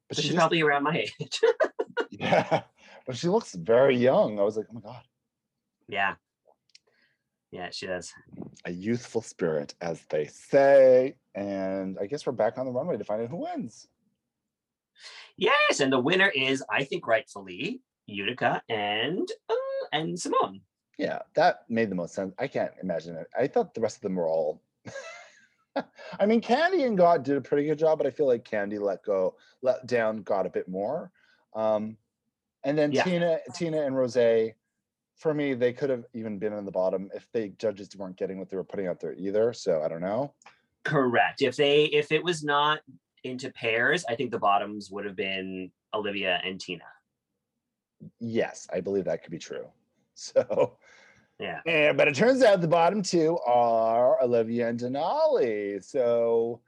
[0.09, 1.41] But So she she's just- probably around my age.
[2.11, 2.63] yeah,
[3.07, 4.39] but she looks very young.
[4.39, 5.03] I was like, oh my god,
[5.89, 6.15] yeah,
[7.53, 8.13] yeah, she does.
[8.65, 11.15] a youthful spirit, as they say.
[11.35, 13.87] And I guess we're back on the runway to find out who wins.
[15.37, 20.61] Yes, and the winner is, I think, rightfully Utica and uh, and Symone.
[20.99, 22.35] Yeah, that made the most sense.
[22.39, 23.27] I can't imagine it.
[23.39, 24.61] I thought the rest of them were all
[26.21, 28.79] I mean, Kandy and God did a pretty good job, but I feel like Kandy
[28.79, 31.11] let go, let down God a bit more.
[31.55, 31.97] Um,
[32.65, 33.05] and then Yeah.
[33.05, 34.55] Tina, Tina and Rosé,
[35.17, 38.39] for me, they could have even been in the bottom if the judges weren't getting
[38.39, 39.53] what they were putting out there either.
[39.53, 40.35] So I don't know.
[40.85, 41.43] Correct.
[41.43, 42.81] If they if it was not
[43.25, 46.85] into pairs, I think the bottoms would have been Olivia and Tina.
[48.19, 49.67] Yes, I believe that could be true.
[50.15, 50.77] So,
[51.41, 51.61] Yeah.
[51.65, 55.83] yeah, but it turns out the bottom two are Olivia and Denali.
[55.83, 56.61] So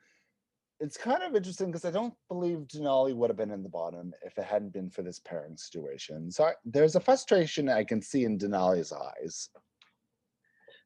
[0.80, 4.12] it's kind of interesting because I don't believe Denali would have been in the bottom
[4.24, 6.30] if it hadn't been for this pairing situation.
[6.30, 9.48] So I, there's a frustration I can see in Denali's eyes,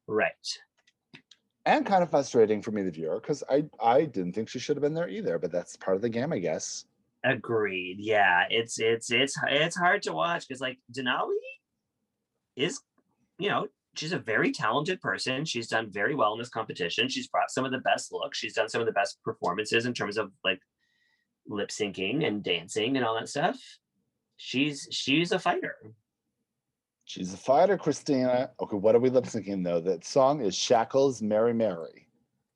[0.07, 0.59] Right.
[1.67, 4.77] and kind of frustrating for me, the viewer, because I I didn't think she should
[4.77, 5.39] have been there either.
[5.39, 6.85] But that's part of the game, I guess.
[7.25, 7.97] Agreed.
[7.99, 8.45] Yeah.
[8.51, 11.35] It's it's it's it's hard to watch because like Denali
[12.57, 12.81] is,
[13.39, 13.67] you know,
[13.99, 15.45] she's a very talented person.
[15.45, 17.09] She's done very well in this competition.
[17.09, 18.39] She's brought some of the best looks.
[18.39, 20.61] She's done some of the best performances in terms of like
[21.47, 23.59] lip syncing and dancing and all that stuff.
[24.37, 25.77] She's she's a fighter.
[27.05, 28.51] She's a fighter, Christina.
[28.61, 29.81] Okay, what are we lip syncing though?
[29.81, 32.09] That song is Shackles, Mary Mary.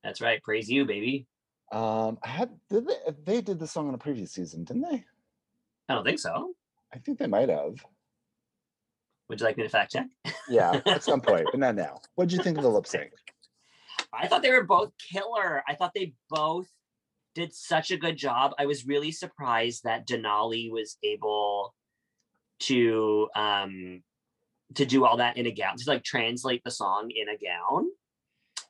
[0.04, 0.42] That's right.
[0.42, 1.26] Praise you, baby.
[1.72, 5.04] Um, I had did they, they did the song on a previous season, didn't they?
[5.88, 6.54] I don't think so.
[6.94, 7.84] I think they might have.
[9.28, 10.06] Would you like me to fact check?
[10.48, 12.00] Yeah, at some point, but not now.
[12.14, 13.12] What did you think of the lip sync?
[14.12, 15.62] I thought they were both killer.
[15.66, 16.68] I thought they both
[17.34, 18.52] did such a good job.
[18.58, 21.74] I was really surprised that Denali was able
[22.60, 24.02] to um
[24.74, 27.88] to do all that in a gown, to like translate the song in a gown.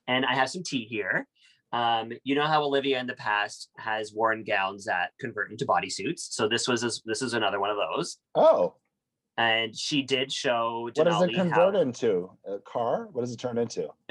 [0.09, 1.27] And I have some tea here.
[1.73, 6.21] Um, you know how Olivia in the past has worn gowns that convert into bodysuits.
[6.31, 8.19] So this was a, this is another one of those.
[8.35, 8.75] Oh,
[9.39, 12.31] And she did show Denali what does it convert how into?
[12.47, 13.09] A car?
[13.13, 13.89] What does it turn into?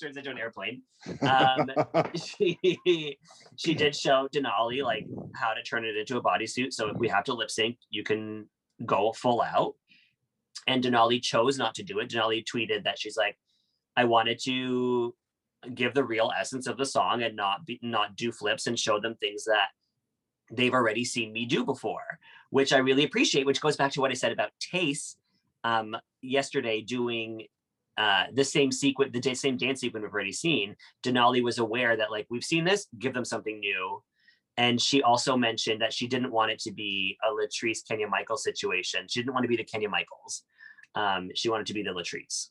[0.00, 0.82] turns into an airplane.
[1.22, 1.70] Um,
[2.14, 3.18] she
[3.56, 6.72] she did show Denali like how to turn it into a bodysuit.
[6.72, 8.48] So if we have to lip sync, you can
[8.84, 9.74] go full out.
[10.66, 12.10] And Denali chose not to do it.
[12.10, 13.36] Denali tweeted that she's like,
[13.96, 15.14] I wanted to
[15.74, 19.00] give the real essence of the song and not be not do flips and show
[19.00, 19.68] them things that
[20.50, 22.18] they've already seen me do before,
[22.50, 25.18] which I really appreciate, which goes back to what I said about Taste
[25.64, 27.46] um yesterday doing
[27.96, 30.76] uh the same sequence the same dance sequence we've already seen.
[31.02, 34.02] Denali was aware that like we've seen this give them something new.
[34.56, 38.36] And she also mentioned that she didn't want it to be a latrice kenya michael
[38.36, 39.06] situation.
[39.08, 40.44] She didn't want to be the kenya michaels.
[40.94, 42.50] Um she wanted to be the latrice.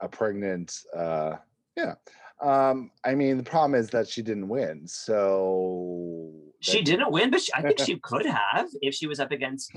[0.00, 1.36] A pregnant uh
[1.76, 1.94] yeah.
[2.40, 4.86] Um, I mean the problem is that she didn't win.
[4.86, 9.30] So she didn't win but she, i think she could have if she was up
[9.30, 9.70] against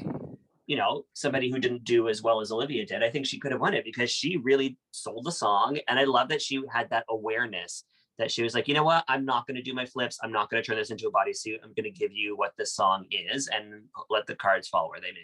[0.66, 3.04] you know somebody who didn't do as well as olivia did.
[3.04, 6.04] I think she could have won it because she really sold the song and i
[6.04, 7.84] love that she had that awareness
[8.20, 9.04] that she was like you know what?
[9.08, 10.20] I'm not going to do my flips.
[10.22, 11.60] I'm not going to turn this into a bodysuit.
[11.64, 15.00] I'm going to give you what this song is and let the cards fall where
[15.00, 15.20] they may.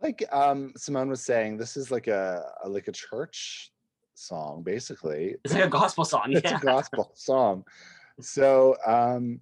[0.00, 3.70] Like um Symone was saying, this is like a, a like a church
[4.14, 5.36] song, basically.
[5.44, 7.64] it's like a gospel song it's yeah a gospel song.
[8.20, 9.40] So um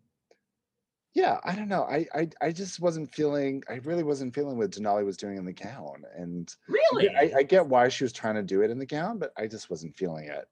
[1.15, 1.83] yeah, I don't know.
[1.83, 5.45] I, I I just wasn't feeling I really wasn't feeling what Denali was doing in
[5.45, 6.05] the gown.
[6.17, 9.19] And really I, I get why she was trying to do it in the gown,
[9.19, 10.49] but I just wasn't feeling it.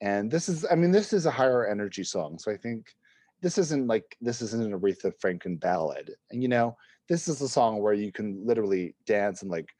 [0.00, 2.38] And this is I mean, this is a higher energy song.
[2.38, 2.94] So I think
[3.40, 6.14] this isn't like this isn't an Aretha Franklin ballad.
[6.30, 6.76] And you know,
[7.08, 9.70] this is a song where you can literally dance and like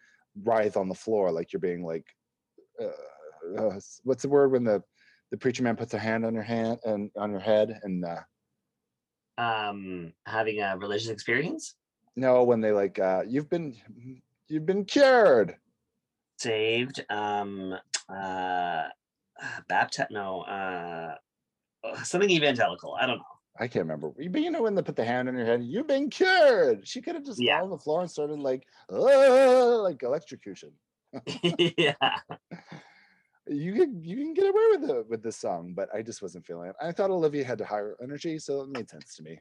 [0.44, 2.04] writhe on the floor like you're being like
[2.82, 2.88] uh,
[3.58, 4.82] uh, what's the word when the
[5.30, 8.20] the preacher man puts a hand on your hand and on your head and uh
[9.38, 11.74] um having a religious experience
[12.16, 13.74] no when they like uh you've been
[14.48, 15.56] you've been cured
[16.38, 17.74] saved um
[18.08, 18.84] uh
[19.68, 21.14] baptized no uh
[21.84, 23.24] uh, something evangelical i don't know
[23.58, 24.10] I can't remember.
[24.10, 26.86] But you know when they put the hand on your head, you've been cured.
[26.86, 27.62] She could have just Yeah.
[27.62, 30.72] on the floor and started like, like electrocution.
[31.42, 31.94] yeah
[33.48, 36.46] You can you can get away with it with this song, but I just wasn't
[36.46, 36.76] feeling it.
[36.80, 39.38] I thought Olivia had the higher energy, so it made sense to me.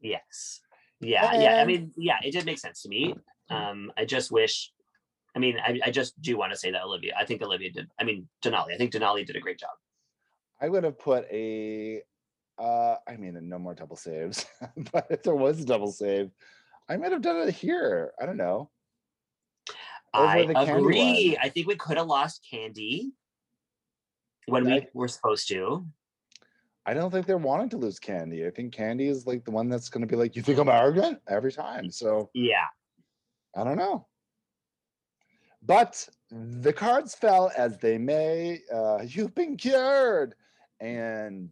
[0.00, 0.60] Yes.
[1.00, 1.34] Yeah.
[1.40, 1.60] Yeah.
[1.60, 3.14] I mean, yeah, it did make sense to me.
[3.50, 4.72] Um, I just wish,
[5.34, 7.88] I mean, I, I just do want to say that Olivia, I think Olivia did,
[7.98, 9.70] I mean, Denali, I think Denali did a great job.
[10.60, 12.02] I would have put a,
[12.58, 14.44] uh, I mean, no more double saves,
[14.92, 16.30] but if there was a double save,
[16.88, 18.12] I might have done it here.
[18.20, 18.70] I don't know.
[20.14, 21.36] I agree.
[21.40, 23.10] I think we could have lost Kandy
[24.46, 25.86] when we I- were supposed to.
[26.86, 28.46] I don't think they're wanting to lose Kandy.
[28.46, 30.70] I think Kandy is like the one that's going to be like, you think I'm
[30.70, 31.90] arrogant every time.
[31.90, 32.64] So Yeah.
[33.54, 34.06] I don't know.
[35.62, 38.60] But the cards fell as they may.
[38.72, 40.34] Uh, you've been cured,
[40.80, 41.50] and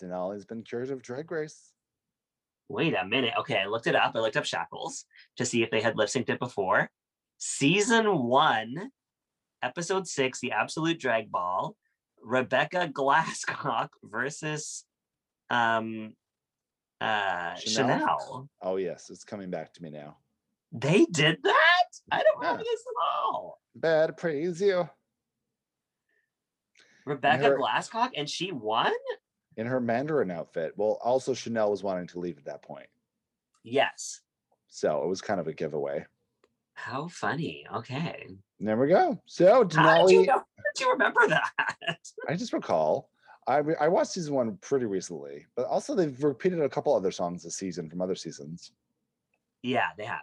[0.00, 1.72] Denali's been cured of Drag Race.
[2.68, 3.32] Wait a minute.
[3.40, 4.12] Okay, I looked it up.
[4.14, 5.04] I looked up Shackles
[5.36, 6.90] to see if they had lip synced it before.
[7.38, 8.90] Season one,
[9.62, 11.76] episode six, The Absolut Drag Ball,
[12.22, 14.84] Rebecca Glasscock versus
[15.50, 16.14] um
[17.00, 17.98] uh Shannel?
[17.98, 18.48] Shannel.
[18.60, 20.16] Oh yes, it's coming back to me now.
[20.72, 21.84] They did that?
[22.10, 22.70] I don't remember Yeah.
[22.72, 23.02] this at
[23.32, 23.60] all.
[23.74, 24.88] Bad praise you
[27.06, 28.92] Rebecca her- Glasscock and she won?
[29.56, 30.72] in her Mandarin outfit.
[30.76, 32.86] Well, also Shannel was wanting to leave at that point,
[33.64, 34.20] Yes.
[34.68, 36.06] so it was kind of a giveaway.
[36.78, 37.66] How funny.
[37.74, 38.28] Okay.
[38.60, 39.20] There we go.
[39.26, 40.32] So How did you Denali, know?
[40.32, 40.38] How
[40.74, 41.98] did you remember that?
[42.28, 43.10] I just recall.
[43.48, 47.42] I I watched season one pretty recently, but also they've repeated a couple other songs
[47.42, 48.70] this season from other seasons.
[49.62, 50.20] yeah, they have.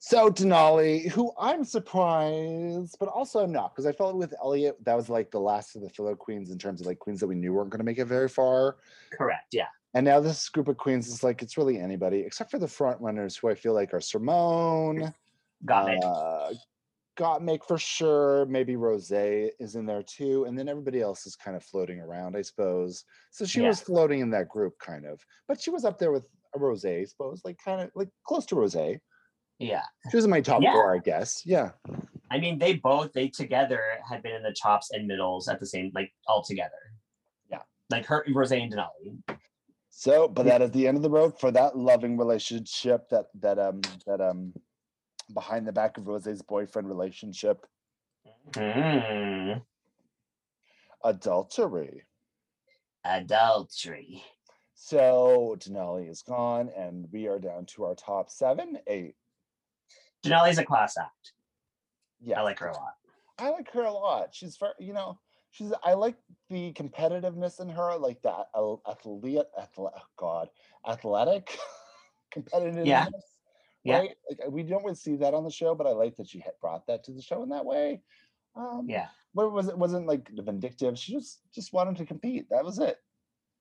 [0.00, 4.96] So Denali, who I'm surprised, but also I'm not, because I felt with Elliott that
[4.96, 7.34] was like the last of the filler queens in terms of like queens that we
[7.36, 8.76] knew weren't going to make it very far.
[9.12, 9.52] Correct.
[9.52, 9.66] Yeah.
[9.94, 13.00] And now this group of queens is like it's really anybody except for the front
[13.00, 15.12] runners who I feel like are Symone,
[15.64, 16.04] Got it.
[16.04, 16.52] uh,
[17.18, 18.46] Gottmik for sure.
[18.46, 22.36] Maybe Rosé is in there too, and then everybody else is kind of floating around,
[22.36, 23.04] I suppose.
[23.32, 23.68] So she Yeah.
[23.68, 27.04] was floating in that group, kind of, but she was up there with Rosé, I
[27.04, 29.00] suppose, like kind of like close to Rosé.
[29.58, 29.82] Yeah.
[30.10, 30.72] She was in my top Yeah.
[30.72, 31.44] four, I guess.
[31.44, 31.72] Yeah.
[32.30, 35.66] I mean, they both they together had been in the tops and middles at the
[35.66, 36.92] same like all together.
[37.50, 37.62] Yeah.
[37.90, 39.38] Like her Rosé and Denali.
[39.90, 43.58] So, but that is the end of the road for that loving relationship that that
[43.58, 44.54] um that um
[45.32, 47.66] behind the back of Rosé's boyfriend relationship,
[48.52, 49.62] Mm,
[51.04, 52.04] adultery.
[53.04, 54.24] adultery.
[54.74, 59.16] So Denali is gone, and we are down to our top seven, eight.
[60.24, 61.32] Denali's a class act.
[62.20, 62.94] Yeah, I like her a lot.
[63.38, 64.34] I like her a lot.
[64.34, 65.18] She's very, you know,
[65.50, 65.72] she's.
[65.84, 66.16] I like
[66.50, 68.46] the competitiveness in her, like that
[68.88, 70.48] athlete, athlete, oh God,
[70.86, 71.56] athletic
[72.34, 72.86] competitiveness.
[72.86, 73.06] Yeah.
[73.94, 74.14] Right?
[74.28, 76.52] Like we don't really see that on the show, but I like that she had
[76.60, 78.00] brought that to the show in that way.
[78.56, 79.08] Um, Yeah.
[79.34, 80.98] But was it wasn't like vindictive.
[80.98, 82.46] She just just wanted to compete.
[82.50, 82.96] That was it.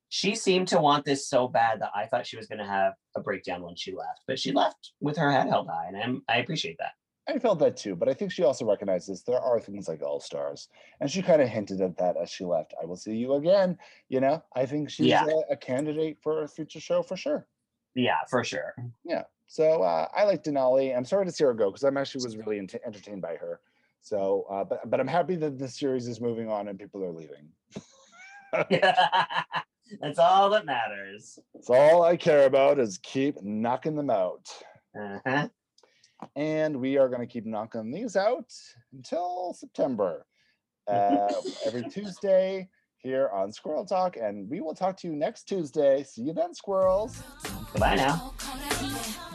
[0.10, 2.94] She seemed to want this so bad that I thought she was going to have
[3.16, 6.22] a breakdown when she left, but she left with her head held high, and I'm,
[6.30, 6.94] I appreciate that.
[7.28, 10.22] I felt that too, but I think she also recognizes there are things like All
[10.22, 10.70] Stars,
[11.02, 12.74] and she kind of hinted at that as she left.
[12.82, 13.78] I will see you again.
[14.08, 15.26] You know, I think she's Yeah.
[15.26, 17.46] a, a candidate for a future show for sure.
[17.94, 18.76] Yeah, for sure.
[19.04, 19.24] Yeah.
[19.48, 20.96] So uh, I like Denali.
[20.96, 23.62] I'm sorry to see her go because I'm actually was really ent- entertained by her.
[24.02, 27.12] So, uh, but but I'm happy that the series is moving on and people are
[27.12, 27.50] leaving.
[30.02, 31.40] That's all that matters.
[31.56, 34.48] It's all I care about is keep knocking them out.
[34.98, 35.48] Uh-huh.
[36.36, 38.52] and we are going to keep knocking these out
[38.94, 40.26] until September.
[40.90, 41.28] Uh,
[41.66, 46.02] every Tuesday here on Squirrel Talk, and we will talk to you next Tuesday.
[46.04, 47.22] See you then, squirrels.
[47.74, 48.34] Goodbye now.